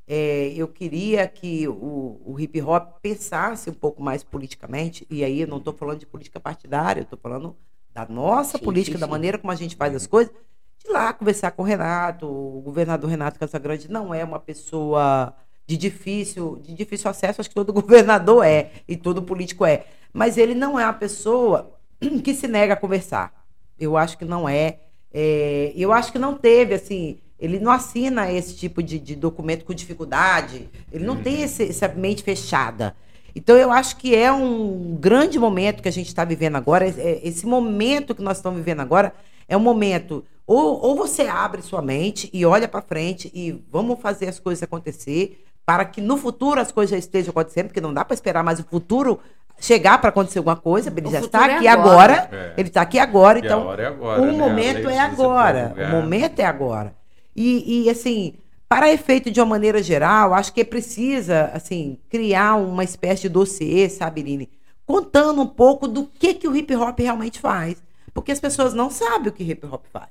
é, 0.08 0.54
eu 0.56 0.70
queria 0.70 1.28
que 1.28 1.68
o, 1.68 2.22
o, 2.26 2.40
hip 2.40 2.62
hop 2.62 3.00
pensasse 3.02 3.70
um 3.70 3.74
pouco 3.74 4.02
mais 4.02 4.24
politicamente, 4.24 5.06
e 5.10 5.22
aí 5.22 5.42
eu 5.42 5.48
não 5.48 5.58
estou 5.58 5.74
falando 5.74 6.00
de 6.00 6.06
política 6.06 6.40
partidária, 6.40 7.02
eu 7.02 7.04
estou 7.04 7.20
falando 7.20 7.58
da 7.94 8.06
nossa 8.08 8.58
sim, 8.58 8.64
política, 8.64 8.98
sim, 8.98 9.02
da 9.02 9.06
sim. 9.06 9.12
maneira 9.12 9.38
como 9.38 9.52
a 9.52 9.56
gente 9.56 9.76
faz 9.76 9.94
as 9.94 10.08
coisas, 10.08 10.34
de 10.82 10.90
lá 10.90 11.12
conversar 11.12 11.52
com 11.52 11.62
o 11.62 11.66
Renato. 11.66 12.26
O 12.26 12.62
governador 12.62 13.10
Renato 13.10 13.38
Casagrande 13.38 13.92
não 13.92 14.14
é 14.14 14.24
uma 14.24 14.40
pessoa 14.40 15.36
de 15.66 15.76
difícil, 15.76 16.58
de 16.64 16.74
difícil 16.74 17.12
acesso, 17.12 17.42
acho 17.42 17.50
que 17.50 17.56
todo 17.56 17.74
governador 17.74 18.46
é, 18.46 18.72
e 18.88 18.96
todo 18.96 19.22
político 19.22 19.66
é. 19.66 19.88
Mas 20.14 20.38
ele 20.38 20.56
não 20.56 20.80
é 20.80 20.86
uma 20.86 20.94
pessoa 20.94 21.78
que 22.24 22.34
se 22.34 22.48
nega 22.48 22.76
a 22.76 22.78
conversar. 22.78 23.46
Eu 23.78 23.98
acho 23.98 24.18
que 24.18 24.24
não 24.24 24.48
é. 24.48 24.80
é 25.14 25.74
eu 25.76 25.92
acho 25.92 26.14
que 26.14 26.20
não 26.20 26.38
teve, 26.38 26.76
assim 26.76 27.20
ele 27.40 27.60
não 27.60 27.72
assina 27.72 28.32
esse 28.32 28.56
tipo 28.56 28.82
de, 28.82 29.00
de 29.00 29.16
documento 29.16 29.66
com 29.66 29.74
dificuldade, 29.74 30.70
ele 30.92 31.06
não 31.06 31.16
uhum. 31.16 31.24
tem 31.24 31.42
esse, 31.42 31.70
essa 31.70 31.88
mente 31.88 32.24
fechada. 32.24 32.96
Então, 33.36 33.56
eu 33.56 33.72
acho 33.72 33.98
que 33.98 34.16
é 34.16 34.32
um 34.32 34.98
grande 35.00 35.38
momento 35.38 35.84
que 35.84 35.88
a 35.88 35.92
gente 35.92 36.08
está 36.08 36.26
vivendo 36.26 36.56
agora. 36.56 36.88
É, 36.88 37.22
esse 37.24 37.46
momento 37.46 38.16
que 38.16 38.22
nós 38.24 38.38
estamos 38.38 38.58
vivendo 38.58 38.80
agora 38.80 39.14
é 39.48 39.56
um 39.56 39.60
momento. 39.60 40.26
Ou, 40.48 40.82
ou 40.82 40.96
você 40.96 41.28
abre 41.28 41.62
sua 41.62 41.82
mente 41.82 42.30
e 42.34 42.46
olha 42.46 42.68
para 42.68 42.82
frente 42.82 43.30
e 43.34 43.64
vamos 43.70 44.00
fazer 44.00 44.28
as 44.28 44.40
coisas 44.40 44.64
acontecer 44.64 45.46
para 45.64 45.86
que 45.86 46.02
no 46.02 46.18
futuro 46.18 46.60
as 46.60 46.72
coisas 46.72 46.92
já 46.92 46.98
estejam 46.98 47.30
acontecendo, 47.30 47.68
porque 47.68 47.82
não 47.82 47.94
dá 47.94 48.04
para 48.04 48.16
esperar 48.16 48.44
mais 48.44 48.60
o 48.60 48.64
futuro 48.64 49.20
chegar 49.60 50.00
para 50.00 50.10
acontecer 50.10 50.40
alguma 50.40 50.56
coisa, 50.56 50.92
ele 50.96 51.08
o 51.08 51.12
já 51.12 51.20
está 51.20 51.48
é 51.48 51.56
aqui 51.56 51.68
agora, 51.68 52.14
agora 52.14 52.30
é. 52.32 52.54
ele 52.58 52.70
está 52.70 52.82
aqui 52.82 52.98
agora, 52.98 53.40
então 53.40 53.74
é 53.74 53.86
agora, 53.86 54.22
o 54.22 54.26
né? 54.26 54.32
momento 54.32 54.90
é 54.90 55.00
agora, 55.00 55.76
o 55.78 55.88
momento 55.90 56.40
é 56.40 56.46
agora. 56.46 56.97
E, 57.38 57.84
e, 57.84 57.90
assim, 57.90 58.34
para 58.68 58.92
efeito 58.92 59.30
de 59.30 59.40
uma 59.40 59.46
maneira 59.46 59.84
geral, 59.84 60.34
acho 60.34 60.52
que 60.52 60.66
precisa, 60.66 61.52
assim, 61.54 62.00
criar 62.10 62.56
uma 62.56 62.84
espécie 62.84 63.24
de 63.24 63.30
dossiê, 63.30 63.88
sabe, 63.88 64.24
Lini? 64.24 64.50
Contando 64.88 65.42
um 65.44 65.48
pouco 65.48 65.88
do 65.88 66.08
que, 66.08 66.34
que 66.34 66.48
o 66.48 66.56
hip 66.56 66.76
hop 66.76 67.00
realmente 67.00 67.40
faz. 67.40 67.84
Porque 68.12 68.32
as 68.32 68.40
pessoas 68.40 68.74
não 68.74 68.90
sabem 68.90 69.30
o 69.30 69.32
que 69.32 69.44
hip 69.44 69.64
hop 69.68 69.86
faz. 69.94 70.10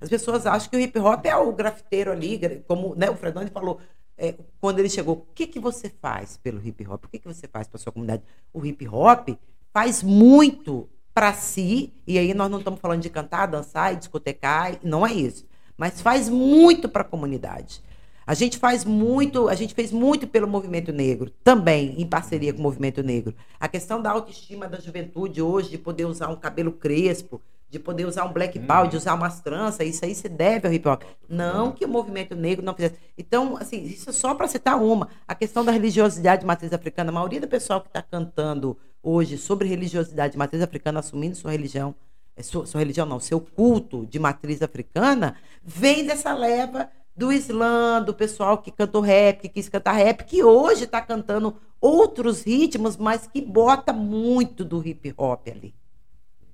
As 0.00 0.08
pessoas 0.08 0.46
acham 0.46 0.70
que 0.70 0.76
o 0.76 0.80
hip 0.80 0.96
hop 1.00 1.26
é 1.26 1.36
o 1.36 1.52
grafiteiro 1.52 2.12
ali, 2.12 2.62
como 2.68 2.94
né, 2.94 3.10
o 3.10 3.16
Fredoni 3.16 3.50
falou, 3.50 3.80
é, 4.16 4.36
quando 4.60 4.78
ele 4.78 4.88
chegou, 4.88 5.16
o 5.16 5.26
que, 5.34 5.48
que 5.48 5.58
você 5.58 5.90
faz 5.90 6.36
pelo 6.36 6.64
hip 6.64 6.86
hop? 6.86 7.04
O 7.04 7.08
que, 7.08 7.18
que 7.18 7.26
você 7.26 7.48
faz 7.48 7.66
para 7.66 7.80
sua 7.80 7.92
comunidade? 7.92 8.22
O 8.52 8.64
hip 8.64 8.86
hop 8.86 9.30
faz 9.72 10.02
muito 10.02 10.88
para 11.12 11.32
si, 11.32 11.92
e 12.06 12.16
aí 12.16 12.32
nós 12.32 12.48
não 12.48 12.58
estamos 12.58 12.78
falando 12.78 13.02
de 13.02 13.10
cantar, 13.10 13.46
dançar 13.46 13.92
e 13.92 13.96
discotecar, 13.96 14.78
não 14.84 15.04
é 15.04 15.12
isso, 15.12 15.44
mas 15.78 16.00
faz 16.00 16.28
muito 16.28 16.88
para 16.88 17.02
a 17.02 17.04
comunidade. 17.04 17.80
A 18.26 18.34
gente 18.34 18.58
faz 18.58 18.84
muito, 18.84 19.48
a 19.48 19.54
gente 19.54 19.72
fez 19.72 19.90
muito 19.90 20.26
pelo 20.26 20.46
movimento 20.46 20.92
negro, 20.92 21.30
também 21.42 21.94
em 21.96 22.06
parceria 22.06 22.52
com 22.52 22.58
o 22.58 22.62
movimento 22.62 23.02
negro. 23.02 23.34
A 23.58 23.68
questão 23.68 24.02
da 24.02 24.10
autoestima 24.10 24.68
da 24.68 24.78
juventude 24.78 25.40
hoje, 25.40 25.70
de 25.70 25.78
poder 25.78 26.04
usar 26.04 26.28
um 26.28 26.36
cabelo 26.36 26.72
crespo, 26.72 27.40
de 27.70 27.78
poder 27.78 28.06
usar 28.06 28.24
um 28.24 28.32
black 28.32 28.58
hum. 28.58 28.88
de 28.88 28.96
usar 28.96 29.14
umas 29.14 29.40
tranças, 29.40 29.86
isso 29.86 30.04
aí 30.04 30.14
se 30.14 30.28
deve 30.28 30.66
ao 30.66 30.72
hip 30.72 30.86
hop. 30.88 31.02
Não 31.28 31.72
que 31.72 31.84
o 31.84 31.88
movimento 31.88 32.34
negro 32.34 32.64
não 32.64 32.74
fizesse. 32.74 32.96
Então, 33.16 33.56
assim, 33.56 33.82
isso 33.84 34.10
é 34.10 34.12
só 34.12 34.34
para 34.34 34.48
citar 34.48 34.78
uma. 34.78 35.08
A 35.26 35.34
questão 35.34 35.64
da 35.64 35.72
religiosidade 35.72 36.40
de 36.40 36.46
matriz 36.46 36.72
africana, 36.72 37.10
a 37.10 37.14
maioria 37.14 37.40
do 37.40 37.48
pessoal 37.48 37.80
que 37.80 37.88
está 37.88 38.02
cantando 38.02 38.76
hoje 39.02 39.38
sobre 39.38 39.68
religiosidade 39.68 40.32
de 40.32 40.38
matriz 40.38 40.62
africana, 40.62 41.00
assumindo 41.00 41.36
sua 41.36 41.50
religião, 41.50 41.94
sua, 42.42 42.66
sua 42.66 42.80
religião 42.80 43.06
não, 43.06 43.20
seu 43.20 43.40
culto 43.40 44.06
de 44.06 44.18
matriz 44.18 44.62
africana, 44.62 45.36
vem 45.62 46.06
dessa 46.06 46.32
leva 46.34 46.90
do 47.16 47.32
Islã, 47.32 48.00
do 48.00 48.14
pessoal 48.14 48.58
que 48.58 48.70
cantou 48.70 49.00
rap, 49.00 49.40
que 49.40 49.48
quis 49.48 49.68
cantar 49.68 49.92
rap, 49.92 50.24
que 50.24 50.44
hoje 50.44 50.84
está 50.84 51.00
cantando 51.00 51.56
outros 51.80 52.42
ritmos, 52.42 52.96
mas 52.96 53.26
que 53.26 53.40
bota 53.40 53.92
muito 53.92 54.64
do 54.64 54.86
hip 54.86 55.12
hop 55.16 55.48
ali, 55.48 55.74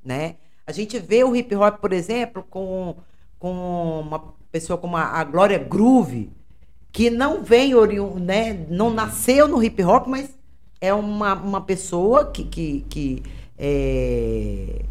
né? 0.02 0.36
A 0.66 0.72
gente 0.72 0.98
vê 0.98 1.22
o 1.22 1.36
hip 1.36 1.54
hop, 1.54 1.78
por 1.78 1.92
exemplo, 1.92 2.42
com, 2.48 2.96
com 3.38 4.00
uma 4.00 4.34
pessoa 4.50 4.78
como 4.78 4.96
a, 4.96 5.02
a 5.02 5.24
Glória 5.24 5.58
Groove, 5.58 6.32
que 6.90 7.10
não 7.10 7.42
vem 7.42 7.74
né? 8.20 8.66
Não 8.70 8.88
nasceu 8.88 9.46
no 9.46 9.62
hip 9.62 9.82
hop, 9.82 10.06
mas 10.06 10.38
é 10.80 10.94
uma, 10.94 11.34
uma 11.34 11.60
pessoa 11.60 12.30
que, 12.30 12.44
que, 12.44 12.86
que, 12.88 13.22
é, 13.58 14.84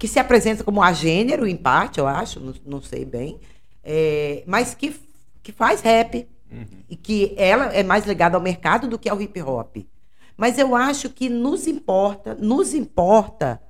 que 0.00 0.08
se 0.08 0.18
apresenta 0.18 0.64
como 0.64 0.82
a 0.82 0.94
gênero, 0.94 1.46
em 1.46 1.54
parte, 1.54 2.00
eu 2.00 2.06
acho, 2.06 2.40
não, 2.40 2.54
não 2.64 2.80
sei 2.80 3.04
bem, 3.04 3.38
é, 3.84 4.42
mas 4.46 4.74
que, 4.74 4.98
que 5.42 5.52
faz 5.52 5.82
rap. 5.82 6.26
Uhum. 6.50 6.64
E 6.88 6.96
que 6.96 7.34
ela 7.36 7.66
é 7.66 7.82
mais 7.82 8.06
ligada 8.06 8.34
ao 8.34 8.42
mercado 8.42 8.88
do 8.88 8.98
que 8.98 9.10
ao 9.10 9.20
hip 9.20 9.40
hop. 9.42 9.76
Mas 10.38 10.58
eu 10.58 10.74
acho 10.74 11.10
que 11.10 11.28
nos 11.28 11.66
importa, 11.66 12.34
nos 12.34 12.72
importa 12.72 13.60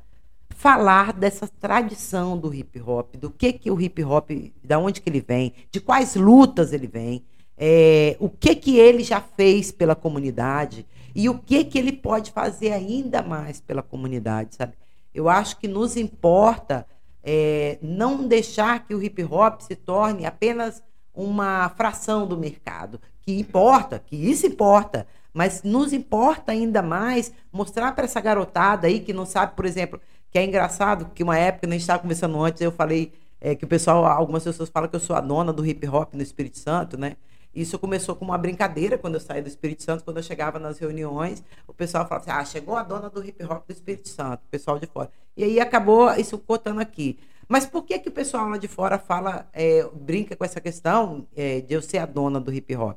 falar 0.51 1.13
dessa 1.13 1.49
tradição 1.49 2.39
do 2.39 2.55
hip 2.55 2.81
hop, 2.81 3.17
do 3.17 3.29
que 3.29 3.53
que 3.53 3.69
o 3.69 3.81
hip 3.81 4.03
hop, 4.05 4.31
da 4.63 4.79
onde 4.79 5.01
que 5.01 5.11
ele 5.11 5.21
vem, 5.21 5.53
de 5.69 5.81
quais 5.81 6.15
lutas 6.15 6.73
ele 6.73 6.87
vem, 6.87 7.25
é, 7.59 8.17
o 8.21 8.29
que 8.29 8.55
que 8.55 8.79
ele 8.79 9.03
já 9.03 9.21
fez 9.21 9.73
pela 9.73 9.97
comunidade 9.97 10.87
e 11.13 11.29
o 11.29 11.37
que 11.37 11.65
que 11.65 11.77
ele 11.77 11.93
pode 11.93 12.31
fazer 12.31 12.71
ainda 12.71 13.21
mais 13.21 13.61
pela 13.61 13.83
comunidade, 13.83 14.55
sabe? 14.55 14.75
Eu 15.15 15.29
acho 15.29 15.57
que 15.59 15.69
nos 15.69 15.97
importa 15.97 16.87
é, 17.23 17.79
não 17.83 18.27
deixar 18.27 18.85
que 18.87 18.95
o 18.95 19.03
hip 19.03 19.23
hop 19.25 19.61
se 19.61 19.77
torne 19.77 20.25
apenas 20.25 20.83
uma 21.15 21.69
fração 21.71 22.27
do 22.27 22.37
mercado, 22.37 23.01
que 23.21 23.39
importa, 23.39 23.99
que 23.99 24.17
isso 24.17 24.47
importa, 24.47 25.07
mas 25.33 25.63
nos 25.63 25.93
importa 25.93 26.53
ainda 26.53 26.83
mais 26.83 27.33
mostrar 27.53 27.93
para 27.93 28.05
essa 28.05 28.21
garotada 28.21 28.87
aí 28.87 29.01
que 29.01 29.13
não 29.13 29.27
sabe, 29.27 29.55
por 29.55 29.67
exemplo, 29.67 30.01
que 30.31 30.39
é 30.39 30.45
engraçado, 30.45 31.11
que 31.15 31.23
uma 31.23 31.37
época, 31.37 31.67
a 31.67 31.71
gente 31.71 31.81
estava 31.81 32.01
conversando 32.01 32.41
antes, 32.43 32.63
eu 32.63 32.73
falei 32.73 33.13
é, 33.41 33.55
que 33.55 33.65
o 33.65 33.69
pessoal, 33.69 34.07
algumas 34.07 34.45
pessoas 34.45 34.69
falam 34.69 34.89
que 34.89 34.97
eu 34.97 35.01
sou 35.01 35.17
a 35.17 35.21
dona 35.21 35.53
do 35.53 35.67
hip 35.67 35.87
hop 35.89 36.15
no 36.15 36.23
Espírito 36.23 36.59
Santo, 36.59 36.97
né? 36.97 37.17
Isso 37.55 37.79
começou 37.79 38.15
com 38.15 38.25
uma 38.25 38.39
brincadeira 38.39 38.97
quando 38.97 39.15
eu 39.15 39.21
saí 39.21 39.43
do 39.43 39.49
Espírito 39.49 39.83
Santo, 39.83 40.05
quando 40.05 40.19
eu 40.19 40.23
chegava 40.23 40.59
nas 40.59 40.79
reuniões, 40.79 41.43
o 41.67 41.75
pessoal 41.75 42.07
falava 42.07 42.25
assim: 42.25 42.41
ah, 42.41 42.45
chegou 42.45 42.77
a 42.77 42.83
dona 42.83 43.11
do 43.11 43.25
hip 43.25 43.43
hop 43.45 43.67
do 43.67 43.73
Espírito 43.73 44.09
Santo, 44.09 44.43
o 44.45 44.51
pessoal 44.51 44.79
de 44.79 44.87
fora. 44.87 45.11
E 45.37 45.43
aí 45.43 45.61
acabou 45.61 46.13
isso 46.15 46.39
cotando 46.39 46.81
aqui. 46.81 47.19
Mas 47.49 47.67
por 47.67 47.83
que, 47.83 47.99
que 47.99 48.09
o 48.09 48.13
pessoal 48.13 48.49
lá 48.49 48.57
de 48.57 48.69
fora 48.69 48.97
fala, 48.97 49.49
é, 49.53 49.85
brinca 49.93 50.37
com 50.37 50.45
essa 50.45 50.61
questão 50.61 51.27
é, 51.35 51.61
de 51.61 51.75
eu 51.75 51.83
ser 51.83 51.99
a 51.99 52.07
dona 52.07 52.39
do 52.39 52.55
hip 52.55 52.77
hop? 52.77 52.97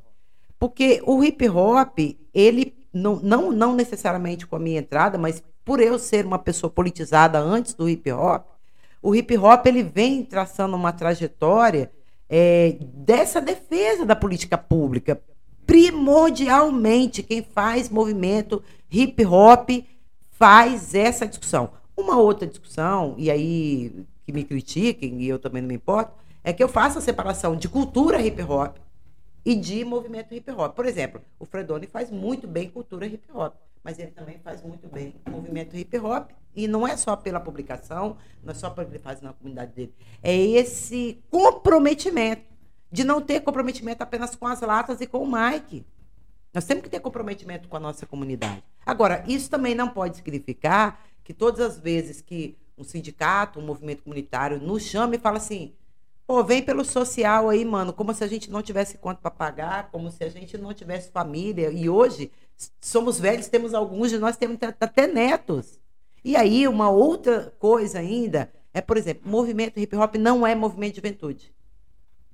Porque 0.56 1.02
o 1.04 1.24
hip 1.24 1.48
hop, 1.48 1.98
ele 2.32 2.76
não, 2.92 3.16
não, 3.16 3.50
não 3.50 3.74
necessariamente 3.74 4.46
com 4.46 4.54
a 4.54 4.60
minha 4.60 4.78
entrada, 4.78 5.18
mas 5.18 5.42
por 5.64 5.80
eu 5.80 5.98
ser 5.98 6.24
uma 6.24 6.38
pessoa 6.38 6.70
politizada 6.70 7.40
antes 7.40 7.74
do 7.74 7.88
hip 7.88 8.12
hop, 8.12 8.46
o 9.02 9.14
hip 9.14 9.36
hop 9.36 9.66
ele 9.66 9.82
vem 9.82 10.24
traçando 10.24 10.76
uma 10.76 10.92
trajetória 10.92 11.90
é, 12.28 12.76
dessa 12.80 13.40
defesa 13.40 14.04
da 14.04 14.16
política 14.16 14.56
pública. 14.56 15.20
Primordialmente, 15.66 17.22
quem 17.22 17.42
faz 17.42 17.88
movimento 17.88 18.62
hip 18.90 19.24
hop 19.24 19.70
faz 20.30 20.94
essa 20.94 21.26
discussão. 21.26 21.70
Uma 21.96 22.18
outra 22.18 22.46
discussão, 22.46 23.14
e 23.16 23.30
aí 23.30 24.04
que 24.24 24.32
me 24.32 24.44
critiquem, 24.44 25.22
e 25.22 25.28
eu 25.28 25.38
também 25.38 25.62
não 25.62 25.68
me 25.68 25.74
importo, 25.74 26.12
é 26.42 26.52
que 26.52 26.62
eu 26.62 26.68
faço 26.68 26.98
a 26.98 27.02
separação 27.02 27.56
de 27.56 27.68
cultura 27.68 28.20
hip 28.20 28.42
hop 28.42 28.76
e 29.44 29.54
de 29.54 29.84
movimento 29.84 30.34
hip 30.34 30.50
hop. 30.50 30.74
Por 30.74 30.86
exemplo, 30.86 31.20
o 31.38 31.44
Fredoni 31.44 31.86
faz 31.86 32.10
muito 32.10 32.46
bem 32.46 32.70
cultura 32.70 33.06
hip 33.06 33.26
hop 33.32 33.54
mas 33.84 33.98
ele 33.98 34.10
também 34.10 34.38
faz 34.38 34.62
muito 34.62 34.88
bem 34.88 35.14
movimento 35.30 35.76
hip 35.76 35.98
hop. 35.98 36.30
E 36.56 36.66
não 36.66 36.88
é 36.88 36.96
só 36.96 37.14
pela 37.14 37.38
publicação, 37.38 38.16
não 38.42 38.52
é 38.52 38.54
só 38.54 38.70
porque 38.70 38.92
ele 38.92 38.98
faz 38.98 39.20
na 39.20 39.34
comunidade 39.34 39.72
dele. 39.72 39.94
É 40.22 40.34
esse 40.34 41.22
comprometimento 41.30 42.42
de 42.90 43.04
não 43.04 43.20
ter 43.20 43.40
comprometimento 43.40 44.02
apenas 44.02 44.34
com 44.34 44.46
as 44.46 44.60
latas 44.62 45.00
e 45.00 45.06
com 45.06 45.18
o 45.18 45.30
Mike. 45.30 45.84
Nós 46.54 46.64
temos 46.64 46.84
que 46.84 46.88
ter 46.88 47.00
comprometimento 47.00 47.68
com 47.68 47.76
a 47.76 47.80
nossa 47.80 48.06
comunidade. 48.06 48.62
Agora, 48.86 49.22
isso 49.26 49.50
também 49.50 49.74
não 49.74 49.88
pode 49.88 50.16
significar 50.16 51.04
que 51.22 51.34
todas 51.34 51.60
as 51.60 51.78
vezes 51.78 52.20
que 52.20 52.56
um 52.78 52.84
sindicato, 52.84 53.58
um 53.58 53.66
movimento 53.66 54.04
comunitário 54.04 54.60
nos 54.60 54.84
chama 54.84 55.16
e 55.16 55.18
fala 55.18 55.38
assim: 55.38 55.74
pô, 56.26 56.42
vem 56.42 56.62
pelo 56.62 56.84
social 56.84 57.48
aí, 57.48 57.64
mano, 57.64 57.92
como 57.92 58.14
se 58.14 58.24
a 58.24 58.26
gente 58.26 58.50
não 58.50 58.62
tivesse 58.62 58.98
conta 58.98 59.20
para 59.20 59.30
pagar, 59.30 59.90
como 59.90 60.10
se 60.10 60.22
a 60.24 60.28
gente 60.28 60.56
não 60.58 60.72
tivesse 60.72 61.10
família. 61.10 61.70
E 61.70 61.88
hoje 61.88 62.30
somos 62.80 63.18
velhos, 63.18 63.48
temos 63.48 63.74
alguns 63.74 64.10
de 64.10 64.18
nós 64.18 64.36
temos 64.36 64.58
até 64.80 65.06
netos. 65.06 65.78
E 66.24 66.36
aí, 66.36 66.66
uma 66.66 66.88
outra 66.90 67.52
coisa 67.58 67.98
ainda 67.98 68.50
é, 68.74 68.80
por 68.80 68.96
exemplo, 68.96 69.30
movimento 69.30 69.78
hip 69.78 69.94
hop 69.94 70.16
não 70.16 70.44
é 70.44 70.52
movimento 70.52 70.94
de 70.94 70.96
juventude. 70.96 71.54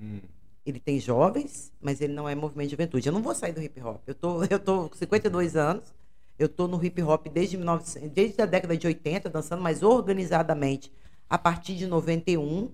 Hum. 0.01 0.21
Ele 0.65 0.81
tem 0.81 0.99
jovens, 0.99 1.71
mas 1.81 2.01
ele 2.01 2.15
não 2.15 2.27
é 2.27 2.35
movimento 2.35 2.69
de 2.69 2.71
juventude. 2.73 3.07
Eu 3.07 3.13
não 3.13 3.23
vou 3.23 3.35
sair 3.35 3.53
do 3.53 3.63
hip 3.63 3.79
hop. 3.83 4.01
Eu 4.07 4.15
tô, 4.15 4.45
eu 4.45 4.59
tô 4.59 4.89
com 4.89 4.97
52 4.97 5.55
anos, 5.55 5.93
eu 6.39 6.49
tô 6.49 6.67
no 6.67 6.83
hip 6.83 7.03
hop 7.03 7.27
desde, 7.29 7.59
1900, 7.59 8.11
desde 8.11 8.41
a 8.41 8.47
década 8.47 8.75
de 8.75 8.87
80, 8.87 9.29
dançando 9.29 9.63
mais 9.63 9.83
organizadamente 9.83 10.91
a 11.29 11.37
partir 11.37 11.77
de 11.77 11.87
91. 11.87 12.71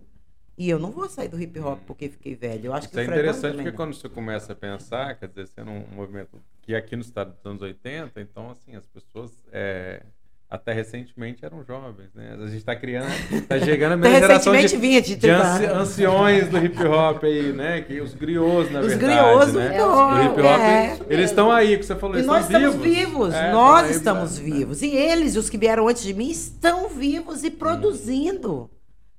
E 0.59 0.71
eu 0.71 0.79
não 0.79 0.91
vou 0.91 1.09
sair 1.09 1.29
do 1.29 1.41
hip 1.41 1.59
hop 1.61 1.79
porque 1.87 2.09
fiquei 2.09 2.35
velho. 2.35 2.67
Eu 2.67 2.73
acho 2.73 2.87
Isso 2.87 2.95
que 2.95 3.01
é 3.01 3.05
interessante 3.05 3.57
porque 3.57 3.73
quando 3.73 3.95
você 3.95 4.09
começa 4.09 4.53
a 4.53 4.57
pensar, 4.57 5.15
quer 5.19 5.29
dizer, 5.29 5.49
sendo 5.49 5.71
um 5.71 5.85
movimento 5.95 6.41
que 6.63 6.75
aqui 6.75 6.97
no 6.97 7.03
estado 7.03 7.35
dos 7.35 7.45
anos 7.45 7.63
80, 7.63 8.21
então 8.21 8.51
assim, 8.51 8.75
as 8.75 8.87
pessoas 8.87 9.31
é, 9.53 10.03
até 10.49 10.73
recentemente 10.73 11.45
eram 11.45 11.63
jovens, 11.63 12.09
né? 12.15 12.39
A 12.41 12.47
gente 12.47 12.57
está 12.57 12.75
criando, 12.75 13.11
está 13.33 13.59
chegando 13.61 13.93
a 13.93 13.97
minha 13.97 14.19
geração 14.19 14.57
de, 14.57 14.77
vinha 14.77 15.03
de, 15.03 15.17
de 15.17 15.29
anci, 15.29 15.65
anciões 15.67 16.49
do 16.49 16.59
hip 16.59 16.83
hop 16.85 17.25
aí, 17.25 17.53
né? 17.53 17.83
Que 17.83 18.01
os 18.01 18.15
griots, 18.15 18.71
na 18.71 18.81
os 18.81 18.87
verdade, 18.87 19.15
griots, 19.15 19.53
né? 19.53 19.69
do 19.77 20.23
hip 20.23 20.41
hop, 20.41 20.61
é, 20.61 20.99
eles 21.09 21.31
estão 21.31 21.51
aí, 21.51 21.77
que 21.77 21.85
você 21.85 21.97
falou, 21.97 22.17
e 22.17 22.21
eles 22.21 22.27
nós 22.27 22.45
estamos 22.47 22.77
vivos, 22.77 22.97
vivos. 22.97 23.35
É, 23.35 23.53
nós 23.53 23.91
estamos 23.91 24.39
vivos, 24.39 24.83
e 24.83 24.95
eles, 24.95 25.37
os 25.37 25.51
que 25.51 25.59
vieram 25.59 25.89
antes 25.89 26.03
de 26.03 26.15
mim, 26.15 26.31
estão 26.31 26.89
vivos 26.89 27.45
e 27.45 27.51
produzindo. 27.51 28.71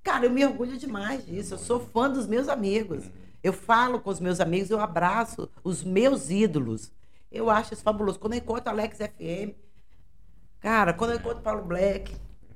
Cara, 0.08 0.26
eu 0.26 0.32
me 0.32 0.46
orgulho 0.46 0.78
demais 0.78 1.26
disso. 1.26 1.56
Eu 1.56 1.58
sou 1.58 1.82
fã 1.82 2.10
dos 2.10 2.26
meus 2.26 2.48
amigos. 2.48 3.04
Eu 3.44 3.52
falo 3.52 4.00
com 4.00 4.10
os 4.10 4.22
meus 4.22 4.40
amigos, 4.40 4.70
eu 4.70 4.80
abraço 4.80 5.50
os 5.66 5.84
meus 5.84 6.30
ídolos. 6.30 6.94
Eu 7.30 7.50
acho 7.50 7.74
isso 7.74 7.84
fabuloso. 7.84 8.18
Quando 8.18 8.32
eu 8.32 8.40
encontro 8.40 8.70
Alex 8.70 9.00
FM, 9.00 9.52
cara, 10.62 10.94
quando 10.94 11.12
eu 11.12 11.18
encontro 11.18 11.42
Paulo 11.42 11.62
Black, 11.66 12.16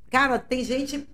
cara, 0.09 0.39
tem 0.39 0.63
gente 0.63 1.05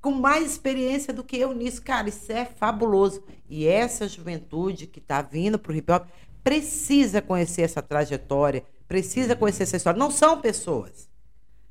com 0.00 0.10
mais 0.10 0.50
experiência 0.50 1.14
do 1.14 1.22
que 1.22 1.36
eu 1.36 1.54
nisso. 1.54 1.80
Cara, 1.80 2.08
isso 2.08 2.32
é 2.32 2.44
fabuloso. 2.44 3.22
E 3.48 3.64
essa 3.64 4.08
juventude 4.08 4.88
que 4.88 4.98
está 4.98 5.22
vindo 5.22 5.60
para 5.60 5.70
o 5.70 5.76
hip 5.76 5.92
hop 5.92 6.08
precisa 6.42 7.22
conhecer 7.22 7.62
essa 7.62 7.80
trajetória, 7.80 8.64
precisa 8.88 9.36
conhecer 9.36 9.62
essa 9.62 9.76
história. 9.76 9.96
Não 9.96 10.10
são 10.10 10.40
pessoas, 10.40 11.08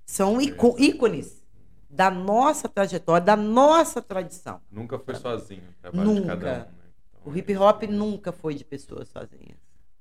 são 0.05 0.39
ícones 0.39 1.42
da 1.93 2.09
nossa 2.09 2.67
trajetória, 2.67 3.23
da 3.23 3.35
nossa 3.35 4.01
tradição. 4.01 4.59
Nunca 4.71 4.97
foi 4.97 5.15
sozinho, 5.15 5.63
nunca. 5.93 6.33
Um, 6.33 6.37
né? 6.37 6.67
então, 6.67 7.31
o 7.31 7.37
hip 7.37 7.55
hop 7.55 7.83
é... 7.83 7.87
nunca 7.87 8.31
foi 8.31 8.55
de 8.55 8.65
pessoas 8.65 9.07
sozinhas. 9.09 9.57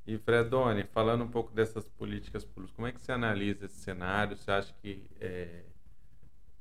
E 0.06 0.18
Fredoni, 0.18 0.84
falando 0.84 1.22
um 1.22 1.28
pouco 1.28 1.52
dessas 1.52 1.84
políticas 1.84 2.44
públicas, 2.44 2.74
como 2.74 2.88
é 2.88 2.92
que 2.92 3.00
você 3.00 3.12
analisa 3.12 3.66
esse 3.66 3.76
cenário? 3.76 4.36
Você 4.36 4.50
acha 4.50 4.74
que 4.82 5.04
é, 5.20 5.62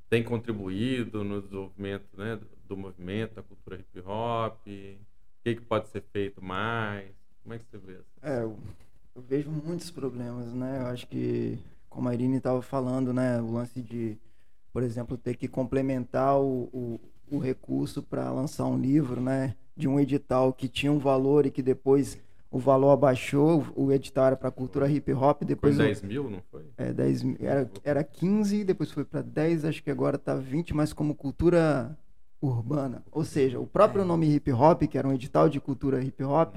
tem 0.08 0.22
contribuído 0.22 1.24
no 1.24 1.40
desenvolvimento 1.40 2.06
né, 2.16 2.38
do 2.68 2.76
movimento, 2.76 3.34
da 3.34 3.42
cultura 3.42 3.80
hip 3.80 4.00
hop? 4.06 4.58
O 4.58 4.62
que, 5.42 5.56
que 5.56 5.60
pode 5.62 5.88
ser 5.88 6.02
feito 6.12 6.44
mais? 6.44 7.10
Como 7.42 7.54
é 7.54 7.58
que 7.58 7.64
você 7.64 7.78
vê 7.78 7.94
isso? 7.94 8.12
É, 8.22 8.42
eu, 8.42 8.56
eu 9.16 9.22
vejo 9.22 9.50
muitos 9.50 9.90
problemas, 9.90 10.52
né? 10.52 10.82
Eu 10.82 10.86
acho 10.88 11.06
que, 11.08 11.58
como 11.88 12.08
a 12.08 12.14
Irine 12.14 12.36
estava 12.36 12.62
falando, 12.62 13.12
né? 13.12 13.40
O 13.40 13.50
lance 13.50 13.82
de, 13.82 14.16
por 14.72 14.82
exemplo, 14.82 15.16
ter 15.18 15.36
que 15.36 15.48
complementar 15.48 16.38
o, 16.40 16.68
o, 16.72 17.00
o 17.30 17.38
recurso 17.38 18.02
para 18.02 18.30
lançar 18.30 18.66
um 18.66 18.78
livro, 18.78 19.20
né? 19.20 19.54
De 19.76 19.88
um 19.88 19.98
edital 20.00 20.52
que 20.52 20.68
tinha 20.68 20.90
um 20.92 20.98
valor 20.98 21.46
e 21.46 21.50
que 21.50 21.62
depois 21.62 22.18
o 22.50 22.58
valor 22.58 22.90
abaixou, 22.90 23.64
o 23.74 23.90
edital 23.90 24.26
era 24.26 24.36
para 24.36 24.50
cultura 24.50 24.90
hip 24.90 25.10
hop, 25.14 25.42
depois 25.44 25.76
Foi 25.76 25.84
o- 25.86 25.88
10 25.88 26.02
mil, 26.02 26.28
não 26.30 26.42
foi? 26.50 26.64
é, 26.76 26.92
10, 26.92 27.22
mil- 27.22 27.36
era, 27.40 27.70
era 27.82 28.04
15, 28.04 28.62
depois 28.64 28.90
foi 28.90 29.04
para 29.04 29.22
10, 29.22 29.64
acho 29.64 29.82
que 29.82 29.90
agora 29.90 30.18
tá 30.18 30.34
20, 30.34 30.74
mas 30.74 30.92
como 30.92 31.14
cultura 31.14 31.96
urbana. 32.40 33.02
Ou 33.10 33.24
seja, 33.24 33.58
o 33.58 33.66
próprio 33.66 34.04
nome 34.04 34.26
hip 34.34 34.52
hop, 34.52 34.82
que 34.82 34.98
era 34.98 35.08
um 35.08 35.12
edital 35.14 35.48
de 35.48 35.60
cultura 35.60 36.02
hip 36.04 36.22
hop, 36.24 36.56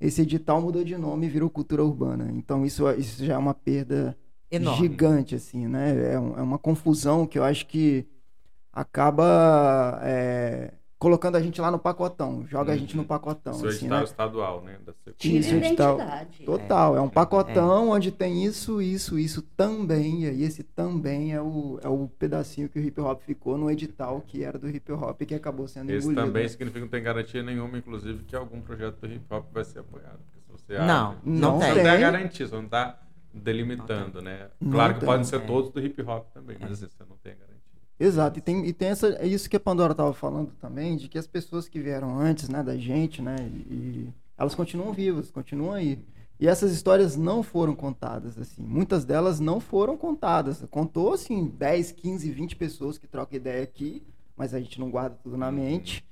esse 0.00 0.20
edital 0.22 0.60
mudou 0.60 0.84
de 0.84 0.98
nome 0.98 1.26
e 1.26 1.30
virou 1.30 1.48
cultura 1.48 1.82
urbana. 1.82 2.30
Então 2.32 2.64
isso, 2.66 2.88
isso 2.92 3.24
já 3.24 3.34
é 3.34 3.38
uma 3.38 3.54
perda 3.54 4.14
Enorme. 4.56 4.88
gigante, 4.88 5.34
assim, 5.34 5.66
né? 5.66 6.14
É, 6.14 6.18
um- 6.18 6.38
é 6.38 6.42
uma 6.42 6.58
confusão 6.58 7.26
que 7.26 7.38
eu 7.38 7.44
acho 7.44 7.66
que 7.66 8.06
acaba 8.72 10.00
é, 10.02 10.72
colocando 10.98 11.36
a 11.36 11.40
gente 11.42 11.60
lá 11.60 11.70
no 11.70 11.78
pacotão, 11.78 12.46
joga 12.46 12.72
a 12.72 12.76
gente 12.76 12.96
no 12.96 13.04
pacotão. 13.04 13.52
Seu 13.54 13.68
assim, 13.68 13.80
edital 13.80 13.98
né? 13.98 14.04
estadual, 14.04 14.62
né? 14.62 14.78
Da 14.84 14.92
Isso, 15.22 15.54
edital. 15.54 15.94
identidade. 15.96 16.44
Total, 16.44 16.96
é 16.96 17.00
um 17.00 17.08
pacotão 17.08 17.90
onde 17.90 18.10
tem 18.10 18.44
isso, 18.44 18.80
isso, 18.82 19.18
isso 19.18 19.42
também. 19.56 20.22
E 20.22 20.26
aí 20.28 20.42
esse 20.42 20.62
também 20.62 21.32
é 21.32 21.40
o, 21.40 21.78
é 21.82 21.88
o 21.88 22.08
pedacinho 22.08 22.68
que 22.68 22.78
o 22.78 22.82
hip 22.82 23.00
hop 23.00 23.20
ficou 23.22 23.56
no 23.56 23.70
edital 23.70 24.20
que 24.22 24.42
era 24.42 24.58
do 24.58 24.68
hip 24.68 24.90
hop 24.92 25.20
e 25.22 25.26
que 25.26 25.34
acabou 25.34 25.68
sendo 25.68 25.90
Esse 25.90 26.08
engolido. 26.08 26.22
também 26.26 26.42
né? 26.44 26.48
significa 26.48 26.78
que 26.80 26.84
não 26.84 26.88
tem 26.90 27.02
garantia 27.02 27.42
nenhuma, 27.42 27.78
inclusive, 27.78 28.24
que 28.24 28.34
algum 28.34 28.60
projeto 28.60 28.96
do 29.00 29.06
hip 29.12 29.24
hop 29.32 29.46
vai 29.52 29.64
ser 29.64 29.80
apoiado. 29.80 30.18
Porque 30.32 30.40
se 30.40 30.50
você 30.66 30.78
Não, 30.78 31.10
abre, 31.12 31.30
não 31.30 31.58
você 31.58 31.66
tem. 31.66 31.74
não 31.76 31.82
tem 31.82 31.90
a 31.92 31.98
garantia, 31.98 32.46
você 32.46 32.54
não 32.56 32.64
está 32.64 32.98
delimitando, 33.34 34.22
né? 34.22 34.48
Não 34.60 34.72
Claro 34.72 34.94
que 34.94 35.00
tem. 35.00 35.06
podem 35.08 35.24
ser 35.24 35.36
É. 35.36 35.40
todos 35.40 35.70
do 35.70 35.80
hip 35.80 36.00
hop 36.02 36.26
também, 36.32 36.56
mas 36.60 36.72
assim, 36.72 36.86
você 36.86 37.04
não 37.08 37.16
tem 37.16 37.32
a 37.32 37.36
garantia. 37.36 37.54
Exato, 37.98 38.38
e 38.38 38.42
tem, 38.42 38.66
e 38.66 38.72
tem 38.72 38.88
essa, 38.88 39.08
é 39.20 39.26
isso 39.26 39.48
que 39.48 39.56
a 39.56 39.60
Pandora 39.60 39.92
estava 39.92 40.12
falando 40.12 40.50
também, 40.60 40.96
de 40.96 41.08
que 41.08 41.16
as 41.18 41.26
pessoas 41.26 41.68
que 41.68 41.78
vieram 41.80 42.18
antes, 42.18 42.48
né, 42.48 42.62
da 42.62 42.76
gente, 42.76 43.22
né, 43.22 43.36
e 43.70 44.08
elas 44.36 44.54
continuam 44.54 44.92
vivas, 44.92 45.30
continuam 45.30 45.72
aí. 45.72 45.98
E 46.40 46.48
essas 46.48 46.72
histórias 46.72 47.16
não 47.16 47.42
foram 47.44 47.74
contadas, 47.76 48.36
assim, 48.36 48.62
muitas 48.64 49.04
delas 49.04 49.38
não 49.38 49.60
foram 49.60 49.96
contadas. 49.96 50.64
Contou, 50.68 51.14
assim, 51.14 51.46
10, 51.56 51.92
15, 51.92 52.30
20 52.32 52.56
pessoas 52.56 52.98
que 52.98 53.06
trocam 53.06 53.36
ideia 53.36 53.62
aqui, 53.62 54.02
mas 54.36 54.52
a 54.52 54.58
gente 54.58 54.80
não 54.80 54.90
guarda 54.90 55.16
tudo 55.22 55.36
na 55.36 55.52
mente. 55.52 56.04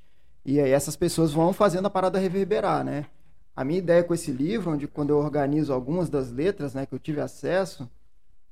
E 0.47 0.61
aí 0.61 0.70
essas 0.70 0.95
pessoas 0.95 1.33
vão 1.33 1.53
fazendo 1.53 1.87
a 1.87 1.91
parada 1.91 2.20
reverberar, 2.20 2.85
né? 2.85 3.07
A 3.55 3.65
minha 3.65 3.79
ideia 3.79 4.03
com 4.03 4.15
esse 4.15 4.31
livro, 4.31 4.71
onde 4.71 4.89
quando 4.89 5.11
eu 5.11 5.19
organizo 5.19 5.73
algumas 5.73 6.09
das 6.09 6.31
letras, 6.31 6.75
né, 6.75 6.87
que 6.87 6.95
eu 6.95 6.99
tive 6.99 7.21
acesso, 7.21 7.89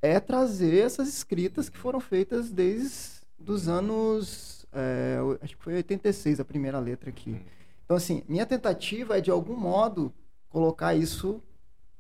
é 0.03 0.21
trazer 0.21 0.79
essas 0.79 1.09
escritas 1.09 1.69
que 1.69 1.79
foram 1.79 2.01
feitas 2.01 2.51
desde 2.51 3.21
os 3.47 3.69
anos, 3.69 4.67
é, 4.73 5.19
acho 5.43 5.57
que 5.57 5.63
foi 5.63 5.75
86 5.75 6.41
a 6.41 6.45
primeira 6.45 6.79
letra 6.79 7.11
aqui. 7.11 7.41
Então 7.85 7.97
assim, 7.97 8.23
minha 8.29 8.47
tentativa 8.47 9.19
é 9.19 9.21
de 9.21 9.31
algum 9.31 9.57
modo 9.57 10.13
colocar 10.49 10.95
isso 10.95 11.43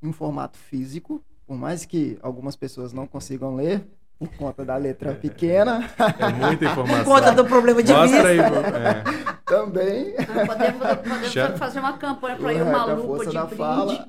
em 0.03 0.09
um 0.09 0.13
formato 0.13 0.59
físico, 0.59 1.23
por 1.47 1.57
mais 1.57 1.85
que 1.85 2.19
algumas 2.23 2.57
pessoas 2.57 2.93
não 2.93 3.07
consigam 3.07 3.55
ler 3.55 3.85
por 4.21 4.29
conta 4.37 4.65
da 4.67 4.77
letra 4.77 5.15
pequena, 5.15 5.91
É 6.19 6.29
muita 6.29 6.59
Por 6.67 6.73
informação. 6.73 7.05
conta 7.05 7.33
do 7.33 7.45
problema 7.47 7.83
de 7.83 7.91
Mostra 7.91 8.17
vista. 8.19 8.29
aí, 8.29 8.39
é. 8.39 9.03
também. 9.47 10.15
Podemos, 10.47 10.87
podemos 11.33 11.59
fazer 11.59 11.79
uma 11.81 11.97
campanha 11.97 12.37
para 12.37 12.47
O 12.47 12.51
ir 12.53 12.61
o 12.61 12.65
rap 12.65 12.67
é 12.67 12.69
a 12.69 12.79
maluco 12.87 13.07
força 13.09 13.31
de 13.31 13.35
da 13.35 13.45
brinde. 13.45 13.57
fala. 13.57 14.07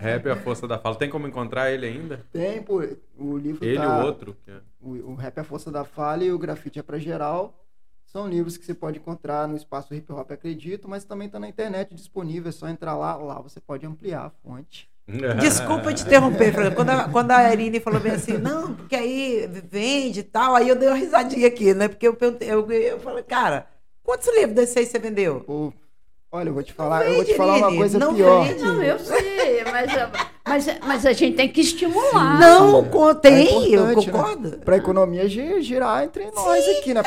Rap 0.00 0.26
é 0.26 0.30
a 0.32 0.36
força 0.36 0.66
da 0.68 0.78
fala. 0.80 0.94
Tem 0.96 1.08
como 1.08 1.28
encontrar 1.28 1.70
ele 1.70 1.86
ainda? 1.86 2.26
Tem, 2.32 2.60
pô, 2.60 2.82
o 3.16 3.38
livro 3.38 3.64
Ele 3.64 3.78
tá... 3.78 3.98
ou 4.00 4.04
outro? 4.06 4.36
é- 4.48 4.60
O, 4.82 5.12
o 5.12 5.14
Rap 5.14 5.38
é 5.38 5.40
a 5.42 5.44
Força 5.44 5.70
da 5.70 5.84
Fala 5.84 6.24
e 6.24 6.32
o 6.32 6.38
Grafite 6.38 6.80
é 6.80 6.82
pra 6.82 6.98
Geral. 6.98 7.54
São 8.06 8.28
livros 8.28 8.56
que 8.56 8.66
você 8.66 8.74
pode 8.74 8.98
encontrar 8.98 9.46
no 9.46 9.54
espaço 9.56 9.94
Hip 9.94 10.12
Hop 10.12 10.32
Acredito, 10.32 10.88
mas 10.88 11.04
também 11.04 11.26
está 11.28 11.38
na 11.38 11.48
internet 11.48 11.94
disponível. 11.94 12.48
É 12.48 12.52
só 12.52 12.68
entrar 12.68 12.96
lá, 12.96 13.14
lá 13.14 13.40
você 13.40 13.60
pode 13.60 13.86
ampliar 13.86 14.22
a 14.26 14.30
fonte. 14.30 14.90
Desculpa 15.40 15.92
te 15.92 16.02
interromper, 16.02 16.52
Fran. 16.52 16.70
Quando 16.72 16.90
a, 16.90 17.08
quando 17.08 17.30
a 17.32 17.52
Irine 17.52 17.80
falou 17.80 18.00
bem 18.00 18.12
assim, 18.12 18.38
não, 18.38 18.74
porque 18.74 18.94
aí 18.96 19.48
vende 19.70 20.20
e 20.20 20.24
tal, 20.24 20.54
aí 20.54 20.68
eu 20.68 20.76
dei 20.76 20.88
uma 20.88 20.96
risadinha 20.96 21.46
aqui, 21.46 21.74
né? 21.74 21.88
Porque 21.88 22.06
eu 22.06 22.14
perguntei, 22.14 22.50
eu, 22.50 22.70
eu 22.70 23.00
falei, 23.00 23.22
cara, 23.22 23.66
quantos 24.02 24.28
livros 24.34 24.54
desses 24.54 24.76
aí 24.76 24.86
você 24.86 24.98
vendeu? 24.98 25.40
Pô, 25.40 25.72
olha, 26.32 26.48
eu 26.48 26.54
vou 26.54 26.62
te 26.62 26.72
falar, 26.72 27.06
eu 27.06 27.14
vou 27.14 27.24
te 27.24 27.28
vende, 27.28 27.36
falar 27.38 27.56
uma 27.56 27.66
Irine, 27.68 27.78
coisa 27.78 27.98
não 27.98 28.14
pior. 28.14 28.44
vende. 28.46 28.62
Não, 28.62 28.82
eu 28.82 28.98
sei, 28.98 29.64
mas, 29.64 29.90
mas, 30.46 30.66
mas 30.86 31.06
a 31.06 31.12
gente 31.12 31.36
tem 31.36 31.48
que 31.48 31.60
estimular. 31.60 32.38
Não, 32.40 32.84
contei, 32.84 33.48
É 33.48 33.68
eu 33.76 33.86
né? 33.86 33.94
concordo. 33.94 34.58
Para 34.58 34.74
a 34.74 34.78
economia 34.78 35.28
gi- 35.28 35.60
girar 35.62 36.04
entre 36.04 36.30
nós 36.30 36.64
aqui, 36.78 36.94
né? 36.94 37.02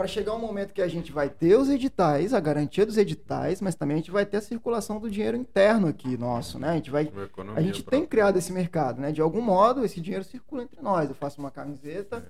Para 0.00 0.08
chegar 0.08 0.34
um 0.34 0.38
momento 0.38 0.72
que 0.72 0.80
a 0.80 0.88
gente 0.88 1.12
vai 1.12 1.28
ter 1.28 1.56
os 1.56 1.68
editais, 1.68 2.32
a 2.32 2.40
garantia 2.40 2.86
dos 2.86 2.96
editais, 2.96 3.60
mas 3.60 3.74
também 3.74 3.96
a 3.96 3.98
gente 3.98 4.10
vai 4.10 4.24
ter 4.24 4.38
a 4.38 4.40
circulação 4.40 4.98
do 4.98 5.10
dinheiro 5.10 5.36
interno 5.36 5.88
aqui 5.88 6.16
nosso, 6.16 6.58
né? 6.58 6.70
A 6.70 6.74
gente 6.76 6.90
vai 6.90 7.12
A 7.54 7.60
gente 7.60 7.82
tem 7.82 8.06
criado 8.06 8.38
esse 8.38 8.50
mercado, 8.50 8.98
né? 8.98 9.12
De 9.12 9.20
algum 9.20 9.42
modo, 9.42 9.84
esse 9.84 10.00
dinheiro 10.00 10.24
circula 10.24 10.62
entre 10.62 10.80
nós. 10.80 11.10
Eu 11.10 11.14
faço 11.14 11.38
uma 11.38 11.50
camiseta, 11.50 12.26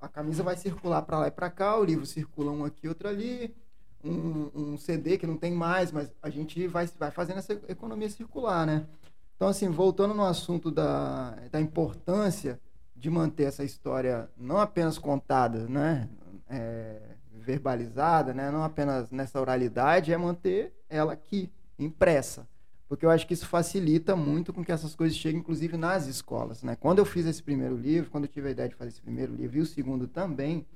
a 0.00 0.06
camisa 0.06 0.44
vai 0.44 0.56
circular 0.56 1.02
para 1.02 1.18
lá 1.18 1.26
e 1.26 1.30
para 1.32 1.50
cá, 1.50 1.76
o 1.76 1.84
livro 1.84 2.06
circula 2.06 2.52
um 2.52 2.64
aqui, 2.64 2.86
outro 2.86 3.08
ali, 3.08 3.52
um, 4.04 4.48
um 4.54 4.78
CD 4.78 5.18
que 5.18 5.26
não 5.26 5.36
tem 5.36 5.50
mais, 5.50 5.90
mas 5.90 6.12
a 6.22 6.30
gente 6.30 6.68
vai, 6.68 6.86
vai 7.00 7.10
fazendo 7.10 7.38
essa 7.38 7.52
economia 7.66 8.08
circular, 8.08 8.64
né? 8.64 8.86
Então, 9.34 9.48
assim, 9.48 9.68
voltando 9.68 10.14
no 10.14 10.22
assunto 10.22 10.70
da, 10.70 11.30
da 11.50 11.60
importância 11.60 12.60
de 12.94 13.10
manter 13.10 13.48
essa 13.48 13.64
história 13.64 14.30
não 14.36 14.58
apenas 14.58 14.98
contada, 14.98 15.68
né? 15.68 16.08
É, 16.48 17.07
verbalizada, 17.48 18.34
né? 18.34 18.50
Não 18.50 18.62
apenas 18.62 19.10
nessa 19.10 19.40
oralidade, 19.40 20.12
é 20.12 20.16
manter 20.16 20.72
ela 20.88 21.14
aqui, 21.14 21.50
impressa 21.78 22.46
porque 22.88 23.04
eu 23.04 23.10
acho 23.10 23.26
que 23.26 23.34
isso 23.34 23.46
facilita 23.46 24.16
muito 24.16 24.50
com 24.50 24.64
que 24.64 24.72
essas 24.72 24.94
coisas 24.94 25.16
cheguem, 25.16 25.40
inclusive, 25.40 25.76
nas 25.76 26.06
escolas. 26.06 26.62
Né? 26.62 26.74
Quando 26.74 26.98
eu 27.00 27.04
fiz 27.04 27.26
esse 27.26 27.42
primeiro 27.42 27.76
livro, 27.76 28.10
quando 28.10 28.24
eu 28.24 28.28
tive 28.28 28.48
a 28.48 28.50
ideia 28.50 28.68
de 28.68 28.74
fazer 28.74 28.88
esse 28.88 29.02
primeiro 29.02 29.34
livro, 29.34 29.58
e 29.58 29.60
o 29.60 29.66
segundo 29.66 30.08
também, 30.08 30.66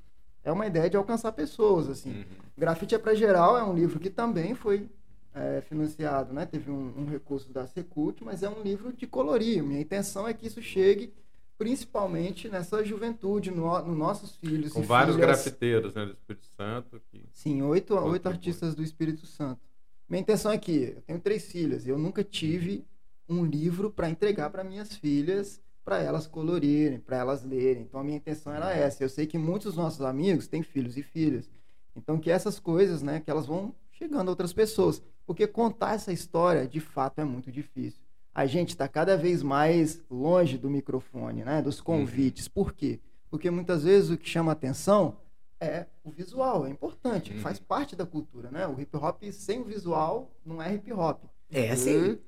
é 0.44 0.52
uma 0.52 0.66
ideia 0.66 0.90
de 0.90 0.96
alcançar 0.96 1.32
pessoas. 1.32 1.88
assim. 1.88 2.10
Uhum. 2.10 2.24
Grafite 2.56 2.94
é 2.94 2.98
para 2.98 3.14
geral 3.14 3.56
é 3.56 3.64
um 3.64 3.72
livro 3.72 3.98
que 3.98 4.10
também 4.10 4.54
foi 4.54 4.90
é, 5.34 5.62
financiado, 5.62 6.34
né? 6.34 6.44
teve 6.44 6.70
um, 6.70 6.92
um 6.98 7.06
recurso 7.06 7.50
da 7.50 7.66
Secult, 7.66 8.22
mas 8.22 8.42
é 8.42 8.50
um 8.50 8.60
livro 8.60 8.92
de 8.92 9.06
colorir. 9.06 9.62
Minha 9.62 9.80
intenção 9.80 10.28
é 10.28 10.34
que 10.34 10.46
isso 10.46 10.60
chegue 10.60 11.14
principalmente 11.62 12.48
nessa 12.48 12.84
juventude, 12.84 13.52
no, 13.52 13.80
nos 13.82 13.96
nossos 13.96 14.34
filhos. 14.34 14.72
Com 14.72 14.82
e 14.82 14.84
vários 14.84 15.14
filhas. 15.14 15.30
grafiteiros 15.30 15.94
né, 15.94 16.06
do 16.06 16.12
Espírito 16.12 16.46
Santo. 16.56 17.00
Que... 17.08 17.24
Sim, 17.30 17.62
oito, 17.62 17.94
oito 17.94 18.28
artistas 18.28 18.74
do 18.74 18.82
Espírito 18.82 19.26
Santo. 19.26 19.60
Minha 20.08 20.22
intenção 20.22 20.50
é 20.50 20.58
que 20.58 20.94
eu 20.96 21.02
tenho 21.02 21.20
três 21.20 21.46
filhas 21.46 21.86
e 21.86 21.90
eu 21.90 21.96
nunca 21.96 22.24
tive 22.24 22.84
um 23.28 23.44
livro 23.44 23.92
para 23.92 24.10
entregar 24.10 24.50
para 24.50 24.64
minhas 24.64 24.96
filhas, 24.96 25.62
para 25.84 26.00
elas 26.02 26.26
colorirem, 26.26 26.98
para 26.98 27.18
elas 27.18 27.44
lerem. 27.44 27.84
Então 27.84 28.00
a 28.00 28.04
minha 28.04 28.16
intenção 28.16 28.52
era 28.52 28.74
essa. 28.74 29.04
Eu 29.04 29.08
sei 29.08 29.24
que 29.24 29.38
muitos 29.38 29.66
dos 29.66 29.76
nossos 29.76 30.00
amigos 30.00 30.48
têm 30.48 30.64
filhos 30.64 30.96
e 30.96 31.02
filhas. 31.04 31.48
Então 31.94 32.18
que 32.18 32.28
essas 32.28 32.58
coisas, 32.58 33.04
né, 33.04 33.20
que 33.20 33.30
elas 33.30 33.46
vão 33.46 33.72
chegando 33.92 34.26
a 34.26 34.32
outras 34.32 34.52
pessoas, 34.52 35.00
porque 35.24 35.46
contar 35.46 35.94
essa 35.94 36.12
história 36.12 36.66
de 36.66 36.80
fato 36.80 37.20
é 37.20 37.24
muito 37.24 37.52
difícil. 37.52 38.01
A 38.34 38.46
gente 38.46 38.70
está 38.70 38.88
cada 38.88 39.16
vez 39.16 39.42
mais 39.42 40.00
longe 40.10 40.56
do 40.56 40.70
microfone, 40.70 41.44
né, 41.44 41.60
dos 41.60 41.80
convites. 41.80 42.48
Por 42.48 42.72
quê? 42.72 42.98
Porque 43.30 43.50
muitas 43.50 43.84
vezes 43.84 44.10
o 44.10 44.16
que 44.16 44.28
chama 44.28 44.52
atenção 44.52 45.16
é 45.60 45.86
o 46.02 46.10
visual, 46.10 46.66
é 46.66 46.70
importante, 46.70 47.32
Uhum. 47.32 47.38
faz 47.40 47.58
parte 47.58 47.94
da 47.94 48.04
cultura, 48.04 48.50
né? 48.50 48.66
O 48.66 48.80
hip 48.80 48.96
hop 48.96 49.22
sem 49.30 49.60
o 49.60 49.64
visual 49.64 50.30
não 50.44 50.60
é 50.62 50.74
hip 50.74 50.92
hop. 50.92 51.22
É 51.50 51.70
assim. 51.70 52.18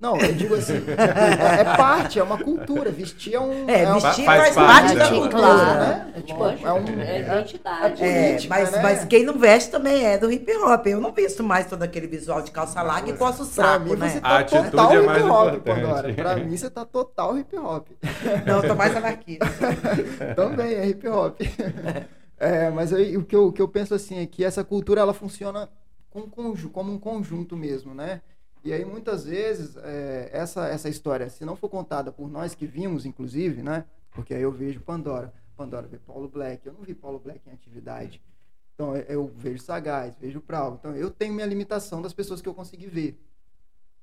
Não, 0.00 0.16
eu 0.16 0.32
digo 0.32 0.54
assim, 0.54 0.76
é, 0.96 1.60
é 1.60 1.64
parte, 1.76 2.18
é 2.18 2.22
uma 2.22 2.38
cultura. 2.42 2.90
Vestir 2.90 3.34
é 3.34 3.40
um. 3.40 3.68
É, 3.68 3.86
um- 3.86 4.00
vestir 4.00 4.24
faz 4.24 4.54
faz, 4.54 4.54
parte 4.54 4.94
da 4.96 5.04
dela. 5.04 5.10
cultura, 5.20 5.42
Claro. 5.42 5.78
né? 5.80 6.12
É, 6.16 6.20
tipo, 6.22 6.38
Lógico, 6.40 6.66
é 6.68 6.72
um. 6.72 7.00
é 7.00 7.16
é- 7.16 7.20
identidade. 7.20 8.02
É, 8.02 8.26
política, 8.30 8.54
mas, 8.54 8.72
né? 8.72 8.82
mas 8.82 9.04
quem 9.04 9.24
não 9.26 9.38
veste 9.38 9.70
também 9.70 10.06
é 10.06 10.16
do 10.16 10.32
hip 10.32 10.50
hop. 10.56 10.86
Eu 10.86 11.02
não 11.02 11.12
visto 11.12 11.42
mais 11.44 11.66
todo 11.66 11.82
aquele 11.82 12.06
visual 12.06 12.40
de 12.40 12.50
calça 12.50 12.80
larga 12.80 13.10
e 13.10 13.12
coço 13.12 13.42
o 13.42 13.46
Pra 13.46 13.64
saco, 13.64 13.84
mim, 13.84 13.96
né? 13.96 14.08
você 14.08 14.18
A 14.18 14.20
tá 14.22 14.44
total 14.44 14.90
é 14.92 14.96
hip 14.96 15.06
hop, 15.22 15.54
importante. 15.54 15.60
Pandora. 15.82 16.14
Pra 16.14 16.36
mim, 16.36 16.56
você 16.56 16.70
tá 16.70 16.84
total 16.86 17.36
hip 17.38 17.56
hop. 17.58 17.88
Não, 18.46 18.62
eu 18.62 18.68
tô 18.68 18.74
mais 18.74 18.96
anarquista. 18.96 19.46
Também 20.34 20.74
é 20.76 20.86
hip 20.88 21.06
hop. 21.08 21.38
É, 22.38 22.70
mas 22.70 22.90
aí, 22.94 23.18
o, 23.18 23.22
que 23.22 23.36
eu, 23.36 23.48
o 23.48 23.52
que 23.52 23.60
eu 23.60 23.68
penso 23.68 23.94
assim 23.94 24.18
é 24.18 24.24
que 24.26 24.42
essa 24.42 24.64
cultura 24.64 25.02
ela 25.02 25.12
funciona 25.12 25.68
com 26.08 26.22
como 26.72 26.90
um 26.90 26.98
conjunto 26.98 27.54
mesmo, 27.54 27.94
né? 27.94 28.22
E 28.62 28.72
aí 28.72 28.84
muitas 28.84 29.24
vezes 29.24 29.76
é, 29.78 30.28
essa, 30.32 30.68
essa 30.68 30.88
história, 30.88 31.28
se 31.30 31.44
não 31.44 31.56
for 31.56 31.68
contada 31.68 32.12
por 32.12 32.28
nós 32.28 32.54
que 32.54 32.66
vimos, 32.66 33.06
inclusive, 33.06 33.62
né? 33.62 33.84
Porque 34.10 34.34
aí 34.34 34.42
eu 34.42 34.52
vejo 34.52 34.80
Pandora. 34.80 35.32
Pandora 35.56 35.86
ver 35.86 36.00
Paulo 36.00 36.28
Black. 36.28 36.66
Eu 36.66 36.72
não 36.74 36.82
vi 36.82 36.94
Paulo 36.94 37.18
Black 37.18 37.40
em 37.48 37.52
atividade. 37.52 38.20
Então 38.74 38.96
eu, 38.96 39.30
vejo 39.36 39.62
Sagaz, 39.62 40.14
vejo 40.18 40.40
Prau. 40.40 40.76
Então 40.78 40.94
eu 40.94 41.10
tenho 41.10 41.34
minha 41.34 41.46
limitação 41.46 42.00
das 42.02 42.12
pessoas 42.12 42.40
que 42.40 42.48
eu 42.48 42.54
consegui 42.54 42.86
ver. 42.86 43.18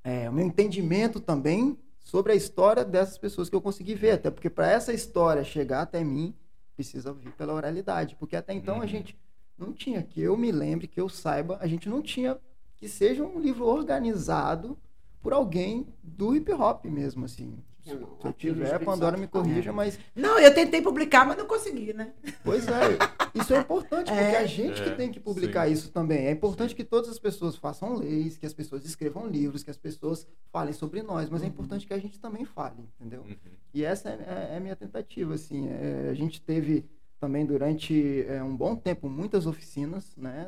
É, 0.03 0.29
o 0.29 0.33
meu 0.33 0.45
entendimento 0.45 1.19
também 1.19 1.77
sobre 1.99 2.31
a 2.31 2.35
história 2.35 2.85
dessas 2.85 3.17
pessoas 3.17 3.49
que 3.49 3.55
eu 3.55 3.61
consegui 3.61 3.95
ver. 3.95 4.11
Até 4.11 4.31
porque 4.31 4.49
para 4.49 4.71
essa 4.71 4.93
história 4.93 5.43
chegar 5.43 5.81
até 5.81 6.03
mim, 6.03 6.33
precisa 6.75 7.11
vir 7.13 7.31
pela 7.33 7.53
oralidade. 7.53 8.15
Porque 8.15 8.35
até 8.35 8.53
então 8.53 8.77
a 8.77 8.79
Uhum. 8.81 8.87
gente 8.87 9.17
não 9.57 9.73
tinha, 9.73 10.01
que 10.03 10.21
eu 10.21 10.37
me 10.37 10.51
lembre, 10.51 10.87
que 10.87 11.01
eu 11.01 11.09
saiba, 11.09 11.57
a 11.59 11.67
gente 11.67 11.89
não 11.89 12.01
tinha 12.01 12.37
que 12.77 12.87
seja 12.87 13.23
um 13.23 13.39
livro 13.39 13.65
organizado 13.65 14.77
por 15.21 15.33
alguém 15.33 15.87
do 16.03 16.35
hip 16.35 16.51
hop 16.53 16.85
mesmo, 16.85 17.25
assim. 17.25 17.57
Não, 17.85 18.17
Se 18.21 18.27
eu 18.27 18.33
tiver, 18.33 18.79
Pandora 18.83 19.15
me 19.15 19.27
corrija, 19.27 19.71
mas 19.71 19.97
Não, 20.13 20.37
eu 20.37 20.53
tentei 20.53 20.81
publicar, 20.81 21.25
mas 21.25 21.37
não 21.37 21.45
consegui, 21.45 21.93
né? 21.93 22.11
Pois 22.43 22.67
é, 22.67 22.97
isso 23.33 23.53
é 23.53 23.59
importante, 23.59 24.07
porque 24.11 24.19
É. 24.35 24.37
a 24.39 24.45
gente 24.45 24.83
que 24.83 24.89
É, 24.89 24.95
tem 24.95 25.09
que 25.09 25.21
publicar 25.21 25.67
sim. 25.67 25.73
isso 25.73 25.89
também. 25.89 26.25
É 26.27 26.31
importante 26.31 26.71
Sim. 26.71 26.75
que 26.75 26.83
todas 26.83 27.09
as 27.09 27.17
pessoas 27.17 27.55
façam 27.55 27.95
leis, 27.95 28.37
que 28.37 28.45
as 28.45 28.53
pessoas 28.53 28.83
escrevam 28.83 29.25
livros, 29.25 29.63
que 29.63 29.69
as 29.71 29.77
pessoas 29.77 30.27
falem 30.51 30.73
sobre 30.73 31.01
nós, 31.01 31.29
mas 31.29 31.41
é 31.41 31.45
Uhum. 31.45 31.51
importante 31.51 31.87
que 31.87 31.93
a 31.93 31.97
gente 31.99 32.19
também 32.19 32.43
fale, 32.43 32.83
entendeu? 32.99 33.21
Uhum. 33.21 33.35
E 33.73 33.85
essa 33.85 34.09
é, 34.09 34.13
é- 34.13 34.53
é 34.53 34.57
a 34.57 34.59
minha 34.59 34.75
tentativa, 34.75 35.33
assim. 35.35 35.69
é, 35.69 36.09
a 36.11 36.13
gente 36.13 36.41
teve 36.41 36.85
também 37.19 37.45
durante 37.45 38.25
é, 38.27 38.43
um 38.43 38.55
bom 38.55 38.75
tempo 38.75 39.09
muitas 39.09 39.45
oficinas, 39.45 40.15
né, 40.15 40.47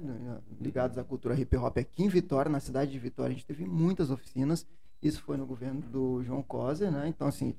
ligadas 0.59 0.97
à 0.97 1.03
cultura 1.03 1.39
hip 1.39 1.55
hop 1.57 1.77
aqui 1.77 2.03
em 2.03 2.09
Vitória, 2.09 2.49
na 2.49 2.59
cidade 2.59 2.91
de 2.91 2.99
Vitória, 2.99 3.31
a 3.31 3.33
gente 3.33 3.45
teve 3.45 3.65
muitas 3.65 4.11
oficinas. 4.11 4.67
Isso 5.01 5.21
foi 5.21 5.37
no 5.37 5.45
governo 5.45 5.81
do 5.81 6.23
João 6.23 6.43
Coser, 6.43 6.91
né? 6.91 7.07
Então, 7.07 7.27
assim, 7.27 7.55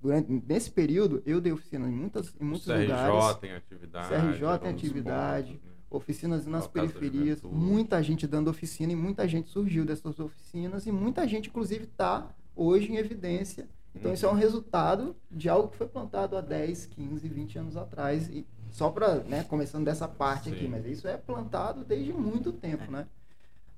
durante 0.00 0.30
nesse 0.46 0.70
período 0.70 1.22
eu 1.24 1.40
dei 1.40 1.50
oficina 1.52 1.88
em 1.88 1.92
muitas 1.92 2.34
em 2.38 2.44
muitos 2.44 2.66
CRJ 2.66 2.82
lugares. 2.82 3.36
tem 3.36 3.52
atividade. 3.52 4.08
CRJ 4.08 4.58
tem 4.60 4.70
atividade, 4.70 5.52
pontos, 5.54 5.64
né? 5.64 5.74
oficinas 5.90 6.46
nas 6.46 6.68
periferias, 6.68 7.42
muita 7.42 8.02
gente 8.02 8.26
dando 8.26 8.50
oficina 8.50 8.92
e 8.92 8.96
muita 8.96 9.26
gente 9.26 9.48
surgiu 9.48 9.84
dessas 9.84 10.20
oficinas 10.20 10.86
e 10.86 10.92
muita 10.92 11.26
gente, 11.26 11.48
inclusive, 11.48 11.84
está 11.84 12.28
hoje 12.54 12.92
em 12.92 12.96
evidência. 12.96 13.66
Então, 13.94 14.12
isso 14.12 14.26
é 14.26 14.28
um 14.28 14.34
resultado 14.34 15.14
de 15.30 15.48
algo 15.48 15.68
que 15.68 15.76
foi 15.76 15.86
plantado 15.86 16.36
há 16.36 16.40
10, 16.40 16.86
15, 16.86 17.28
20 17.28 17.58
anos 17.58 17.76
atrás. 17.76 18.28
E 18.28 18.46
só 18.70 18.90
para, 18.90 19.16
né, 19.22 19.44
começando 19.44 19.84
dessa 19.84 20.08
parte 20.08 20.48
aqui, 20.50 20.60
Sim. 20.64 20.68
mas 20.68 20.84
isso 20.84 21.06
é 21.06 21.16
plantado 21.16 21.84
desde 21.84 22.12
muito 22.12 22.52
tempo, 22.52 22.90
né? 22.90 23.06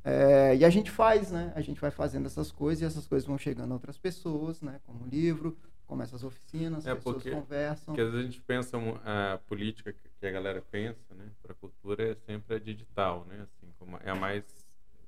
É, 0.03 0.57
e 0.57 0.64
a 0.64 0.71
gente 0.71 0.91
faz, 0.91 1.31
né? 1.33 1.53
A 1.55 1.61
gente 1.61 1.81
vai 1.81 1.91
fazendo 1.91 2.27
essas 2.27 2.51
coisas 2.53 2.81
e 2.83 2.85
essas 2.85 3.07
coisas 3.07 3.27
vão 3.27 3.37
chegando 3.37 3.73
a 3.73 3.75
outras 3.75 3.99
pessoas, 3.99 4.62
né? 4.62 4.81
Como 4.87 5.05
livro, 5.07 5.57
como 5.87 6.03
essas 6.03 6.23
oficinas, 6.25 6.87
É, 6.87 6.93
as 6.93 6.97
pessoas 6.99 7.17
porque- 7.17 7.31
conversam. 7.33 7.87
Porque 7.87 8.01
às 8.01 8.11
vezes 8.12 8.21
a 8.27 8.31
gente 8.31 8.41
pensa 8.43 8.77
a 9.05 9.39
política 9.47 9.93
que- 9.93 10.27
a 10.27 10.31
galera 10.31 10.62
pensa, 10.71 11.14
né, 11.14 11.27
para 11.43 11.53
a 11.53 11.55
cultura 11.55 12.12
é 12.12 12.14
sempre 12.14 12.57
a 12.57 12.59
digital, 12.59 13.25
né, 13.29 13.43
assim, 13.43 13.73
como 13.79 13.97
é 14.03 14.11
a 14.11 14.14
mais 14.14 14.45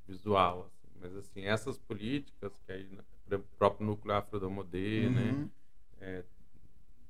visual, 0.06 0.66
assim. 0.68 0.88
mas 1.00 1.16
assim 1.16 1.42
essas 1.44 1.76
políticas 1.78 2.52
que 2.66 2.72
aí 2.72 2.98
o 3.36 3.40
próprio 3.58 3.86
núcleo 3.86 4.14
Afrodomodê, 4.14 5.08
né, 5.08 5.32
Uhum. 5.32 5.50
é, 6.00 6.24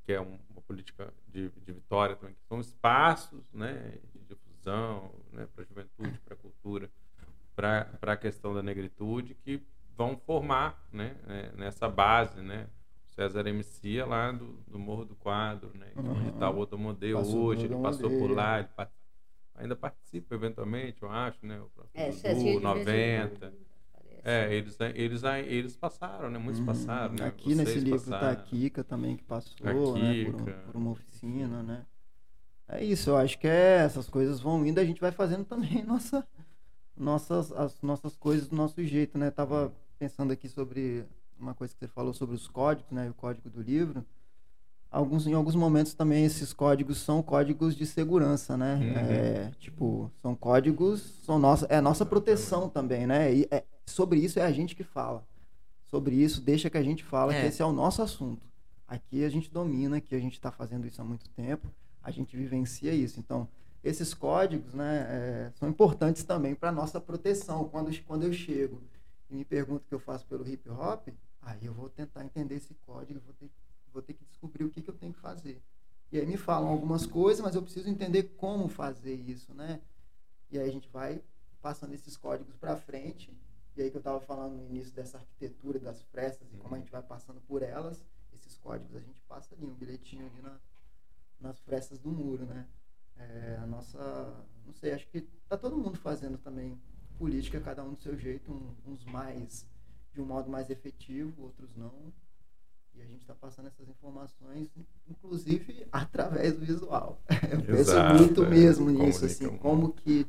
que 0.04 0.12
é 0.12 0.20
um- 0.20 0.38
uma 0.50 0.60
política 0.62 1.12
de, 1.28 1.50
de 1.50 1.72
Vitória 1.72 2.16
também, 2.16 2.34
que 2.34 2.44
são 2.48 2.60
espaços, 2.60 3.52
né, 3.52 3.98
de 4.12 4.20
difusão, 4.20 5.12
né, 5.32 5.46
para 5.54 5.64
a 5.64 5.66
juventude, 5.66 6.18
para 6.24 6.34
a 6.34 6.36
cultura, 6.36 6.90
para 7.54 7.88
a 8.02 8.16
questão 8.16 8.54
da 8.54 8.62
negritude 8.62 9.34
que 9.34 9.62
vão 9.96 10.16
formar, 10.16 10.86
né, 10.92 11.16
é, 11.26 11.52
nessa 11.56 11.88
base, 11.88 12.40
né, 12.40 12.68
César 13.10 13.46
MC 13.48 13.98
é 13.98 14.04
lá 14.04 14.30
do, 14.30 14.52
do 14.68 14.78
Morro 14.78 15.04
do 15.04 15.16
Quadro, 15.16 15.72
né? 15.76 15.90
Uhum. 15.96 16.18
Onde 16.18 16.28
está 16.28 16.48
o 16.48 16.58
Odomodê 16.60 17.12
Passou 17.12 17.34
no 17.34 17.42
hoje, 17.46 17.64
ele 17.66 17.74
passou 17.82 18.10
por 18.16 18.30
lá, 18.30 18.60
ele 18.60 18.68
pa- 18.68 18.88
ainda 19.56 19.74
participa 19.74 20.36
eventualmente, 20.36 21.02
eu 21.02 21.10
acho, 21.10 21.44
né? 21.44 21.60
O 21.60 21.68
próprio 21.70 22.00
É, 22.00 22.06
Dudu, 22.10 22.16
Cezinha 22.20 22.60
de 22.60 22.84
vez 22.84 22.86
em 22.88 23.40
90. 23.40 23.54
É, 24.28 24.54
eles, 24.54 24.76
eles, 24.94 25.22
eles 25.46 25.76
passaram, 25.76 26.30
né? 26.30 26.38
Muitos 26.38 26.60
Uhum. 26.60 26.66
passaram, 26.66 27.14
né? 27.14 27.26
Aqui 27.26 27.54
nesse 27.54 27.72
Vocês 27.72 27.84
livro 27.84 28.00
tá 28.00 28.30
a 28.30 28.36
passaram. 28.36 28.44
Kika 28.44 28.84
também 28.84 29.16
que 29.16 29.24
passou, 29.24 29.98
né, 29.98 30.14
por, 30.24 30.34
um- 30.34 30.44
por 30.66 30.76
uma 30.76 30.90
oficina, 30.90 31.62
né? 31.62 31.86
É 32.68 32.84
isso, 32.84 33.08
eu 33.10 33.16
acho 33.16 33.38
que 33.38 33.48
é, 33.48 33.78
essas 33.78 34.08
coisas 34.10 34.40
vão 34.40 34.66
indo, 34.66 34.78
a 34.78 34.84
gente 34.84 35.00
vai 35.00 35.10
fazendo 35.10 35.44
também 35.46 35.82
nossa, 35.86 36.26
nossas, 36.96 37.50
as 37.52 37.80
nossas 37.80 38.16
coisas 38.16 38.48
do 38.48 38.56
nosso 38.56 38.82
jeito, 38.84 39.16
né? 39.16 39.30
Tava 39.30 39.72
pensando 39.98 40.32
aqui 40.32 40.48
sobre 40.48 41.06
uma 41.38 41.54
coisa 41.54 41.72
que 41.72 41.80
você 41.80 41.88
falou 41.88 42.12
sobre 42.12 42.34
os 42.34 42.46
códigos, 42.48 42.90
né? 42.92 43.08
O 43.10 43.14
código 43.14 43.48
do 43.48 43.62
livro. 43.62 44.04
Alguns, 44.90 45.26
em 45.26 45.34
alguns 45.34 45.54
momentos 45.54 45.92
também 45.92 46.24
esses 46.24 46.52
códigos 46.54 46.98
são 46.98 47.22
códigos 47.22 47.76
de 47.76 47.84
segurança, 47.84 48.56
né? 48.56 48.76
Uhum. 48.76 48.96
É, 48.96 49.50
tipo, 49.58 50.10
são 50.22 50.34
códigos, 50.34 51.02
são 51.24 51.38
nossa, 51.38 51.66
é 51.66 51.78
nossa 51.80 52.06
proteção 52.06 52.70
também, 52.70 53.06
né? 53.06 53.34
E 53.34 53.48
é- 53.50 53.64
sobre 53.84 54.18
isso 54.18 54.38
é 54.38 54.42
a 54.42 54.50
gente 54.52 54.74
que 54.74 54.82
fala. 54.82 55.22
Sobre 55.90 56.14
isso, 56.14 56.40
deixa 56.40 56.70
que 56.70 56.78
a 56.78 56.82
gente 56.82 57.04
fala 57.04 57.34
É. 57.34 57.40
que 57.42 57.46
esse 57.48 57.60
é 57.60 57.64
o 57.66 57.72
nosso 57.72 58.00
assunto. 58.00 58.46
Aqui 58.86 59.24
a 59.24 59.28
gente 59.28 59.50
domina, 59.50 60.00
que 60.00 60.14
a 60.14 60.18
gente 60.18 60.32
está 60.34 60.50
fazendo 60.50 60.86
isso 60.86 61.00
há 61.02 61.04
muito 61.04 61.28
tempo, 61.30 61.68
a 62.02 62.10
gente 62.10 62.34
vivencia 62.34 62.92
isso. 62.94 63.20
Então, 63.20 63.46
esses 63.84 64.14
códigos 64.14 64.72
né, 64.72 65.06
é, 65.08 65.50
são 65.54 65.68
importantes 65.68 66.24
também 66.24 66.54
para 66.54 66.72
nossa 66.72 66.98
proteção. 66.98 67.68
Quando, 67.68 67.90
quando 68.04 68.22
eu 68.22 68.32
chego 68.32 68.80
e 69.30 69.34
me 69.34 69.44
pergunto 69.44 69.84
o 69.84 69.88
que 69.88 69.94
eu 69.94 70.00
faço 70.00 70.26
pelo 70.26 70.48
hip 70.48 70.66
hop, 70.70 71.08
aí 71.42 71.66
eu 71.66 71.74
vou 71.74 71.90
tentar 71.90 72.24
entender 72.24 72.54
esse 72.54 72.74
código, 72.86 73.20
vou 73.24 73.34
ter, 73.34 73.50
vou 73.92 74.02
ter 74.02 74.14
que 74.14 74.24
descobrir 74.24 74.64
o 74.64 74.70
que, 74.70 74.82
que 74.82 74.90
eu 74.90 74.94
tenho 74.96 75.12
que 75.12 75.20
fazer. 75.20 75.62
E 76.10 76.18
aí 76.18 76.26
me 76.26 76.36
falam 76.36 76.68
algumas 76.70 77.06
coisas, 77.06 77.42
mas 77.42 77.54
eu 77.54 77.62
preciso 77.62 77.88
entender 77.88 78.24
como 78.36 78.68
fazer 78.68 79.14
isso, 79.14 79.52
né? 79.54 79.80
E 80.50 80.58
aí 80.58 80.68
a 80.68 80.72
gente 80.72 80.88
vai 80.88 81.22
passando 81.60 81.94
esses 81.94 82.16
códigos 82.16 82.56
para 82.56 82.76
frente. 82.76 83.32
E 83.76 83.82
aí 83.82 83.90
que 83.90 83.96
eu 83.96 84.00
estava 84.00 84.20
falando 84.20 84.56
no 84.56 84.64
início 84.64 84.92
dessa 84.92 85.18
arquitetura 85.18 85.78
das 85.78 86.02
frestas 86.02 86.52
e 86.52 86.56
como 86.56 86.74
a 86.74 86.78
gente 86.78 86.90
vai 86.90 87.02
passando 87.02 87.40
por 87.42 87.62
elas, 87.62 88.04
esses 88.34 88.56
códigos 88.56 88.96
a 88.96 89.00
gente 89.00 89.20
passa 89.22 89.54
ali, 89.54 89.64
um 89.64 89.74
bilhetinho 89.74 90.26
ali 90.26 90.40
na, 90.42 90.58
nas 91.40 91.58
frestas 91.60 91.98
do 91.98 92.10
muro, 92.10 92.44
né? 92.46 92.66
É, 93.16 93.58
a 93.62 93.66
nossa, 93.66 93.98
não 94.64 94.72
sei, 94.72 94.92
acho 94.92 95.06
que 95.08 95.22
tá 95.48 95.56
todo 95.56 95.76
mundo 95.76 95.98
fazendo 95.98 96.38
também 96.38 96.80
política, 97.18 97.60
cada 97.60 97.82
um 97.82 97.92
do 97.92 97.98
seu 98.00 98.16
jeito, 98.16 98.52
um- 98.52 98.74
uns 98.92 99.04
mais 99.04 99.66
de 100.12 100.20
um 100.20 100.24
modo 100.24 100.48
mais 100.50 100.70
efetivo, 100.70 101.42
outros 101.42 101.74
não. 101.76 102.12
E 102.94 103.02
a 103.02 103.04
gente 103.04 103.20
está 103.20 103.34
passando 103.34 103.66
essas 103.68 103.88
informações, 103.88 104.68
inclusive 105.08 105.86
através 105.92 106.54
do 106.54 106.64
visual. 106.64 107.20
Eu 107.50 107.62
penso 107.62 107.90
Exato, 107.92 108.22
muito 108.22 108.44
é. 108.44 108.48
mesmo 108.48 108.86
Comunica 108.86 109.06
nisso, 109.06 109.24
assim, 109.24 109.56
como 109.58 109.92
que 109.92 110.26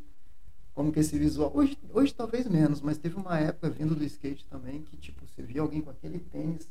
como 0.73 0.93
que 0.93 0.99
esse 1.01 1.17
visual. 1.19 1.51
Hoje, 1.53 1.77
hoje 1.91 2.13
talvez 2.13 2.47
menos, 2.47 2.79
mas 2.79 2.97
teve 2.97 3.15
uma 3.17 3.37
época 3.37 3.69
vindo 3.69 3.93
do 3.95 4.03
skate 4.05 4.45
também 4.45 4.81
que, 4.81 4.95
tipo, 4.95 5.25
você 5.27 5.41
via 5.41 5.59
alguém 5.61 5.81
com 5.81 5.89
aquele 5.89 6.19
tênis, 6.19 6.69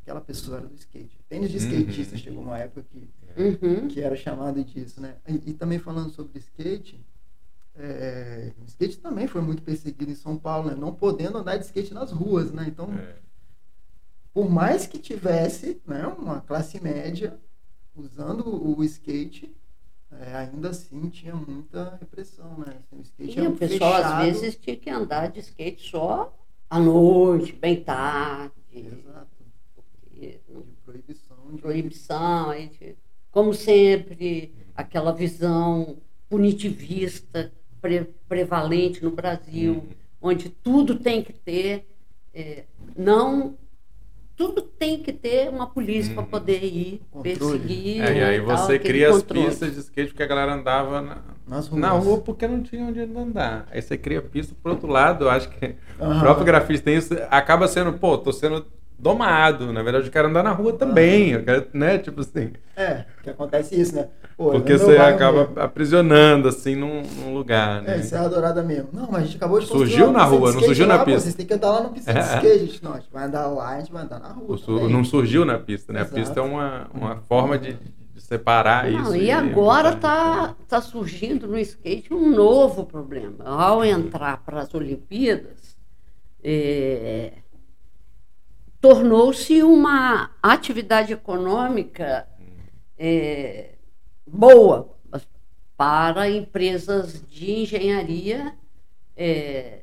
aquela 0.00 0.22
pessoa 0.22 0.56
era 0.58 0.66
do 0.66 0.74
skate. 0.74 1.18
Tênis 1.28 1.50
de 1.50 1.58
Uhum. 1.58 1.64
skatista 1.64 2.16
chegou 2.16 2.42
uma 2.42 2.58
época 2.58 2.82
que, 2.88 3.10
Uhum. 3.36 3.88
que 3.88 4.00
era 4.00 4.16
chamado 4.16 4.64
disso, 4.64 5.02
né? 5.02 5.16
E, 5.28 5.50
e 5.50 5.52
também 5.54 5.78
falando 5.78 6.10
sobre 6.10 6.38
skate, 6.38 7.04
é, 7.74 8.52
o 8.58 8.64
skate 8.64 8.98
também 8.98 9.26
foi 9.26 9.42
muito 9.42 9.62
perseguido 9.62 10.10
em 10.10 10.14
São 10.14 10.38
Paulo, 10.38 10.70
né? 10.70 10.74
Não 10.76 10.94
podendo 10.94 11.36
andar 11.36 11.56
de 11.58 11.64
skate 11.66 11.92
nas 11.92 12.10
ruas, 12.10 12.50
né? 12.52 12.64
Então, 12.68 12.90
É. 12.94 13.16
por 14.32 14.48
mais 14.50 14.86
que 14.86 14.98
tivesse 14.98 15.80
né, 15.86 16.06
uma 16.06 16.40
classe 16.40 16.80
média 16.82 17.38
usando 17.94 18.46
o, 18.48 18.82
skate, 18.84 19.54
é, 20.10 20.34
ainda 20.36 20.70
assim 20.70 21.08
tinha 21.10 21.34
muita 21.34 21.96
repressão, 22.00 22.58
né? 22.58 22.78
Assim, 22.78 22.96
o 22.98 23.02
skate 23.02 23.38
E 23.40 23.46
o 23.46 23.56
pessoal, 23.56 23.94
fechado. 23.96 24.14
às 24.22 24.24
vezes, 24.40 24.56
tinha 24.56 24.76
que 24.76 24.90
andar 24.90 25.30
de 25.30 25.40
skate 25.40 25.90
só 25.90 26.34
à 26.70 26.78
noite, 26.80 27.52
bem 27.52 27.82
tarde. 27.82 28.52
Exato. 28.72 29.28
porque 29.74 30.40
De 30.48 30.76
proibição. 30.84 31.36
De... 31.52 31.60
proibição, 31.62 32.54
de- 32.54 32.96
como 33.30 33.52
sempre, 33.54 34.54
aquela 34.74 35.12
visão 35.12 35.98
punitivista 36.28 37.52
pre- 37.80 38.04
prevalente 38.28 39.02
no 39.02 39.10
Brasil, 39.10 39.74
Uhum. 39.74 39.88
onde 40.20 40.48
tudo 40.50 40.98
tem 40.98 41.22
que 41.22 41.32
ter, 41.32 41.86
é, 42.34 42.64
não. 42.96 43.56
Tudo 44.36 44.62
tem 44.62 45.02
que 45.02 45.12
ter 45.12 45.48
uma 45.50 45.66
polícia 45.68 46.12
para 46.14 46.22
Uhum. 46.22 46.28
poder 46.28 46.64
ir 46.64 47.00
Controle. 47.10 47.58
perseguir. 47.58 48.02
É, 48.02 48.18
e 48.18 48.22
aí 48.24 48.38
tal, 48.44 48.56
você 48.56 48.78
cria 48.78 49.10
as 49.10 49.16
controle. 49.22 49.46
pistas 49.46 49.74
de 49.74 49.80
skate 49.80 50.08
porque 50.08 50.22
a 50.22 50.26
galera 50.26 50.54
andava 50.54 51.00
na, 51.00 51.18
Nas 51.46 51.68
ruas. 51.68 51.80
na 51.80 51.90
rua 51.90 52.18
porque 52.20 52.48
não 52.48 52.62
tinha 52.62 52.84
onde 52.84 53.00
andar. 53.00 53.66
Aí 53.70 53.80
você 53.82 53.96
cria 53.98 54.22
pista 54.22 54.54
por 54.62 54.72
outro 54.72 54.88
lado, 54.88 55.26
eu 55.26 55.30
acho 55.30 55.48
que 55.50 55.74
o 55.98 56.04
Aham. 56.04 56.20
próprio 56.20 56.46
grafista 56.46 56.84
tem 56.86 56.96
isso, 56.96 57.14
acaba 57.30 57.68
sendo, 57.68 57.92
pô, 57.94 58.16
tô 58.18 58.32
sendo 58.32 58.66
domado. 59.02 59.72
Na 59.72 59.82
verdade, 59.82 60.06
eu 60.06 60.12
quero 60.12 60.28
andar 60.28 60.44
na 60.44 60.52
rua 60.52 60.72
também. 60.74 61.30
Eu 61.30 61.42
quero, 61.44 61.66
né? 61.74 61.98
Tipo 61.98 62.20
assim. 62.20 62.52
É, 62.76 63.04
que 63.22 63.28
acontece 63.30 63.78
isso, 63.78 63.96
né? 63.96 64.08
Pô, 64.36 64.52
Porque 64.52 64.78
você 64.78 64.96
acaba 64.96 65.40
mesmo. 65.48 65.60
aprisionando, 65.60 66.48
assim, 66.48 66.74
num, 66.76 67.02
num 67.02 67.34
lugar, 67.34 67.82
né? 67.82 67.98
É, 67.98 68.02
Serra 68.02 68.28
Dourada 68.28 68.62
mesmo. 68.62 68.88
Não, 68.92 69.08
mas 69.10 69.22
a 69.22 69.26
gente 69.26 69.36
acabou 69.36 69.58
de 69.60 69.66
construir 69.66 69.88
Surgiu 69.90 70.12
na 70.12 70.24
de 70.24 70.30
rua, 70.30 70.38
não 70.40 70.46
skate 70.48 70.64
surgiu 70.66 70.86
na 70.86 70.94
lá, 70.94 70.98
pô, 71.00 71.04
pista. 71.06 71.20
Vocês 71.20 71.34
têm 71.34 71.46
que 71.46 71.54
andar 71.54 71.70
lá 71.70 71.82
no 71.82 71.90
pista 71.90 72.12
de 72.12 72.18
É. 72.18 72.22
skate. 72.22 72.46
A 72.46 72.58
gente, 72.58 72.84
não, 72.84 72.92
a 72.94 73.00
gente 73.00 73.12
vai 73.12 73.24
andar 73.24 73.46
lá, 73.48 73.68
a 73.68 73.78
gente 73.80 73.92
vai 73.92 74.02
andar 74.04 74.20
na 74.20 74.28
rua. 74.28 74.54
O 74.54 74.56
su- 74.56 74.76
também. 74.76 74.92
não 74.92 75.04
surgiu 75.04 75.44
na 75.44 75.58
pista, 75.58 75.92
né? 75.92 76.00
Exato. 76.00 76.14
A 76.14 76.18
pista 76.20 76.40
é 76.40 76.42
uma, 76.42 76.86
uma 76.94 77.16
forma 77.28 77.58
de, 77.58 77.74
de 78.14 78.20
separar 78.22 78.90
Não, 78.90 79.02
isso. 79.02 79.16
e 79.16 79.28
é 79.30 79.34
agora 79.34 79.90
está 79.90 80.54
tá 80.68 80.80
surgindo 80.80 81.46
no 81.46 81.58
skate 81.58 82.14
um 82.14 82.30
novo 82.30 82.86
problema. 82.86 83.44
Ao 83.44 83.84
entrar 83.84 84.38
para 84.44 84.60
as 84.60 84.72
Olimpíadas, 84.74 85.76
é, 86.42 87.32
tornou-se 88.82 89.62
uma 89.62 90.30
atividade 90.42 91.12
econômica 91.12 92.28
é, 92.98 93.70
boa 94.26 94.90
para 95.76 96.28
empresas 96.28 97.22
de 97.30 97.50
engenharia, 97.52 98.54
é, 99.16 99.80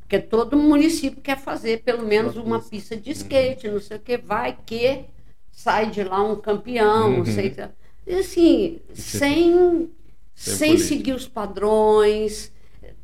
porque 0.00 0.18
todo 0.18 0.56
município 0.56 1.20
quer 1.22 1.38
fazer 1.38 1.82
pelo 1.82 2.06
menos 2.06 2.36
uma 2.36 2.60
pista. 2.60 2.96
de 2.96 3.10
skate, 3.12 3.68
não 3.68 3.80
sei 3.80 3.96
o 3.96 4.00
que, 4.00 4.18
vai 4.18 4.56
que 4.66 5.04
sai 5.52 5.90
de 5.90 6.02
lá 6.02 6.22
um 6.22 6.36
campeão, 6.36 7.10
não 7.10 7.18
Uhum. 7.18 7.24
sei 7.24 7.48
o 7.48 7.54
que. 7.54 7.68
E 8.06 8.14
assim, 8.14 8.80
sem, 8.94 9.90
Sem 10.34 10.54
sem 10.56 10.68
política. 10.70 10.88
seguir 10.88 11.12
os 11.12 11.28
padrões, 11.28 12.52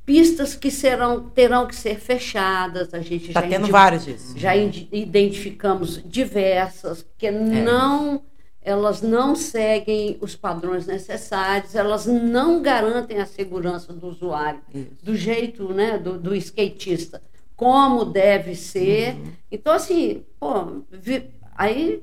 pistas 0.04 0.54
que 0.54 0.70
serão, 0.70 1.28
terão 1.30 1.66
que 1.66 1.74
ser 1.74 1.98
fechadas, 1.98 2.92
a 2.92 3.00
gente 3.00 3.28
Está 3.28 3.40
já 3.42 3.48
tendo 3.48 3.68
vários 3.68 4.04
disso. 4.04 4.38
já 4.38 4.54
identificamos 4.54 6.00
diversas 6.04 7.04
que 7.16 7.30
não 7.30 8.22
elas 8.66 9.02
não 9.02 9.36
seguem 9.36 10.16
os 10.22 10.34
padrões 10.34 10.86
necessários, 10.86 11.74
elas 11.74 12.06
não 12.06 12.62
garantem 12.62 13.18
a 13.18 13.26
segurança 13.26 13.92
do 13.92 14.06
usuário 14.08 14.62
Isso. 14.74 15.04
do 15.04 15.14
jeito 15.14 15.74
né, 15.74 15.98
do, 15.98 16.18
do 16.18 16.34
skatista, 16.34 17.20
como 17.54 18.06
deve 18.06 18.54
ser. 18.54 19.16
Então, 19.52 19.70
assim, 19.74 20.24
pô, 20.40 20.82
vi- 20.90 21.28
aí, 21.54 22.02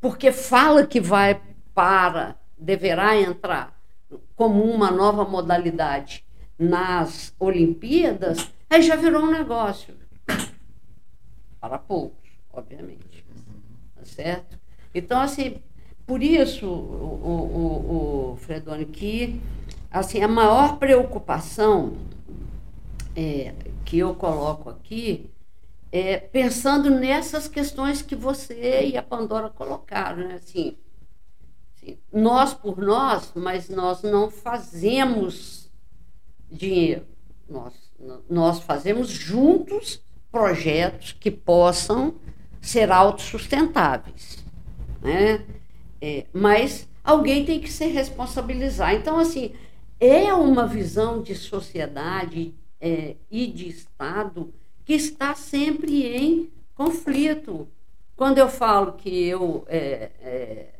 porque 0.00 0.32
fala 0.32 0.86
que 0.86 0.98
vai 0.98 1.42
para, 1.74 2.36
deverá 2.58 3.14
entrar 3.20 3.78
como 4.34 4.62
uma 4.64 4.90
nova 4.90 5.26
modalidade 5.26 6.24
nas 6.58 7.34
Olimpíadas, 7.38 8.50
aí 8.68 8.82
já 8.82 8.96
virou 8.96 9.22
um 9.22 9.30
negócio. 9.30 9.94
Para 11.60 11.78
poucos, 11.78 12.28
obviamente. 12.52 13.24
Tá 13.94 14.04
certo? 14.04 14.58
Então, 14.94 15.20
assim, 15.20 15.62
por 16.06 16.22
isso, 16.22 16.66
o, 16.66 16.70
o, 16.70 18.32
o, 18.32 18.36
Fredoni, 18.36 18.86
que 18.86 19.40
assim, 19.90 20.22
a 20.22 20.28
maior 20.28 20.78
preocupação 20.78 21.96
é, 23.14 23.54
que 23.84 23.98
eu 23.98 24.14
coloco 24.14 24.70
aqui 24.70 25.30
é 25.90 26.18
pensando 26.18 26.90
nessas 26.90 27.48
questões 27.48 28.02
que 28.02 28.14
você 28.14 28.86
e 28.86 28.96
a 28.96 29.02
Pandora 29.02 29.48
colocaram, 29.48 30.28
né? 30.28 30.34
Assim, 30.34 30.76
assim, 31.74 31.98
nós 32.12 32.52
por 32.52 32.78
nós, 32.78 33.32
mas 33.34 33.68
nós 33.68 34.02
não 34.02 34.30
fazemos 34.30 35.67
dinheiro. 36.50 37.06
Nós, 37.48 37.74
nós 38.28 38.60
fazemos 38.60 39.08
juntos 39.08 40.02
projetos 40.30 41.12
que 41.12 41.30
possam 41.30 42.14
ser 42.60 42.90
autossustentáveis. 42.90 44.44
Né? 45.00 45.44
É, 46.00 46.26
mas 46.32 46.88
alguém 47.02 47.44
tem 47.44 47.60
que 47.60 47.70
se 47.70 47.86
responsabilizar. 47.86 48.94
Então, 48.94 49.18
assim, 49.18 49.52
é 49.98 50.32
uma 50.32 50.66
visão 50.66 51.22
de 51.22 51.34
sociedade 51.34 52.54
é, 52.80 53.16
e 53.30 53.46
de 53.46 53.68
Estado 53.68 54.52
que 54.84 54.94
está 54.94 55.34
sempre 55.34 56.06
em 56.06 56.50
conflito. 56.74 57.68
Quando 58.16 58.38
eu 58.38 58.48
falo 58.48 58.92
que 58.92 59.26
eu. 59.26 59.64
É, 59.68 60.10
é, 60.20 60.74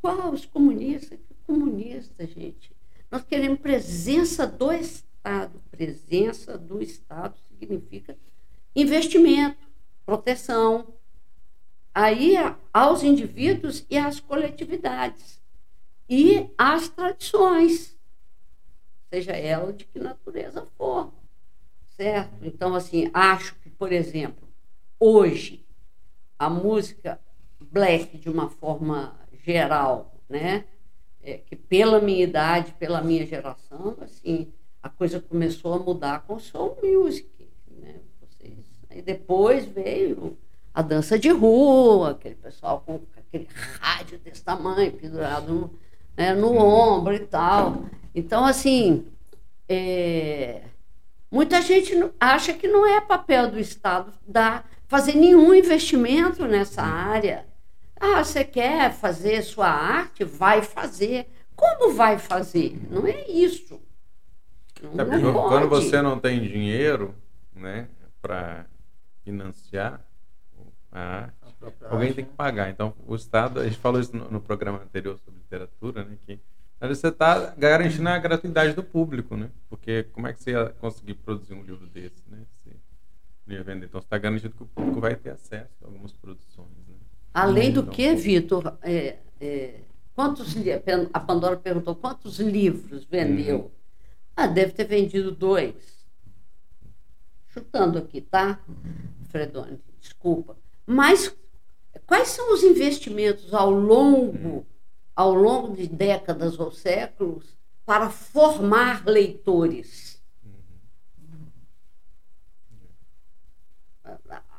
qual 0.00 0.30
os 0.32 0.44
comunistas? 0.46 1.18
Comunista, 1.46 2.26
gente? 2.26 2.75
Nós 3.10 3.22
queremos 3.24 3.60
presença 3.60 4.46
do 4.46 4.72
Estado. 4.72 5.62
Presença 5.70 6.58
do 6.58 6.82
Estado 6.82 7.36
significa 7.48 8.16
investimento, 8.74 9.66
proteção, 10.04 10.94
aí 11.94 12.34
aos 12.72 13.02
indivíduos 13.02 13.86
e 13.88 13.96
às 13.96 14.20
coletividades 14.20 15.40
e 16.08 16.48
às 16.56 16.88
tradições, 16.88 17.98
seja 19.10 19.32
ela 19.32 19.72
de 19.72 19.84
que 19.84 19.98
natureza 19.98 20.66
for, 20.76 21.12
certo? 21.96 22.44
Então, 22.44 22.74
assim, 22.74 23.10
acho 23.14 23.54
que, 23.56 23.70
por 23.70 23.92
exemplo, 23.92 24.46
hoje 25.00 25.66
a 26.38 26.50
música 26.50 27.18
black 27.58 28.18
de 28.18 28.28
uma 28.28 28.50
forma 28.50 29.18
geral, 29.32 30.20
né? 30.28 30.66
É, 31.26 31.38
que 31.38 31.56
pela 31.56 32.00
minha 32.00 32.22
idade, 32.22 32.72
pela 32.78 33.02
minha 33.02 33.26
geração, 33.26 33.96
assim, 34.00 34.46
a 34.80 34.88
coisa 34.88 35.20
começou 35.20 35.74
a 35.74 35.78
mudar 35.80 36.20
com 36.20 36.34
o 36.34 36.40
soul 36.40 36.78
music, 36.80 37.28
né? 37.68 37.96
Vocês, 38.20 38.64
aí 38.88 39.02
depois 39.02 39.64
veio 39.64 40.38
a 40.72 40.82
dança 40.82 41.18
de 41.18 41.28
rua, 41.30 42.12
aquele 42.12 42.36
pessoal 42.36 42.80
com 42.86 43.00
aquele 43.16 43.48
rádio 43.80 44.20
desse 44.20 44.44
tamanho 44.44 44.92
pendurado 44.92 45.52
no, 45.52 45.70
né, 46.16 46.32
no 46.32 46.56
ombro 46.56 47.12
e 47.12 47.26
tal. 47.26 47.86
Então, 48.14 48.44
assim, 48.44 49.08
é, 49.68 50.62
muita 51.28 51.60
gente 51.60 51.92
acha 52.20 52.52
que 52.52 52.68
não 52.68 52.86
é 52.86 53.00
papel 53.00 53.50
do 53.50 53.58
Estado 53.58 54.12
dar, 54.24 54.70
fazer 54.86 55.16
nenhum 55.16 55.52
investimento 55.52 56.46
nessa 56.46 56.82
área. 56.82 57.44
Ah, 58.00 58.22
você 58.24 58.44
quer 58.44 58.92
fazer 58.92 59.42
sua 59.42 59.68
arte? 59.68 60.24
Vai 60.24 60.62
fazer. 60.62 61.28
Como 61.54 61.92
vai 61.94 62.18
fazer? 62.18 62.78
Não 62.90 63.06
é 63.06 63.28
isso. 63.30 63.80
Não, 64.82 65.04
É, 65.12 65.18
não 65.18 65.32
quando 65.48 65.68
você 65.68 66.02
não 66.02 66.18
tem 66.20 66.40
dinheiro, 66.40 67.14
né, 67.54 67.88
para 68.20 68.66
financiar 69.24 70.04
a 70.92 71.00
arte, 71.24 71.34
alguém 71.88 72.08
arte, 72.08 72.16
tem 72.16 72.24
que 72.24 72.30
né? 72.30 72.36
pagar. 72.36 72.70
Então, 72.70 72.94
o 73.06 73.14
Estado, 73.14 73.60
a 73.60 73.64
gente 73.64 73.78
falou 73.78 74.00
isso 74.00 74.16
no, 74.16 74.30
no 74.30 74.40
programa 74.40 74.82
anterior 74.82 75.18
sobre 75.18 75.40
literatura, 75.40 76.04
né, 76.04 76.18
que 76.26 76.40
você 76.80 77.08
está 77.08 77.54
garantindo 77.56 78.08
a 78.08 78.18
gratuidade 78.18 78.74
do 78.74 78.82
público, 78.82 79.36
né? 79.36 79.50
Porque 79.68 80.04
como 80.12 80.26
é 80.26 80.32
que 80.34 80.42
você 80.42 80.50
ia 80.52 80.70
conseguir 80.80 81.14
produzir 81.14 81.54
um 81.54 81.62
livro 81.62 81.86
desse, 81.86 82.22
né? 82.28 82.44
Se 82.62 82.70
não 83.46 83.54
ia 83.56 83.64
vender. 83.64 83.86
Então, 83.86 84.00
você 84.00 84.06
está 84.06 84.18
garantindo 84.18 84.54
que 84.54 84.62
o 84.62 84.66
público 84.66 85.00
vai 85.00 85.16
ter 85.16 85.30
acesso 85.30 85.72
a 85.82 85.86
algumas 85.86 86.12
produções? 86.12 86.75
Além 87.36 87.70
do 87.70 87.86
que, 87.86 88.14
Vitor, 88.14 88.78
é, 88.80 89.18
é, 89.38 89.80
quantos 90.14 90.54
a 91.12 91.20
Pandora 91.20 91.58
perguntou 91.58 91.94
quantos 91.94 92.40
livros 92.40 93.04
vendeu? 93.04 93.58
Uhum. 93.58 93.70
Ah, 94.34 94.46
deve 94.46 94.72
ter 94.72 94.84
vendido 94.84 95.30
dois. 95.32 95.74
Chutando 97.48 97.98
aqui, 97.98 98.22
tá? 98.22 98.58
Fredone, 99.28 99.78
desculpa. 100.00 100.56
Mas 100.86 101.30
quais 102.06 102.28
são 102.28 102.54
os 102.54 102.62
investimentos 102.62 103.52
ao 103.52 103.70
longo, 103.70 104.66
ao 105.14 105.34
longo 105.34 105.76
de 105.76 105.86
décadas 105.86 106.58
ou 106.58 106.72
séculos 106.72 107.54
para 107.84 108.08
formar 108.08 109.04
leitores? 109.04 110.18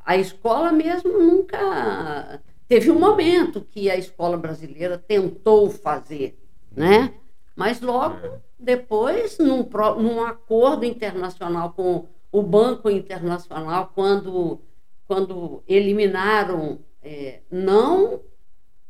A 0.05 0.15
escola 0.15 0.71
mesmo 0.71 1.17
nunca 1.17 2.39
teve 2.68 2.91
um 2.91 2.99
momento 2.99 3.61
que 3.61 3.89
a 3.89 3.97
escola 3.97 4.38
brasileira 4.38 4.97
tentou 4.97 5.70
fazer, 5.70 6.38
né? 6.72 7.13
Mas 7.55 7.82
logo 7.82 8.41
depois, 8.59 9.38
num, 9.38 9.68
num 9.97 10.24
acordo 10.24 10.86
internacional 10.86 11.74
com 11.74 12.07
o 12.32 12.41
Banco 12.41 12.89
Internacional, 12.89 13.91
quando, 13.93 14.61
quando 15.07 15.63
eliminaram, 15.68 16.80
eh, 17.01 17.41
não, 17.49 18.22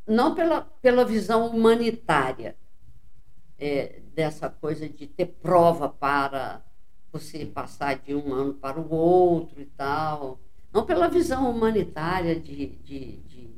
não 0.06 0.34
pela, 0.34 0.62
pela 0.82 1.06
visão 1.06 1.48
humanitária, 1.48 2.56
eh, 3.60 4.02
dessa 4.14 4.50
coisa 4.50 4.90
de 4.90 5.06
ter 5.08 5.28
prova 5.28 5.88
para 5.88 6.64
você 7.12 7.46
passar 7.46 7.98
de 7.98 8.16
um 8.16 8.34
ano 8.34 8.54
para 8.54 8.80
o 8.80 8.92
outro 8.92 9.62
e 9.62 9.66
tal, 9.66 10.40
não 10.74 10.86
pela 10.86 11.08
visão 11.08 11.50
humanitária 11.50 12.40
de, 12.40 12.68
de, 12.84 13.18
de 13.18 13.57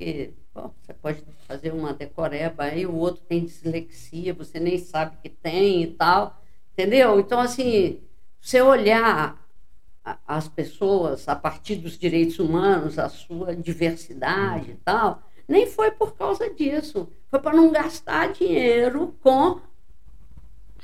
que 0.00 0.32
bom, 0.54 0.72
você 0.80 0.94
pode 0.94 1.22
fazer 1.46 1.74
uma 1.74 1.92
decoreba 1.92 2.64
aí, 2.64 2.86
o 2.86 2.94
outro 2.94 3.22
tem 3.28 3.44
dislexia, 3.44 4.32
você 4.32 4.58
nem 4.58 4.78
sabe 4.78 5.18
que 5.22 5.28
tem 5.28 5.82
e 5.82 5.86
tal, 5.88 6.42
entendeu? 6.72 7.20
Então, 7.20 7.38
assim, 7.38 8.00
você 8.40 8.62
olhar 8.62 9.38
as 10.26 10.48
pessoas 10.48 11.28
a 11.28 11.36
partir 11.36 11.76
dos 11.76 11.98
direitos 11.98 12.38
humanos, 12.38 12.98
a 12.98 13.10
sua 13.10 13.54
diversidade 13.54 14.70
e 14.70 14.74
tal, 14.76 15.22
nem 15.46 15.66
foi 15.66 15.90
por 15.90 16.14
causa 16.14 16.48
disso, 16.48 17.06
foi 17.28 17.38
para 17.38 17.54
não 17.54 17.70
gastar 17.70 18.32
dinheiro 18.32 19.14
com 19.22 19.60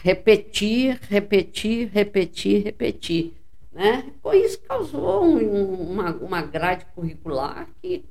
repetir, 0.02 0.98
repetir, 1.08 1.88
repetir, 1.90 2.64
repetir. 2.64 3.32
Né? 3.72 4.12
Pô, 4.22 4.34
isso 4.34 4.60
causou 4.60 5.24
um- 5.24 5.90
uma, 5.92 6.10
uma 6.16 6.42
grade 6.42 6.84
curricular 6.94 7.66
que 7.80 8.04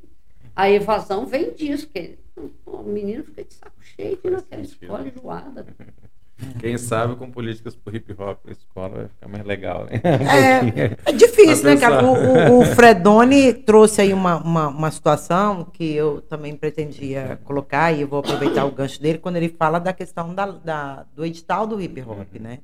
A 0.56 0.70
evasão 0.70 1.26
vem 1.26 1.54
disso, 1.54 1.88
que 1.94 2.18
o 2.66 2.84
menino 2.84 3.24
fica 3.24 3.44
de 3.44 3.54
saco 3.54 3.76
cheio 3.82 4.18
de 4.24 4.30
naquela 4.30 4.62
escola 4.62 5.08
enjoada. 5.08 5.66
Quem 6.60 6.78
sabe 6.78 7.16
com 7.16 7.32
políticas 7.32 7.78
pro 7.78 7.96
hip 7.96 8.12
hop 8.22 8.40
na 8.44 8.52
escola 8.52 8.90
vai 8.90 9.08
ficar 9.08 9.28
mais 9.30 9.46
legal, 9.46 9.86
né? 9.86 10.02
É, 10.04 10.98
é 11.10 11.14
difícil, 11.14 11.64
né, 11.64 11.78
cara? 11.78 12.06
O, 12.06 12.12
o- 12.58 12.60
o 12.60 12.66
Fredoni 12.66 13.54
trouxe 13.54 14.02
aí 14.02 14.14
uma, 14.14 14.36
uma, 14.44 14.68
uma 14.68 14.92
situação 14.92 15.64
que 15.64 15.94
eu 15.94 16.22
também 16.22 16.54
pretendia 16.54 17.40
colocar, 17.46 17.94
e 17.94 18.02
eu 18.02 18.08
vou 18.10 18.20
aproveitar 18.20 18.66
o 18.66 18.72
gancho 18.72 19.02
dele, 19.02 19.18
quando 19.18 19.38
ele 19.38 19.48
fala 19.48 19.80
da 19.80 19.94
questão 19.94 20.36
da, 20.36 20.48
da- 20.48 21.06
do 21.16 21.26
edital 21.26 21.66
do 21.66 21.80
hip 21.82 22.02
hop, 22.02 22.28
né? 22.38 22.60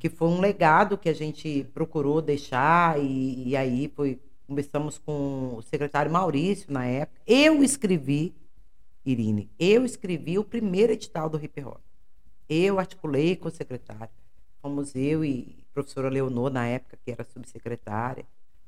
Que 0.00 0.08
foi 0.10 0.26
um 0.28 0.40
legado 0.40 0.98
que 0.98 1.08
a 1.08 1.14
gente 1.14 1.64
procurou 1.72 2.20
deixar, 2.20 2.98
e, 3.00 3.50
e 3.50 3.56
aí 3.56 3.90
foi, 3.94 4.18
conversamos 4.46 4.98
com 4.98 5.54
o 5.56 5.62
secretário 5.62 6.10
Maurício 6.10 6.72
na 6.72 6.84
época. 6.86 7.20
Eu 7.26 7.62
escrevi, 7.62 8.34
Irine, 9.04 9.50
eu 9.58 9.84
escrevi 9.84 10.38
o 10.38 10.44
primeiro 10.44 10.92
edital 10.92 11.28
do 11.28 11.42
hip 11.42 11.62
hop. 11.64 11.78
Eu 12.48 12.78
articulei 12.78 13.36
com 13.36 13.48
o 13.48 13.50
secretário. 13.50 14.10
Fomos 14.62 14.94
eu 14.94 15.24
e 15.24 15.56
a 15.70 15.74
professora 15.74 16.08
Leonor, 16.08 16.50
na 16.50 16.66
época, 16.66 16.96
que 17.04 17.10
era 17.10 17.24
subsecretária, 17.24 18.24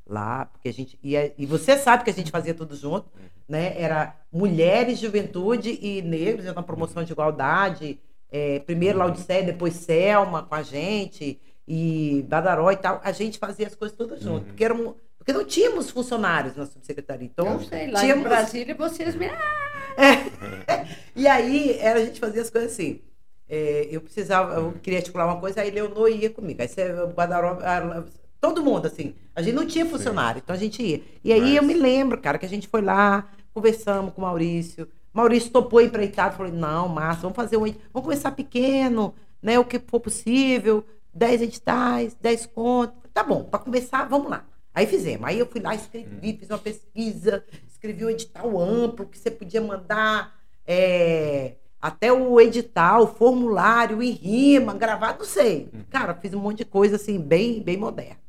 lá, 0.07 0.47
porque 0.47 0.69
a 0.69 0.73
gente. 0.73 0.99
E, 1.03 1.17
a- 1.17 1.31
e 1.39 1.47
você 1.47 1.77
sabe 1.77 2.05
que 2.05 2.11
a 2.11 2.15
gente 2.15 2.31
fazia 2.31 2.55
tudo 2.55 2.75
junto, 2.77 3.09
né? 3.49 3.81
Era 3.81 4.17
mulheres, 4.33 4.99
juventude 4.99 5.79
e 5.81 6.03
negros, 6.03 6.45
era 6.45 6.55
uma 6.57 6.63
promoção 6.63 7.03
de 7.05 7.13
igualdade. 7.13 7.99
é, 8.31 8.59
primeiro 8.59 8.99
Laudicéia, 8.99 9.43
depois 9.43 9.73
Selma 9.73 10.43
com 10.43 10.55
a 10.55 10.63
gente, 10.63 11.41
e 11.67 12.23
Badaró 12.29 12.71
e 12.71 12.77
tal. 12.77 13.01
A 13.03 13.11
gente 13.11 13.39
fazia 13.39 13.67
as 13.67 13.75
coisas 13.75 13.97
todas 13.97 14.21
junto, 14.21 14.41
Uhum. 14.41 14.45
porque, 14.45 14.65
éramos, 14.65 14.97
porque 15.29 15.33
não 15.39 15.45
tínhamos 15.45 15.91
funcionários 15.91 16.57
na 16.57 16.65
subsecretaria. 16.65 17.27
Então, 17.27 17.47
Eu 17.47 17.61
sei, 17.61 17.91
lá 17.91 17.99
em 17.99 18.03
tínhamos- 18.03 18.25
Brasília 18.25 18.75
vocês 18.75 19.15
me. 19.15 19.27
e 21.15 21.27
aí 21.29 21.77
era, 21.79 21.99
a 22.01 22.05
gente 22.05 22.19
fazia 22.19 22.41
as 22.41 22.49
coisas 22.49 22.73
assim. 22.73 23.01
É, 23.47 23.89
eu 23.91 24.01
precisava, 24.01 24.55
eu 24.55 24.73
queria 24.83 25.01
articular 25.01 25.27
uma 25.27 25.39
coisa, 25.39 25.61
aí 25.61 25.71
Leonor 25.71 26.09
ia 26.09 26.31
comigo. 26.31 26.63
Aí 26.63 26.69
você, 26.69 26.91
o 26.93 27.09
Badaró, 27.09 27.59
a- 27.63 28.05
todo 28.41 28.63
mundo, 28.63 28.87
assim. 28.87 29.15
A 29.35 29.43
gente 29.43 29.55
não 29.55 29.67
tinha 29.67 29.85
funcionário, 29.85 30.41
então 30.43 30.57
a 30.57 30.59
gente 30.59 30.83
ia. 30.83 31.03
E 31.23 31.31
aí 31.31 31.41
Mas- 31.41 31.57
eu 31.57 31.63
me 31.63 31.75
lembro, 31.75 32.19
cara, 32.23 32.39
que 32.39 32.47
a 32.47 32.49
gente 32.49 32.67
foi 32.67 32.81
lá, 32.81 33.29
conversamos 33.53 34.15
com 34.15 34.23
o 34.23 34.25
Maurício. 34.25 34.89
Maurício 35.13 35.51
topou 35.51 35.83
empreitado, 35.83 36.37
falou: 36.39 36.51
não, 36.53 36.89
Márcio, 36.89 37.23
vamos 37.23 37.37
fazer 37.37 37.59
um. 37.59 37.65
Vamos 37.65 38.05
começar 38.07 38.31
pequeno, 38.31 39.15
né? 39.43 39.59
O 39.59 39.65
que 39.65 39.79
for 39.79 40.01
possível, 40.01 40.85
10 41.13 41.43
editais, 41.43 42.15
10 42.19 42.47
contos. 42.47 42.97
Tá 43.13 43.23
bom, 43.23 43.45
para 43.45 43.59
começar, 43.61 44.05
vamos 44.09 44.31
lá. 44.31 44.45
Aí 44.79 44.87
fizemos. 44.87 45.27
Aí 45.27 45.37
eu 45.37 45.47
fui 45.47 45.61
lá, 45.61 45.75
escrevi, 45.75 46.37
fiz 46.39 46.49
uma 46.49 46.59
pesquisa, 46.59 47.45
escrevi 47.67 48.05
um 48.05 48.11
edital 48.11 48.61
amplo 48.61 49.07
que 49.07 49.19
você 49.19 49.29
podia 49.29 49.61
mandar 49.61 50.39
é, 50.65 51.57
até 51.81 52.13
o 52.13 52.41
edital, 52.41 53.13
formulário 53.13 54.01
em 54.01 54.13
rima, 54.13 54.73
gravado, 54.75 55.19
não 55.19 55.27
sei. 55.27 55.69
Cara, 55.91 56.15
fiz 56.15 56.33
um 56.33 56.39
monte 56.39 56.59
de 56.59 56.65
coisa 56.65 56.95
assim, 56.95 57.19
bem, 57.19 57.61
bem 57.61 57.77
moderna. 57.77 58.21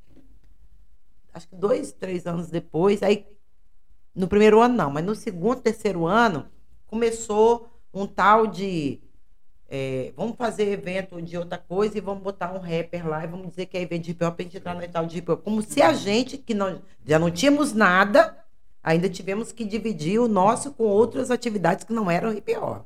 Acho 1.32 1.48
que 1.48 1.56
dois, 1.56 1.92
três 1.92 2.26
anos 2.26 2.50
depois, 2.50 3.04
aí 3.04 3.28
no 4.16 4.28
primeiro 4.28 4.60
ano 4.60 4.74
não, 4.74 4.90
mas 4.90 5.06
no 5.06 5.14
segundo, 5.14 5.62
terceiro 5.62 6.08
ano, 6.08 6.48
começou 6.88 7.70
um 7.94 8.08
tal 8.08 8.48
de 8.48 9.00
é, 9.72 10.12
vamos 10.18 10.36
fazer 10.36 10.68
evento 10.72 11.22
de 11.22 11.38
outra 11.38 11.58
coisa 11.58 11.96
e 11.96 12.02
vamos 12.02 12.24
botar 12.24 12.52
um 12.54 12.58
rapper 12.58 13.08
lá 13.08 13.24
e 13.24 13.28
vamos 13.28 13.50
dizer 13.50 13.68
que 13.68 13.78
é 13.78 13.82
evento 13.82 14.06
de 14.06 14.12
hip 14.12 14.26
hop 14.26 14.36
pra 14.36 14.44
gente 14.44 14.58
entrar 14.58 14.74
no 14.74 14.88
tal 14.88 15.06
de 15.06 15.20
hip 15.20 15.32
hop. 15.32 15.44
Como 15.44 15.62
se 15.62 15.80
a 15.80 15.94
gente, 15.94 16.40
que 16.40 16.56
não, 16.56 16.82
já 17.06 17.20
não 17.20 17.30
tínhamos 17.30 17.72
nada, 17.72 18.36
ainda 18.82 19.08
tivemos 19.08 19.52
que 19.52 19.64
dividir 19.64 20.20
o 20.20 20.28
nosso 20.28 20.72
com 20.72 20.86
outras 20.86 21.30
atividades 21.30 21.84
que 21.84 21.94
não 21.94 22.10
eram 22.10 22.34
hip 22.34 22.56
hop. 22.58 22.84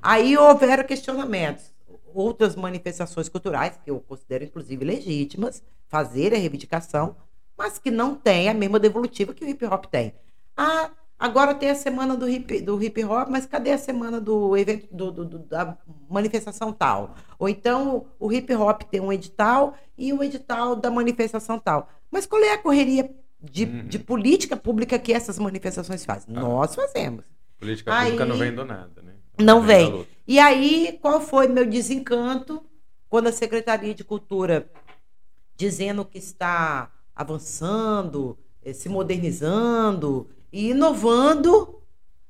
Aí 0.00 0.38
houveram 0.38 0.84
questionamentos. 0.84 1.72
Outras 2.14 2.54
manifestações 2.54 3.28
culturais, 3.28 3.80
que 3.82 3.90
eu 3.90 3.98
considero 3.98 4.44
inclusive 4.44 4.84
legítimas, 4.84 5.62
fazer 5.88 6.34
a 6.34 6.38
reivindicação, 6.38 7.16
mas 7.56 7.78
que 7.78 7.90
não 7.90 8.14
têm 8.14 8.48
a 8.48 8.54
mesma 8.54 8.78
devolutiva 8.78 9.34
que 9.34 9.44
o 9.44 9.48
hip 9.48 9.64
hop 9.64 9.86
tem. 9.86 10.14
Ah, 10.56 10.90
agora 11.22 11.54
tem 11.54 11.70
a 11.70 11.74
semana 11.74 12.16
do 12.16 12.28
hip, 12.28 12.60
do 12.60 12.82
hip 12.82 13.04
hop, 13.04 13.28
mas 13.30 13.46
cadê 13.46 13.70
a 13.72 13.78
semana 13.78 14.20
do 14.20 14.56
evento 14.56 14.88
do, 14.94 15.10
do- 15.12 15.24
do- 15.24 15.38
da 15.38 15.76
manifestação 16.10 16.72
tal? 16.72 17.14
Ou 17.38 17.48
então 17.48 18.06
o 18.18 18.32
hip 18.32 18.52
hop 18.54 18.82
tem 18.90 19.00
um 19.00 19.12
edital 19.12 19.74
e 19.96 20.12
o 20.12 20.22
edital 20.22 20.74
da 20.74 20.90
manifestação 20.90 21.58
tal. 21.58 21.88
Mas 22.10 22.26
qual 22.26 22.42
é 22.42 22.52
a 22.52 22.58
correria 22.58 23.10
de, 23.40 23.64
Uhum. 23.64 23.86
de 23.88 23.98
política 23.98 24.56
pública 24.56 24.98
que 24.98 25.12
essas 25.12 25.38
manifestações 25.38 26.04
fazem? 26.04 26.34
Nós 26.34 26.74
fazemos. 26.74 27.24
Política 27.58 27.94
Aí- 27.94 28.04
pública 28.12 28.24
não 28.26 28.36
vem 28.36 28.54
do 28.54 28.64
nada, 28.64 29.00
né? 29.02 29.12
Não 29.40 29.60
da 29.60 29.66
vem. 29.66 29.90
luta. 29.90 30.08
E 30.26 30.38
aí, 30.38 30.98
qual 31.00 31.20
foi 31.20 31.46
meu 31.48 31.64
desencanto 31.66 32.62
quando 33.08 33.28
a 33.28 33.32
Secretaria 33.32 33.94
de 33.94 34.02
Cultura, 34.04 34.68
dizendo 35.56 36.04
que 36.04 36.18
está 36.18 36.90
avançando, 37.14 38.36
eh, 38.64 38.72
se 38.72 38.88
modernizando 38.88 40.28
e 40.52 40.70
inovando, 40.70 41.80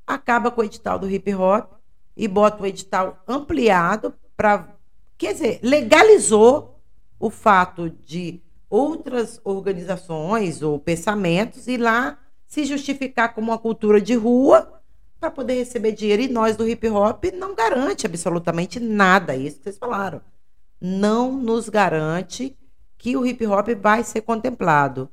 acaba 0.07 0.51
com 0.51 0.61
o 0.61 0.64
edital 0.64 0.99
do 0.99 1.11
hip 1.11 1.35
hop 1.35 1.73
e 2.16 2.29
bota 2.29 2.62
o 2.62 2.66
edital 2.66 3.23
ampliado 3.27 4.14
para. 4.37 4.68
Quer 5.18 5.35
dizer, 5.35 5.61
legalizou 5.62 6.81
o 7.18 7.31
fato 7.31 7.91
de 7.91 8.43
outras 8.68 9.41
organizações 9.45 10.62
ou 10.62 10.79
pensamentos 10.79 11.68
ir 11.68 11.79
lá 11.79 12.18
se 12.47 12.64
justificar 12.64 13.35
como 13.35 13.51
uma 13.51 13.59
cultura 13.59 14.01
de 14.01 14.14
rua 14.14 14.81
para 15.20 15.31
poder 15.31 15.55
receber 15.55 15.93
dinheiro. 15.93 16.23
E 16.23 16.29
nós 16.29 16.57
do 16.57 16.68
hip 16.68 16.89
hop 16.89 17.25
não 17.35 17.55
garante 17.55 18.07
absolutamente 18.07 18.81
nada, 18.81 19.37
isso 19.37 19.59
que 19.59 19.64
vocês 19.64 19.79
falaram. 19.79 20.20
Não 20.81 21.33
nos 21.33 21.68
garante 21.68 22.57
que 22.99 23.16
o 23.16 23.25
hip 23.25 23.47
hop 23.47 23.68
vai 23.81 24.03
ser 24.03 24.23
contemplado. 24.23 25.09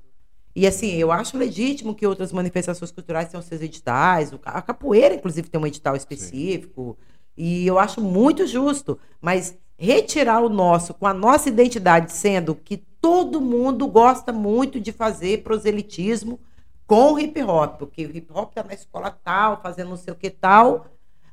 E 0.55 0.65
assim, 0.65 0.95
eu 0.95 1.11
acho 1.11 1.37
legítimo 1.37 1.95
que 1.95 2.07
outras 2.07 2.31
manifestações 2.31 2.91
culturais 2.91 3.29
tenham 3.29 3.41
seus 3.41 3.61
editais. 3.61 4.31
A 4.45 4.61
capoeira, 4.61 5.15
inclusive, 5.15 5.49
tem 5.49 5.61
um 5.61 5.67
edital 5.67 5.95
específico. 5.95 6.97
E 7.37 7.65
eu 7.65 7.79
acho 7.79 8.01
muito 8.01 8.45
justo. 8.47 8.99
Mas 9.21 9.57
retirar 9.77 10.41
o 10.41 10.49
nosso 10.49 10.93
com 10.93 11.07
a 11.07 11.13
nossa 11.13 11.47
identidade, 11.47 12.11
sendo 12.11 12.53
que 12.53 12.77
todo 12.99 13.39
mundo 13.39 13.87
gosta 13.87 14.33
muito 14.33 14.79
de 14.79 14.91
fazer 14.91 15.41
proselitismo 15.41 16.39
com 16.85 17.13
o 17.13 17.19
hip 17.19 17.41
hop, 17.43 17.77
porque 17.77 18.05
o 18.05 18.17
hip 18.17 18.27
hop 18.33 18.49
está 18.49 18.63
na 18.63 18.73
escola 18.73 19.11
tal, 19.11 19.61
fazendo 19.61 19.89
não 19.89 19.97
sei 19.97 20.11
o 20.11 20.17
que 20.17 20.29
tal, 20.29 20.87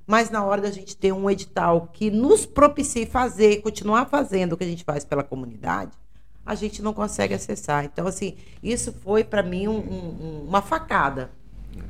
mas 0.06 0.30
na 0.30 0.44
hora 0.44 0.60
da 0.60 0.70
gente 0.70 0.96
ter 0.96 1.12
um 1.12 1.28
edital 1.28 1.88
que 1.92 2.10
nos 2.10 2.46
propicie 2.46 3.06
fazer, 3.06 3.62
continuar 3.62 4.06
fazendo 4.06 4.52
o 4.52 4.56
que 4.56 4.64
a 4.64 4.68
gente 4.68 4.84
faz 4.84 5.04
pela 5.04 5.24
comunidade, 5.24 5.92
a 6.46 6.54
gente 6.54 6.80
não 6.80 6.92
consegue 6.94 7.34
acessar. 7.34 7.84
Então, 7.84 8.06
assim, 8.06 8.36
isso 8.62 8.94
foi 9.04 9.24
para 9.24 9.42
mim 9.42 9.66
um- 9.66 9.78
um- 9.78 10.44
uma 10.48 10.62
facada. 10.62 11.30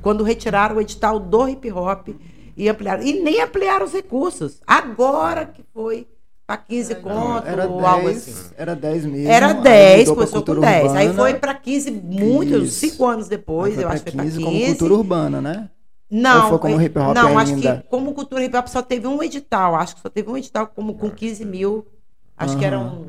Quando 0.02 0.24
retiraram 0.24 0.76
o 0.76 0.80
edital 0.80 1.20
do 1.20 1.46
hip 1.48 1.70
hop 1.70 2.09
e 2.57 2.68
ampliaram. 2.68 3.02
E 3.02 3.20
nem 3.20 3.40
ampliaram 3.42 3.84
os 3.84 3.92
recursos. 3.92 4.61
Agora 4.66 5.44
que 5.46 5.62
foi 5.74 6.09
para 6.46 6.57
15 6.57 6.94
conto 6.96 7.46
Era 7.46 7.66
ou 7.68 7.84
algo 7.84 8.07
10, 8.07 8.16
assim. 8.28 8.54
era 8.57 8.74
10 8.74 9.04
mesmo. 9.04 9.28
Era 9.28 9.48
aí 9.48 9.54
10, 9.62 9.98
mudou 10.09 10.14
pra 10.14 10.14
começou 10.14 10.40
com 10.40 10.46
cultura 10.46 10.61
10. 10.61 10.94
Aí 10.94 11.09
urbana, 11.09 11.14
foi 11.30 11.34
para 11.38 11.54
15, 11.54 11.90
muito, 11.90 12.57
Isso. 12.59 12.78
cinco 12.80 13.04
anos 13.04 13.28
depois, 13.28 13.76
aí 13.76 13.84
eu 13.84 13.88
acho 13.88 14.04
que 14.04 14.11
foi 14.11 14.16
para 14.16 14.24
15 14.24 14.38
15. 14.38 14.50
como 14.50 14.66
cultura 14.66 14.94
urbana, 14.94 15.40
né? 15.40 15.70
Não, 16.09 16.44
Ou 16.44 16.48
foi 16.50 16.59
como 16.61 16.80
hip 16.80 16.96
hop 16.98 17.14
não, 17.16 17.36
acho 17.36 17.52
ainda? 17.52 17.76
que 17.82 17.88
como 17.88 18.14
cultura 18.14 18.44
hip 18.44 18.57
hop 18.57 18.68
só 18.68 18.80
teve 18.80 19.09
um 19.09 19.20
edital. 19.22 19.74
Acho 19.74 19.96
que 19.96 20.00
só 20.02 20.09
teve 20.09 20.30
um 20.30 20.36
edital 20.36 20.68
como, 20.68 20.94
com 20.94 21.11
15 21.11 21.44
mil. 21.44 21.84
Acho 22.36 22.57
que 22.57 22.64
Aham. 22.64 22.74
eram 22.76 23.07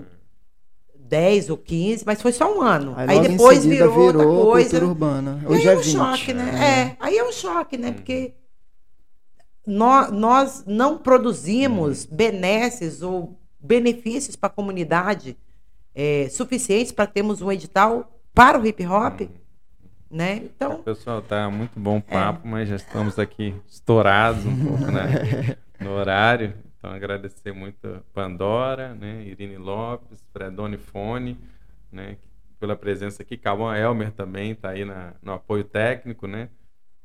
10 1.08 1.50
ou 1.50 1.58
15, 1.58 2.04
mas 2.06 2.22
foi 2.22 2.32
só 2.32 2.54
um 2.58 2.62
ano. 2.62 2.94
Aí, 2.98 3.18
em 3.18 3.22
depois 3.22 3.60
seguida 3.60 3.88
virou, 3.88 4.06
outra 4.06 4.26
coisa. 4.26 4.70
cultura 4.70 4.86
urbana. 4.88 5.40
E 5.44 5.46
aí 5.46 5.54
Hoje 5.56 5.68
é 5.68 5.74
é 5.74 5.78
um 5.78 5.82
20. 5.82 5.92
choque, 5.92 6.34
né? 6.34 6.96
É, 6.98 6.98
aí 7.00 7.18
é 7.18 7.24
um 7.24 7.32
choque, 7.32 7.78
né? 7.78 7.92
Porque 7.92 8.34
nó- 9.66 10.10
nós 10.12 10.64
não 10.66 10.98
produzimos 10.98 12.06
benesses 12.06 13.02
ou 13.02 13.40
benefícios 13.60 14.36
para 14.36 14.48
a 14.48 14.52
comunidade 14.52 15.38
é, 15.96 16.28
suficientes 16.30 16.92
para 16.92 17.08
termos 17.08 17.42
um 17.42 17.52
edital 17.52 18.12
para 18.34 18.60
o 18.60 18.66
hip 18.66 18.86
hop, 18.86 19.22
né? 20.12 20.36
Então, 20.44 20.84
Pessoal, 20.84 21.22
tá 21.22 21.50
muito 21.50 21.80
bom 21.80 21.98
o 21.98 22.02
papo, 22.02 22.48
mas 22.48 22.70
já 22.70 22.76
estamos 22.76 23.18
aqui 23.18 23.56
estourados 23.68 24.46
um 24.46 24.66
pouco 24.68 24.86
né, 24.92 25.56
no 25.82 25.90
horário. 25.92 26.54
Então, 26.78 26.92
agradecer 26.92 27.52
muito 27.52 28.04
Pandora, 28.14 28.94
né, 28.94 29.24
Irine 29.24 29.58
Lopes, 29.58 30.24
Fredone 30.32 30.78
Fone, 30.78 31.38
né, 31.92 32.18
pela 32.60 32.76
presença 32.76 33.24
aqui. 33.24 33.38
Cauã 33.38 33.76
Elmer 33.76 34.12
também 34.12 34.52
está 34.52 34.70
aí 34.70 34.86
na, 34.86 35.14
no 35.22 35.34
apoio 35.34 35.64
técnico, 35.64 36.28
né? 36.28 36.50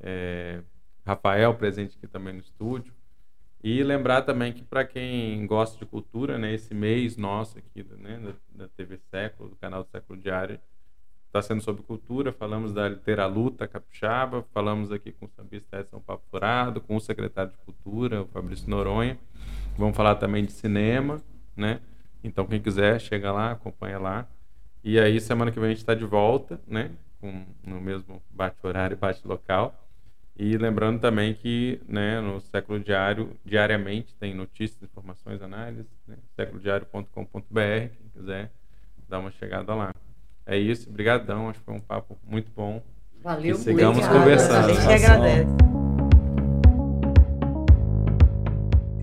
É, 0.00 0.62
Rafael 1.04 1.54
presente 1.54 1.96
aqui 1.96 2.06
também 2.06 2.34
no 2.34 2.40
estúdio. 2.40 2.92
E 3.62 3.82
lembrar 3.82 4.22
também 4.22 4.52
que 4.52 4.62
para 4.62 4.84
quem 4.84 5.46
gosta 5.46 5.78
de 5.78 5.86
cultura, 5.86 6.36
né, 6.36 6.52
esse 6.52 6.74
mês 6.74 7.16
nosso 7.16 7.58
aqui 7.58 7.86
né, 7.98 8.18
da, 8.18 8.64
da 8.64 8.68
TV 8.68 8.98
Século, 9.10 9.50
do 9.50 9.56
canal 9.56 9.84
do 9.84 9.90
Século 9.90 10.18
Diário, 10.18 10.58
está 11.26 11.40
sendo 11.40 11.62
sobre 11.62 11.82
cultura, 11.82 12.32
falamos 12.32 12.74
da 12.74 12.88
Literaluta 12.88 13.66
Capixaba, 13.66 14.44
falamos 14.52 14.92
aqui 14.92 15.12
com 15.12 15.26
o 15.26 15.30
sambista 15.30 15.80
Edson 15.80 16.00
Papo 16.00 16.24
Furado, 16.30 16.80
com 16.80 16.96
o 16.96 17.00
secretário 17.00 17.52
de 17.52 17.58
Cultura, 17.58 18.22
o 18.22 18.26
Fabrício 18.26 18.68
Noronha. 18.68 19.18
Vamos 19.76 19.96
falar 19.96 20.16
também 20.16 20.44
de 20.44 20.52
cinema, 20.52 21.22
né? 21.56 21.80
Então, 22.22 22.46
quem 22.46 22.60
quiser, 22.60 23.00
chega 23.00 23.32
lá, 23.32 23.52
acompanha 23.52 23.98
lá. 23.98 24.26
E 24.84 24.98
aí, 24.98 25.20
semana 25.20 25.50
que 25.50 25.58
vem 25.58 25.66
a 25.66 25.70
gente 25.70 25.78
está 25.78 25.94
de 25.94 26.04
volta, 26.04 26.60
né? 26.66 26.90
Com, 27.20 27.44
no 27.64 27.80
mesmo 27.80 28.22
bate-horário 28.30 28.94
e 28.94 28.98
bate-local. 28.98 29.74
E 30.36 30.56
lembrando 30.56 31.00
também 31.00 31.34
que 31.34 31.80
né, 31.86 32.20
no 32.20 32.40
Século 32.40 32.80
Diário, 32.80 33.36
diariamente, 33.44 34.14
tem 34.14 34.34
notícias, 34.34 34.82
informações, 34.82 35.42
análises, 35.42 35.86
né? 36.06 36.16
séculodiário.com.br, 36.34 37.40
quem 37.52 38.08
quiser 38.14 38.50
dar 39.08 39.18
uma 39.18 39.30
chegada 39.30 39.74
lá. 39.74 39.92
É 40.46 40.56
isso, 40.56 40.90
brigadão, 40.90 41.48
acho 41.48 41.60
que 41.60 41.64
foi 41.64 41.74
um 41.74 41.80
papo 41.80 42.18
muito 42.24 42.50
bom. 42.56 42.82
Valeu 43.22 43.54
e 43.54 43.58
sigamos 43.58 43.98
muito. 43.98 44.12
conversando. 44.12 44.70
A 44.70 44.72
gente 44.72 45.04
agradece. 45.04 45.81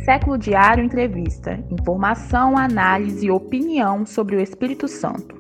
Século 0.04 0.38
Diário 0.38 0.84
Entrevista. 0.84 1.60
Informação, 1.70 2.58
análise 2.58 3.28
e 3.28 3.32
opinião 3.32 4.06
sobre 4.06 4.36
o 4.36 4.40
Espírito 4.40 4.88
Santo. 4.88 5.39